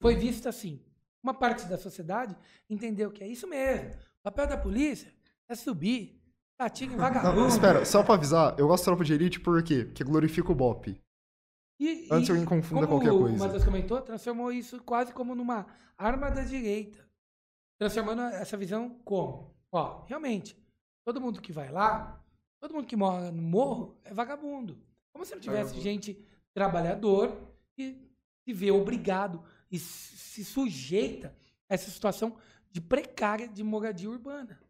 [0.00, 0.80] foi visto assim.
[1.22, 2.36] Uma parte da sociedade
[2.70, 3.90] entendeu que é isso mesmo.
[4.20, 5.12] O papel da polícia
[5.48, 6.22] é subir,
[6.58, 7.48] bater em Não, vagabundo.
[7.48, 9.84] espera, só pra avisar, eu gosto de Tropa de Elite por quê?
[9.84, 11.00] Porque glorifica o BOP.
[11.78, 13.38] E, Antes e alguém confunda como qualquer O coisa.
[13.38, 17.08] Matheus comentou, transformou isso quase como numa arma da direita.
[17.78, 19.54] Transformando essa visão como?
[19.70, 20.56] Ó, realmente,
[21.04, 22.20] todo mundo que vai lá,
[22.60, 24.78] todo mundo que mora no morro é vagabundo.
[25.12, 25.82] Como se não tivesse Vagabundo.
[25.82, 28.10] gente trabalhador que
[28.44, 31.34] se vê obrigado e se se sujeita
[31.68, 32.36] a essa situação
[32.70, 34.60] de precária de moradia urbana.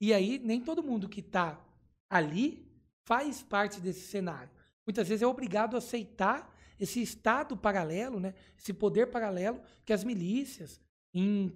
[0.00, 1.60] E aí, nem todo mundo que está
[2.08, 2.66] ali
[3.04, 4.50] faz parte desse cenário.
[4.86, 8.34] Muitas vezes é obrigado a aceitar esse estado paralelo, né?
[8.56, 10.80] esse poder paralelo que as milícias,
[11.12, 11.52] em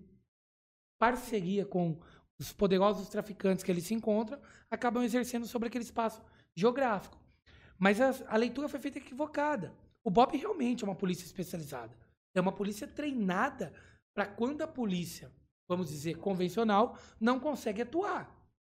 [0.99, 1.99] parceria com
[2.39, 4.41] os poderosos traficantes que eles se encontram,
[4.71, 6.23] acabam exercendo sobre aquele espaço
[6.55, 7.19] geográfico.
[7.79, 9.75] Mas a, a leitura foi feita equivocada.
[10.05, 11.97] O BOP realmente é uma polícia especializada.
[12.35, 13.73] É uma polícia treinada
[14.15, 15.31] para quando a polícia,
[15.69, 18.35] vamos dizer, convencional, não consegue atuar.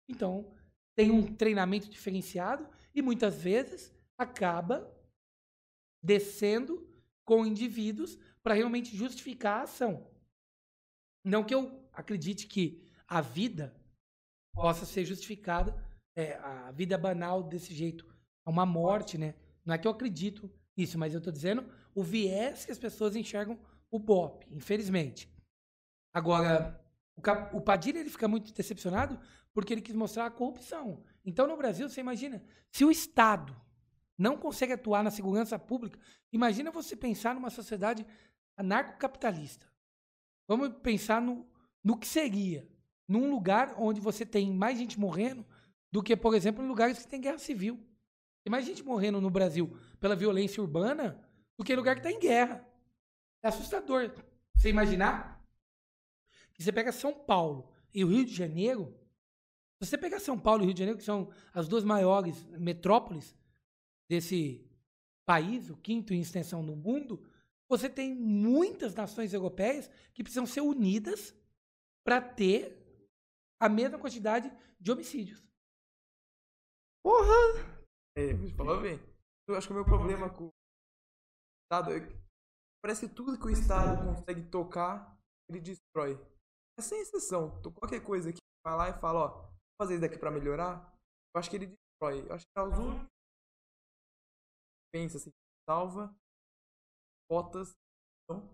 [0.10, 0.52] Então,
[0.96, 4.90] tem um treinamento diferenciado e muitas vezes acaba
[6.04, 6.88] descendo
[7.26, 10.08] com indivíduos para realmente justificar a ação.
[11.24, 13.74] Não que eu acredite que a vida
[14.54, 15.76] possa ser justificada,
[16.16, 18.06] é, a vida banal desse jeito
[18.46, 19.36] É uma morte, né?
[19.66, 21.66] Não é que eu acredito nisso, mas eu tô dizendo
[21.96, 23.60] o viés que as pessoas enxergam
[23.92, 25.30] o BOP, infelizmente.
[26.14, 26.80] Agora,
[27.16, 29.20] o, Cap- o Padilha ele fica muito decepcionado
[29.54, 31.04] porque ele quis mostrar a corrupção.
[31.26, 33.56] Então, no Brasil, você imagina, se o Estado
[34.24, 36.00] não consegue atuar na segurança pública,
[36.32, 38.08] imagina você pensar numa sociedade
[38.56, 39.68] anarcocapitalista.
[40.48, 41.46] Vamos pensar no,
[41.84, 42.66] no que seria
[43.06, 45.46] num lugar onde você tem mais gente morrendo
[45.92, 47.78] do que, por exemplo, em lugares que tem guerra civil.
[48.46, 51.22] Tem mais gente morrendo no Brasil pela violência urbana
[51.58, 52.66] do que em lugar que está em guerra.
[53.44, 54.10] É assustador.
[54.56, 55.46] Você imaginar
[56.54, 58.98] que você pega São Paulo e o Rio de Janeiro,
[59.82, 63.36] se você pegar São Paulo e Rio de Janeiro, que são as duas maiores metrópoles
[64.10, 64.70] desse
[65.26, 67.26] país, o quinto em extensão do mundo,
[67.70, 71.36] você tem muitas nações europeias que precisam ser unidas
[72.06, 72.78] para ter
[73.60, 75.42] a mesma quantidade de homicídios.
[77.04, 77.34] Porra!
[78.16, 79.00] É, você falou bem.
[79.48, 80.50] Eu acho que o meu problema com o
[81.66, 82.16] Estado é que
[82.82, 85.18] parece que tudo que o Estado consegue tocar,
[85.50, 86.20] ele destrói.
[86.78, 87.58] É sem exceção.
[87.60, 89.52] Então, qualquer coisa que vai lá e fala, ó, vou
[89.82, 90.94] fazer isso daqui pra melhorar,
[91.34, 92.28] eu acho que ele destrói.
[92.28, 93.13] Eu acho que é os únicos
[94.94, 95.32] pensa assim,
[95.68, 96.16] salva
[97.28, 97.76] cotas.
[98.24, 98.48] Então,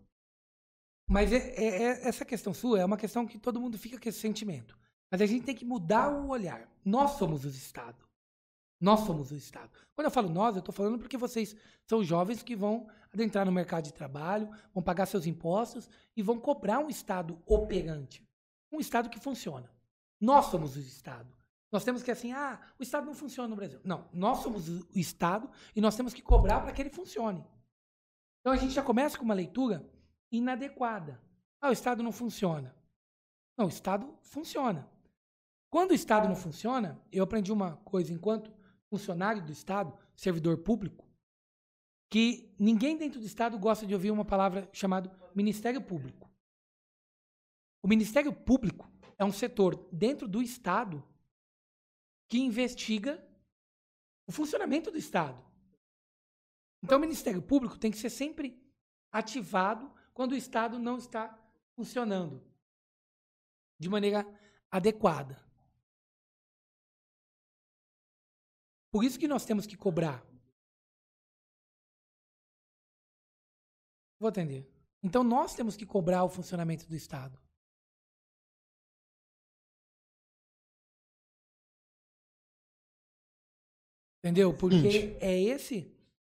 [1.07, 4.07] Mas é- é- é- essa questão sua é uma questão que todo mundo fica com
[4.07, 4.77] esse sentimento.
[5.11, 6.71] Mas a gente tem que mudar o olhar.
[6.85, 8.07] Nós somos o Estado.
[8.79, 9.71] Nós somos o Estado.
[9.95, 11.55] Quando eu falo nós, eu estou falando porque vocês
[11.89, 16.39] são jovens que vão adentrar no mercado de trabalho, vão pagar seus impostos e vão
[16.39, 18.23] cobrar um Estado operante.
[18.71, 19.69] Um Estado que funciona.
[20.21, 21.35] Nós somos o Estado.
[21.71, 23.79] Nós temos que assim, ah, o Estado não funciona no Brasil.
[23.83, 27.45] Não, nós somos o Estado e nós temos que cobrar para que ele funcione.
[28.41, 29.87] Então a gente já começa com uma leitura
[30.31, 31.21] inadequada.
[31.61, 32.75] Ah, o Estado não funciona.
[33.57, 34.89] Não, o Estado funciona.
[35.69, 38.51] Quando o Estado não funciona, eu aprendi uma coisa enquanto
[38.89, 41.07] funcionário do Estado, servidor público,
[42.09, 46.27] que ninguém dentro do Estado gosta de ouvir uma palavra chamada Ministério Público.
[47.83, 51.03] O Ministério Público é um setor dentro do Estado
[52.29, 53.27] que investiga
[54.27, 55.43] o funcionamento do Estado.
[56.83, 58.63] Então, o Ministério Público tem que ser sempre
[59.11, 61.35] ativado quando o Estado não está
[61.75, 62.47] funcionando
[63.79, 64.25] de maneira
[64.69, 65.43] adequada.
[68.91, 70.23] Por isso que nós temos que cobrar.
[74.19, 74.69] Vou atender.
[75.01, 77.39] Então, nós temos que cobrar o funcionamento do Estado.
[84.23, 84.53] Entendeu?
[84.55, 85.17] Porque Seguinte.
[85.21, 85.91] é esse,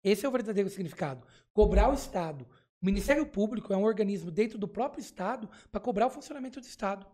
[0.05, 1.27] esse é o verdadeiro significado.
[1.55, 2.47] Cobrar o Estado.
[2.82, 6.66] O Ministério Público é um organismo dentro do próprio Estado para cobrar o funcionamento do
[6.66, 7.07] Estado.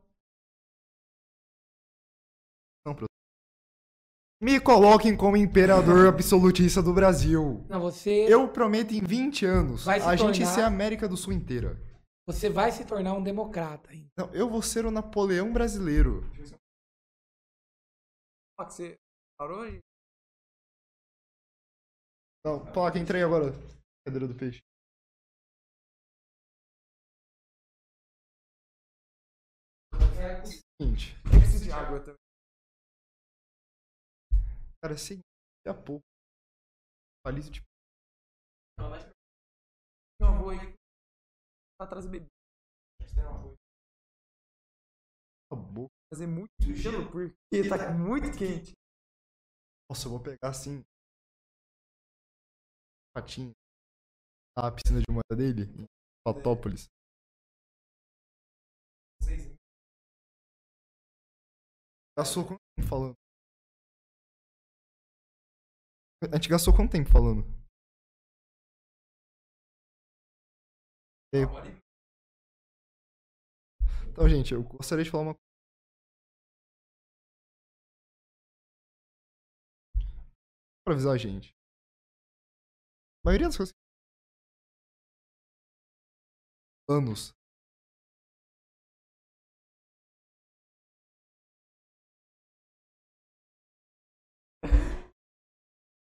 [4.41, 7.65] Me coloquem como imperador absolutista do Brasil.
[7.69, 11.09] Não, você, Eu prometo em 20 anos Vai se a gente tornar- ser a América
[11.09, 11.81] do Sul inteira.
[12.29, 13.93] você vai se tornar um democrata.
[13.95, 14.09] hein?
[14.17, 16.29] Não, eu vou ser o Napoleão brasileiro.
[16.33, 16.43] que
[18.59, 18.95] você
[19.39, 19.81] parou e
[22.47, 23.51] Não, placa, entrei agora.
[24.07, 24.61] Cadeira do peixe.
[30.79, 32.15] Seguinte, eu preciso de água também.
[34.81, 35.19] cara, sem
[35.67, 36.05] a pouco.
[37.25, 37.61] Palito de
[40.21, 40.73] Não, vou aí.
[41.81, 42.31] Tá atrás da bebida.
[45.51, 45.91] boca.
[46.15, 48.71] Fazer muito gelo porque tá muito quente.
[49.91, 50.85] Nossa, eu vou pegar assim.
[53.17, 53.53] Patinho.
[54.59, 55.65] A piscina de moeda dele.
[55.81, 55.87] Em
[56.23, 56.85] Patópolis.
[62.19, 63.15] Gastou quanto tempo falando?
[66.31, 67.45] A gente gastou quanto tempo falando?
[74.13, 75.47] Então, gente, eu gostaria de falar uma coisa.
[80.85, 81.56] Pra avisar a gente.
[83.27, 83.75] Maioria das coisas.
[86.89, 87.35] Anos.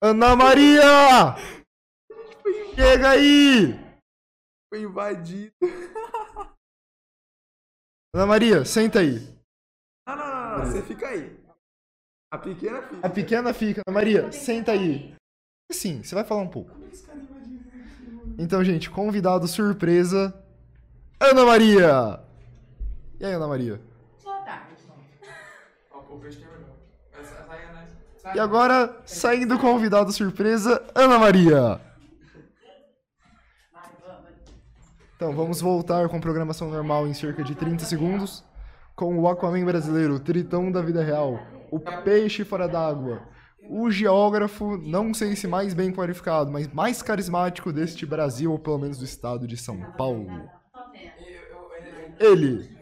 [0.03, 1.35] Ana Maria!
[2.75, 3.73] Chega aí!
[4.69, 5.55] Foi invadido.
[8.15, 9.19] Ana Maria, senta aí.
[10.07, 10.67] Não, não, não, não.
[10.67, 11.43] Você fica aí.
[12.31, 13.07] A pequena fica.
[13.07, 13.83] A pequena fica.
[13.87, 15.18] Ana Maria, senta aí.
[15.71, 16.71] Sim, você vai falar um pouco.
[18.39, 20.35] Então, gente, convidado surpresa.
[21.21, 22.21] Ana Maria!
[23.21, 23.81] E aí, Ana Maria?
[24.25, 24.77] Boa tarde.
[25.93, 26.77] Ó, o peixe terminou.
[27.13, 27.87] Essa saia, né?
[28.35, 31.81] E agora, saindo convidado surpresa, Ana Maria.
[35.17, 38.45] Então, vamos voltar com programação normal em cerca de 30 segundos.
[38.95, 41.41] Com o Aquaman brasileiro, o tritão da vida real,
[41.71, 43.23] o peixe fora d'água,
[43.69, 48.79] o geógrafo, não sei se mais bem qualificado, mas mais carismático deste Brasil, ou pelo
[48.79, 50.49] menos do estado de São Paulo.
[52.21, 52.79] Ele.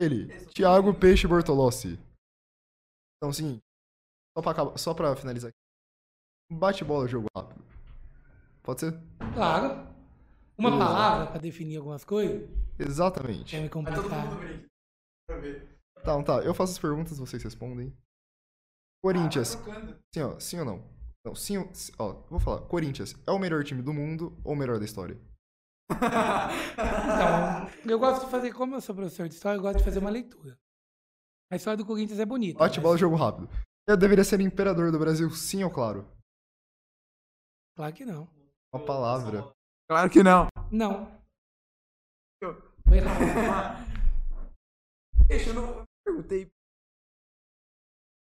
[0.00, 1.98] Ele, Thiago Peixe Bortolossi.
[3.16, 3.60] Então, assim,
[4.36, 6.58] só pra, acabar- só pra finalizar aqui.
[6.58, 7.64] Bate bola, jogo rápido.
[8.62, 8.92] Pode ser?
[9.34, 9.93] Claro.
[10.56, 10.88] Uma Beleza.
[10.88, 12.48] palavra pra definir algumas coisas.
[12.78, 13.50] Exatamente.
[13.56, 14.28] Quer me complicar?
[16.04, 16.34] Tá, tá.
[16.44, 17.92] Eu faço as perguntas, vocês respondem.
[19.02, 19.58] Corinthians.
[20.14, 20.94] Sim, ó, sim ou não?
[21.26, 21.56] Não, sim,
[21.98, 22.60] ó, vou falar.
[22.68, 25.18] Corinthians é o melhor time do mundo ou o melhor da história?
[25.90, 29.98] Então, eu gosto de fazer, como eu sou professor de história, eu gosto de fazer
[29.98, 30.58] uma leitura.
[31.50, 32.58] A história do Corinthians é bonita.
[32.58, 33.48] Bate mas- bola, jogo rápido.
[33.86, 36.08] Eu deveria ser imperador do Brasil, sim ou claro?
[37.76, 38.28] Claro que não.
[38.72, 39.53] Uma palavra.
[39.88, 40.48] Claro que não.
[40.70, 41.20] Não.
[42.40, 42.54] Eu-
[42.88, 43.84] Foi errado.
[45.28, 46.50] Deixa, eu não perguntei.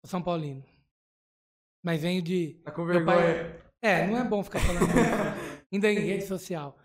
[0.06, 0.64] São Paulino.
[1.84, 2.56] Mas venho de.
[2.64, 3.06] Tá com vergonha.
[3.62, 4.92] pai- É, não é bom ficar falando isso.
[5.72, 6.78] ainda em rede social.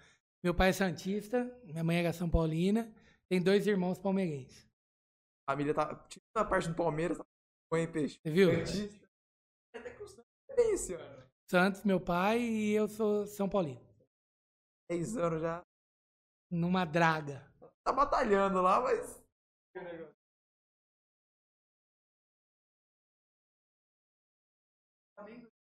[0.43, 2.93] Meu pai é Santista, minha mãe era São Paulina,
[3.29, 4.67] tem dois irmãos palmeirenses.
[5.49, 5.95] A família tá.
[6.09, 8.19] Tipo, a parte do Palmeiras tá com vergonha, peixe.
[8.23, 8.51] Você viu?
[8.67, 9.09] Santista.
[9.75, 11.27] Até que o Santos é.
[11.51, 13.81] Santos, meu pai, e eu sou São Paulino.
[14.89, 15.63] 10 anos já.
[16.51, 17.45] Numa draga.
[17.85, 19.23] Tá batalhando lá, mas.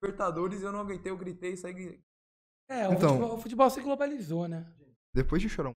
[0.02, 2.02] Libertadores eu não aguentei, eu gritei, saí.
[2.69, 4.65] É, o, Então- futebol, o futebol se globalizou, né?
[5.14, 5.73] Depois de chorar um.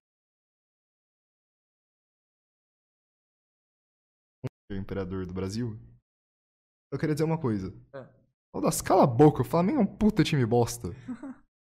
[4.70, 5.78] o imperador do Brasil,
[6.92, 7.68] eu queria dizer uma coisa.
[7.94, 8.06] É.
[8.54, 10.88] Rodas, cala a boca, o Flamengo é um puta time bosta.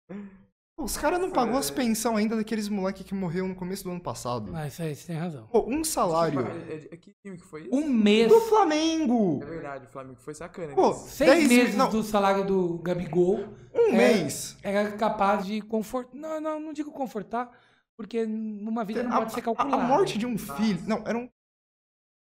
[0.80, 4.00] Os caras não pagou as pensão ainda daqueles moleque que morreu no começo do ano
[4.00, 4.52] passado.
[4.52, 5.48] Mas isso aí, você tem razão.
[5.48, 7.76] Pô, um salário É, é- é que time que foi isso?
[7.76, 9.40] Um mês, do Flamengo!
[9.42, 10.76] É verdade, o Flamengo foi sacana.
[10.76, 11.90] Pô, seis 10 mil- meses não.
[11.90, 13.40] do salário do Gabigol
[13.74, 13.92] Um É.
[13.92, 14.56] mês!
[14.62, 16.16] era capaz de confortar.
[16.16, 17.50] Não, não, não digo confortar,
[17.98, 19.84] porque numa vida não A, pode ser calculada.
[19.84, 20.84] a morte de um filho.
[20.88, 21.28] Não, era um.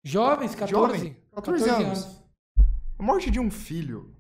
[0.05, 2.23] Jovens, 14, Jovem, 14 anos.
[2.99, 4.15] A morte de um filho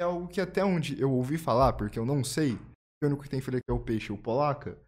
[0.00, 2.56] é algo que até onde eu ouvi falar, porque eu não sei,
[3.02, 4.78] o único que tem filho aqui é o peixe, o polaca,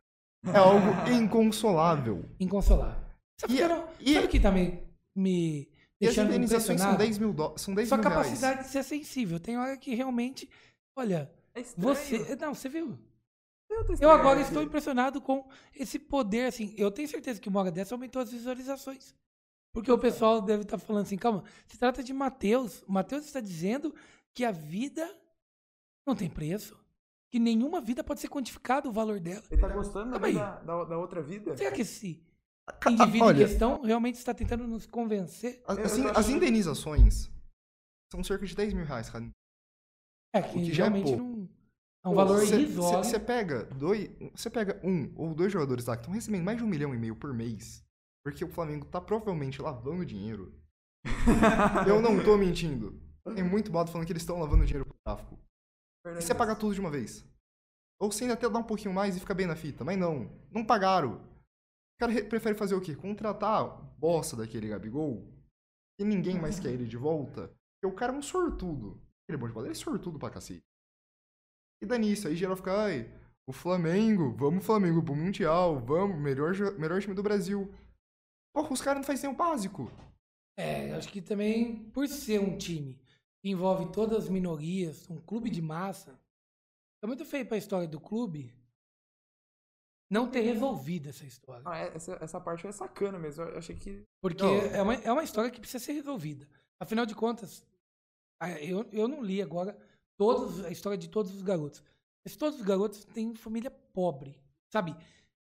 [0.47, 2.25] é algo inconsolável.
[2.41, 3.07] Inconsolável.
[3.41, 4.83] Sabe, E- que eu não- e- sabe o que tá me,
[5.17, 5.69] E
[6.01, 6.99] deixando indenizações são impressionado?
[6.99, 8.27] 10 mil, dó- são 10 Sua mil reais.
[8.27, 9.39] capacidade de ser sensível.
[9.41, 10.49] Tem hora que realmente.
[10.97, 12.37] Olha, É você.
[12.37, 12.99] Não, você viu?
[13.71, 16.75] Eu, Eu agora estou impressionado com esse poder, assim.
[16.79, 19.15] Eu tenho certeza que uma hora dessa aumentou as visualizações.
[19.75, 22.83] Porque o pessoal deve estar falando assim, calma, se trata de Mateus.
[22.89, 23.95] O Mateus está dizendo
[24.35, 25.07] que a vida
[26.07, 26.77] não tem preço.
[27.31, 29.43] Que nenhuma vida pode ser quantificado o valor dela.
[29.51, 30.35] Ele tá gostando Calma aí.
[30.35, 31.57] da, da, da outra vida?
[31.57, 32.23] Será que esse
[32.81, 35.63] Ca- indivíduo Olha, em questão realmente está tentando nos convencer?
[35.67, 37.31] as, Eu as indenizações
[38.11, 39.29] são cerca de 10 mil reais, cara.
[40.33, 41.49] É que, que já é realmente não.
[42.05, 43.05] É um valor irrisório.
[43.05, 44.09] Você pega dois.
[44.35, 46.99] Você pega um ou dois jogadores lá que estão recebendo mais de um milhão e
[46.99, 47.85] meio por mês.
[48.25, 50.55] Porque o Flamengo tá provavelmente lavando dinheiro.
[51.87, 52.99] Eu não tô mentindo.
[53.35, 55.39] Tem muito modo falando que eles estão lavando dinheiro pro tráfico.
[56.17, 57.25] E você paga tudo de uma vez.
[58.01, 59.85] Ou você ainda até dá um pouquinho mais e fica bem na fita.
[59.85, 60.31] Mas não.
[60.51, 61.17] Não pagaram.
[61.17, 62.95] O cara re- prefere fazer o quê?
[62.95, 65.27] Contratar bosta daquele Gabigol.
[65.99, 67.49] E ninguém mais quer ele de volta.
[67.49, 69.03] Porque o cara é um sortudo.
[69.29, 69.67] Ele é bom de bola.
[69.67, 70.63] Ele é sortudo pra cacete.
[71.83, 73.09] E daí nisso, aí geral fica, ai,
[73.49, 77.73] o Flamengo, vamos Flamengo pro Mundial, vamos, melhor, melhor time do Brasil.
[78.53, 79.91] Porra, os caras não fazem nem o básico.
[80.59, 82.99] É, acho que também, por ser um time
[83.49, 86.19] que envolve todas as minorias, um clube de massa,
[87.03, 88.53] é muito feio pra história do clube
[90.11, 91.62] não ter resolvido essa história.
[91.66, 93.45] Ah, é- essa, essa parte é sacana mesmo.
[93.45, 94.03] Eu achei que.
[94.20, 94.55] Porque Não.
[94.55, 96.47] é uma, é uma história que precisa ser resolvida.
[96.81, 97.65] Afinal de contas,
[98.41, 99.79] a- eu, eu não li agora
[100.19, 101.83] todos, a história de todos os garotos.
[102.25, 104.39] Mas todos os garotos têm família pobre,
[104.70, 104.95] sabe?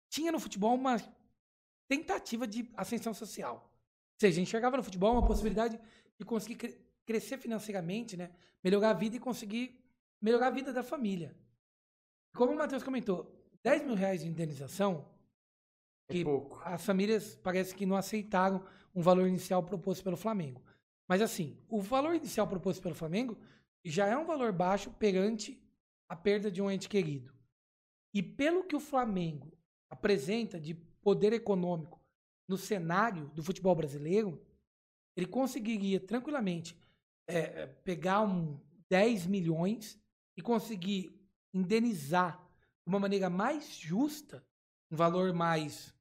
[0.09, 0.97] Tinha no futebol uma
[1.87, 3.55] tentativa de ascensão social.
[3.55, 5.79] Ou seja, enxergava no futebol uma possibilidade
[6.17, 6.55] de conseguir
[7.05, 8.31] crescer financeiramente, né?
[8.63, 9.79] melhorar a vida e conseguir
[10.21, 11.35] melhorar a vida da família.
[12.35, 13.31] Como o Matheus comentou,
[13.61, 15.05] 10 mil reais de indenização
[16.09, 16.59] É Que- pouco.
[16.65, 20.61] as famílias parece que não aceitaram um valor inicial proposto pelo Flamengo.
[21.07, 23.37] Mas assim, o valor inicial proposto pelo Flamengo
[23.85, 25.61] já é um valor baixo perante
[26.09, 27.33] a perda de um ente querido.
[28.13, 29.57] E pelo que o Flamengo
[29.89, 32.01] apresenta de poder econômico
[32.47, 34.45] no cenário do futebol brasileiro,
[35.15, 36.77] ele conseguiria tranquilamente
[37.27, 38.59] é, é, pegar um
[38.89, 39.99] 10 milhões
[40.35, 41.19] e conseguir
[41.53, 42.37] indenizar
[42.83, 44.45] de uma maneira mais justa,
[44.91, 45.93] um valor mais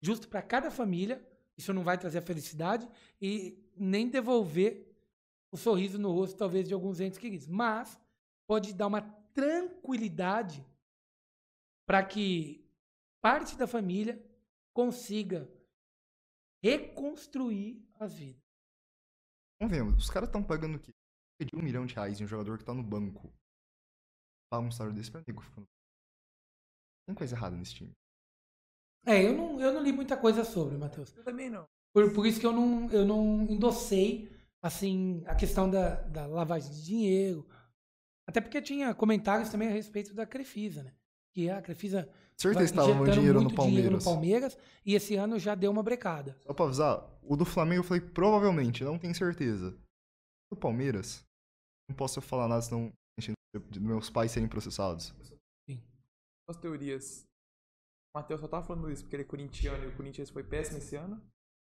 [0.00, 1.26] justo para cada família.
[1.56, 2.88] Isso não vai trazer a felicidade
[3.20, 4.88] e nem devolver
[5.50, 7.46] o sorriso no rosto, talvez, de alguns entes queridos.
[7.46, 8.00] Mas
[8.46, 9.02] pode dar uma
[9.34, 10.64] tranquilidade
[11.86, 12.66] para que
[13.20, 14.22] parte da família
[14.72, 15.50] consiga
[16.62, 18.41] reconstruir as vidas.
[19.62, 20.92] Vamos ver, os caras estão pagando o quê?
[21.40, 23.32] De um milhão de reais em um jogador que tá no banco.
[24.50, 25.40] Paga um salário desse pra nego.
[27.06, 27.92] Tem coisa errada nesse time.
[29.06, 31.16] É, eu não, eu não li muita coisa sobre, Matheus.
[31.16, 31.64] Eu também não.
[31.94, 36.72] Por, por isso que eu não, eu não endossei, assim, a questão da, da lavagem
[36.72, 37.48] de dinheiro.
[38.26, 40.92] Até porque tinha comentários também a respeito da Crefisa, né?
[41.32, 42.12] Que a Crefisa
[42.42, 44.04] Certeza vai que tava injetando dinheiro no muito dinheiro Palmeiras.
[44.04, 46.36] no Palmeiras e esse ano já deu uma brecada.
[46.40, 49.70] Só pra avisar, o do Flamengo eu falei provavelmente, não tenho certeza.
[50.50, 51.24] Do Palmeiras,
[51.88, 52.92] não posso falar nada senão
[53.70, 55.14] de meus pais serem processados.
[56.48, 57.24] As teorias.
[58.14, 60.78] O Matheus só tava falando isso porque ele é corintiano e o Corinthians foi péssimo
[60.78, 61.16] esse ano.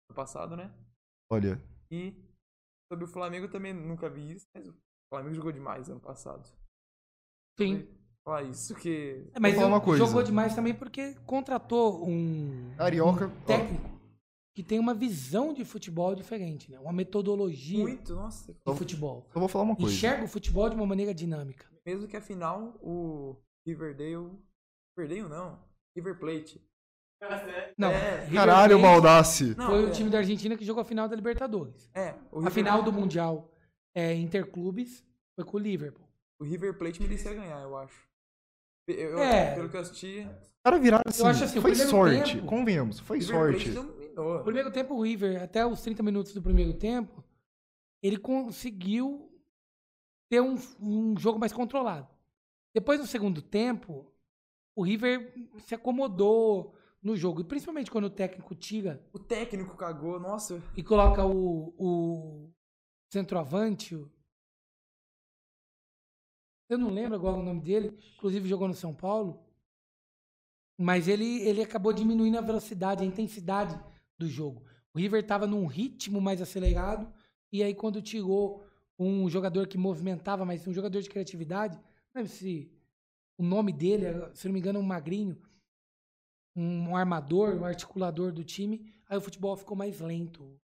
[0.10, 0.74] No passado, né?
[1.32, 2.14] Olha, E
[2.92, 4.76] sobre o Flamengo eu também nunca vi isso, mas o
[5.10, 6.46] Flamengo jogou demais ano passado.
[7.58, 7.88] Sim.
[8.24, 9.26] Falar isso que.
[9.34, 10.06] É, mas uma eu- coisa.
[10.06, 13.26] jogou demais também porque contratou um, Carioca.
[13.28, 13.90] um técnico
[14.54, 16.80] que tem uma visão de futebol diferente, né?
[16.80, 18.54] Uma metodologia Muito, nossa.
[18.54, 19.26] de futebol.
[19.34, 19.92] Eu vou falar uma coisa.
[19.94, 21.66] Enxerga o futebol de uma maneira dinâmica.
[21.86, 24.30] Mesmo que afinal o Riverdale.
[24.98, 25.60] Riverdale não.
[25.96, 26.62] River Plate.
[27.78, 29.56] Não, É, Caralho, Baldassi!
[29.56, 31.90] Não, Foi é, o time da Argentina que jogou a final da Libertadores.
[31.94, 33.52] É, o A final do Mundial
[33.96, 35.04] é, Interclubes
[35.36, 36.08] foi com o Liverpool.
[36.40, 38.10] o River Plate merecia ganhar, eu acho.
[38.88, 39.56] Eu- É.
[39.56, 41.24] Pelo que eu assisti, Os caras viraram assim.
[41.26, 42.34] acho assim, o foi sorte.
[42.36, 43.70] tempo- Convenhamos, foi River sorte.
[44.16, 47.24] No primeiro tempo, o River, até os 30 minutos do primeiro tempo,
[48.04, 49.32] ele conseguiu
[50.30, 52.08] ter um, um jogo mais controlado.
[52.76, 54.12] Depois, no segundo tempo,
[54.76, 57.42] o River se acomodou no jogo.
[57.42, 60.62] E principalmente quando o técnico tira O técnico cagou, nossa.
[60.76, 62.50] e coloca o, o
[63.12, 63.96] centroavante.
[63.96, 64.10] o-
[66.72, 68.00] Eu não lembro agora o nome dele.
[68.16, 69.46] Inclusive jogou no São Paulo.
[70.78, 73.78] Mas ele, ele acabou diminuindo a velocidade, a intensidade
[74.18, 74.64] do jogo.
[74.94, 77.14] O River estava num ritmo mais acelerado.
[77.52, 78.66] E aí, quando tirou
[78.98, 82.72] um jogador que movimentava, mas um jogador de criatividade, não lembro se
[83.38, 85.38] o nome dele, se não me engano, um magrinho,
[86.56, 90.42] um armador, um articulador do time, aí o futebol ficou mais lento.
[90.44, 90.60] O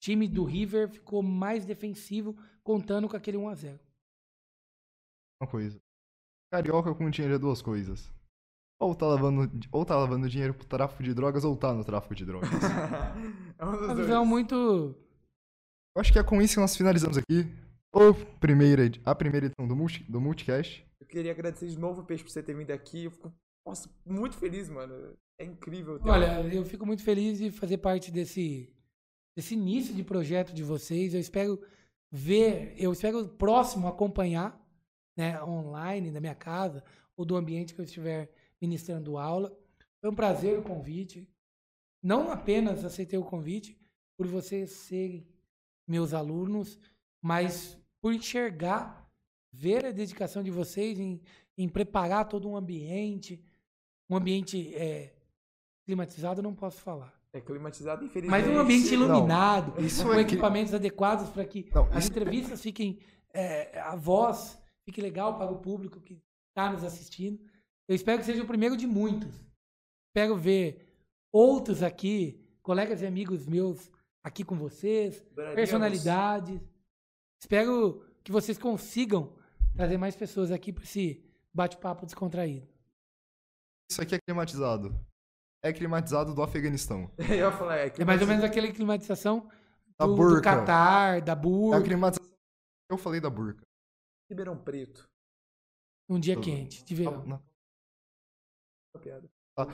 [0.00, 3.78] time do River ficou mais defensivo, contando com aquele 1x0.
[5.40, 5.78] Uma coisa.
[6.52, 8.12] Carioca com dinheiro é duas coisas.
[8.80, 12.14] Ou tá lavando, ou tá lavando dinheiro pro tráfico de drogas, ou tá no tráfico
[12.14, 12.48] de drogas.
[13.58, 14.06] é um dos Uma dois.
[14.06, 14.54] visão muito.
[15.96, 17.46] Eu acho que é com isso que nós finalizamos aqui
[17.94, 20.84] o primeira, ed- a primeira edição do, multi, do Multicast.
[21.00, 23.04] Eu queria agradecer de novo, Peixe, por você ter vindo aqui.
[23.04, 23.32] Eu fico,
[23.66, 25.16] nossa, muito feliz, mano.
[25.38, 25.98] É incrível.
[26.00, 28.72] ter- Olha, eu fico muito feliz de fazer parte desse,
[29.36, 31.14] desse início de projeto de vocês.
[31.14, 31.60] Eu espero
[32.12, 34.60] ver, eu espero o próximo acompanhar,
[35.16, 36.82] né, online, da minha casa,
[37.16, 38.30] ou do ambiente que eu estiver
[38.60, 39.56] ministrando aula.
[40.00, 41.28] Foi um prazer o convite.
[42.02, 43.78] Não apenas aceitei o convite
[44.16, 45.26] por vocês serem
[45.88, 46.78] meus alunos,
[47.22, 49.08] mas por enxergar,
[49.52, 51.20] ver a dedicação de vocês em,
[51.56, 53.42] em preparar todo um ambiente,
[54.10, 55.14] um ambiente é,
[55.84, 57.14] climatizado, não posso falar.
[57.32, 58.30] É climatizado, infelizmente.
[58.30, 62.60] Mas um ambiente iluminado, com é que- equipamentos adequados para que Não, as isso- entrevistas
[62.60, 63.00] fiquem,
[63.32, 66.20] é, a voz fique legal para o público que
[66.50, 67.42] está nos assistindo.
[67.88, 69.34] Eu espero que seja o primeiro de muitos.
[70.08, 70.96] Espero ver
[71.32, 73.90] outros aqui, colegas e amigos meus
[74.22, 75.22] aqui com vocês,
[75.54, 76.60] personalidades.
[77.42, 79.36] Espero que vocês consigam
[79.76, 82.66] trazer mais pessoas aqui para esse bate-papo descontraído.
[83.90, 84.98] Isso aqui é climatizado.
[85.62, 87.10] É climatizado do Afeganistão.
[87.18, 89.50] Eu ia falar, é, É mais ou menos aquela climatização
[89.98, 90.42] Da do, do burca.
[90.42, 92.34] Catar, da É a burca, climatização.
[92.90, 93.62] Eu falei da burca.
[94.28, 95.08] Ribeirão Preto.
[96.08, 97.24] um dia quente, de verão.
[97.26, 97.42] Não.
[98.94, 99.30] Essa piada.
[99.56, 99.66] Tá.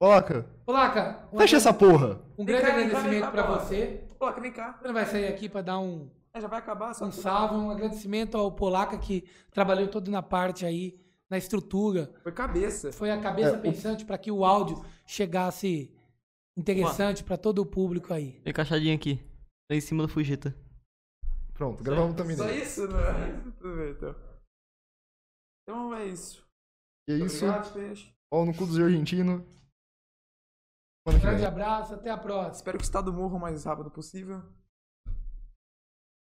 [0.00, 0.42] Coloca.
[0.64, 2.20] Placa, um, Fecha essa porra.
[2.38, 3.64] um grande cá, agradecimento cá, para Placa.
[3.64, 4.04] você.
[4.18, 4.72] Coloca, vem cá.
[4.78, 7.54] Você não vai sair aqui para dar um, É, já vai acabar, só um salve,
[7.56, 12.12] um agradecimento ao Polaca que trabalhou todo na parte aí, na estrutura.
[12.22, 12.92] Foi cabeça.
[12.92, 15.92] Foi a cabeça É, o- pensante para que o áudio chegasse
[16.56, 18.40] interessante para todo o público aí.
[18.46, 19.20] Encaixadinho aqui.
[19.70, 20.54] Lá em cima do Fujita.
[21.58, 22.36] Pronto, gravamos também.
[22.36, 23.42] Só isso, né?
[23.58, 24.14] Tudo bem, então.
[25.62, 26.48] Então é isso.
[27.08, 27.44] E é isso.
[27.44, 28.14] Obrigado, Peixe.
[28.32, 29.42] Ó, no cu dos argentinos.
[31.04, 32.54] que Grande abraço, até a próxima.
[32.54, 34.40] Espero que o estado morra o mais rápido possível.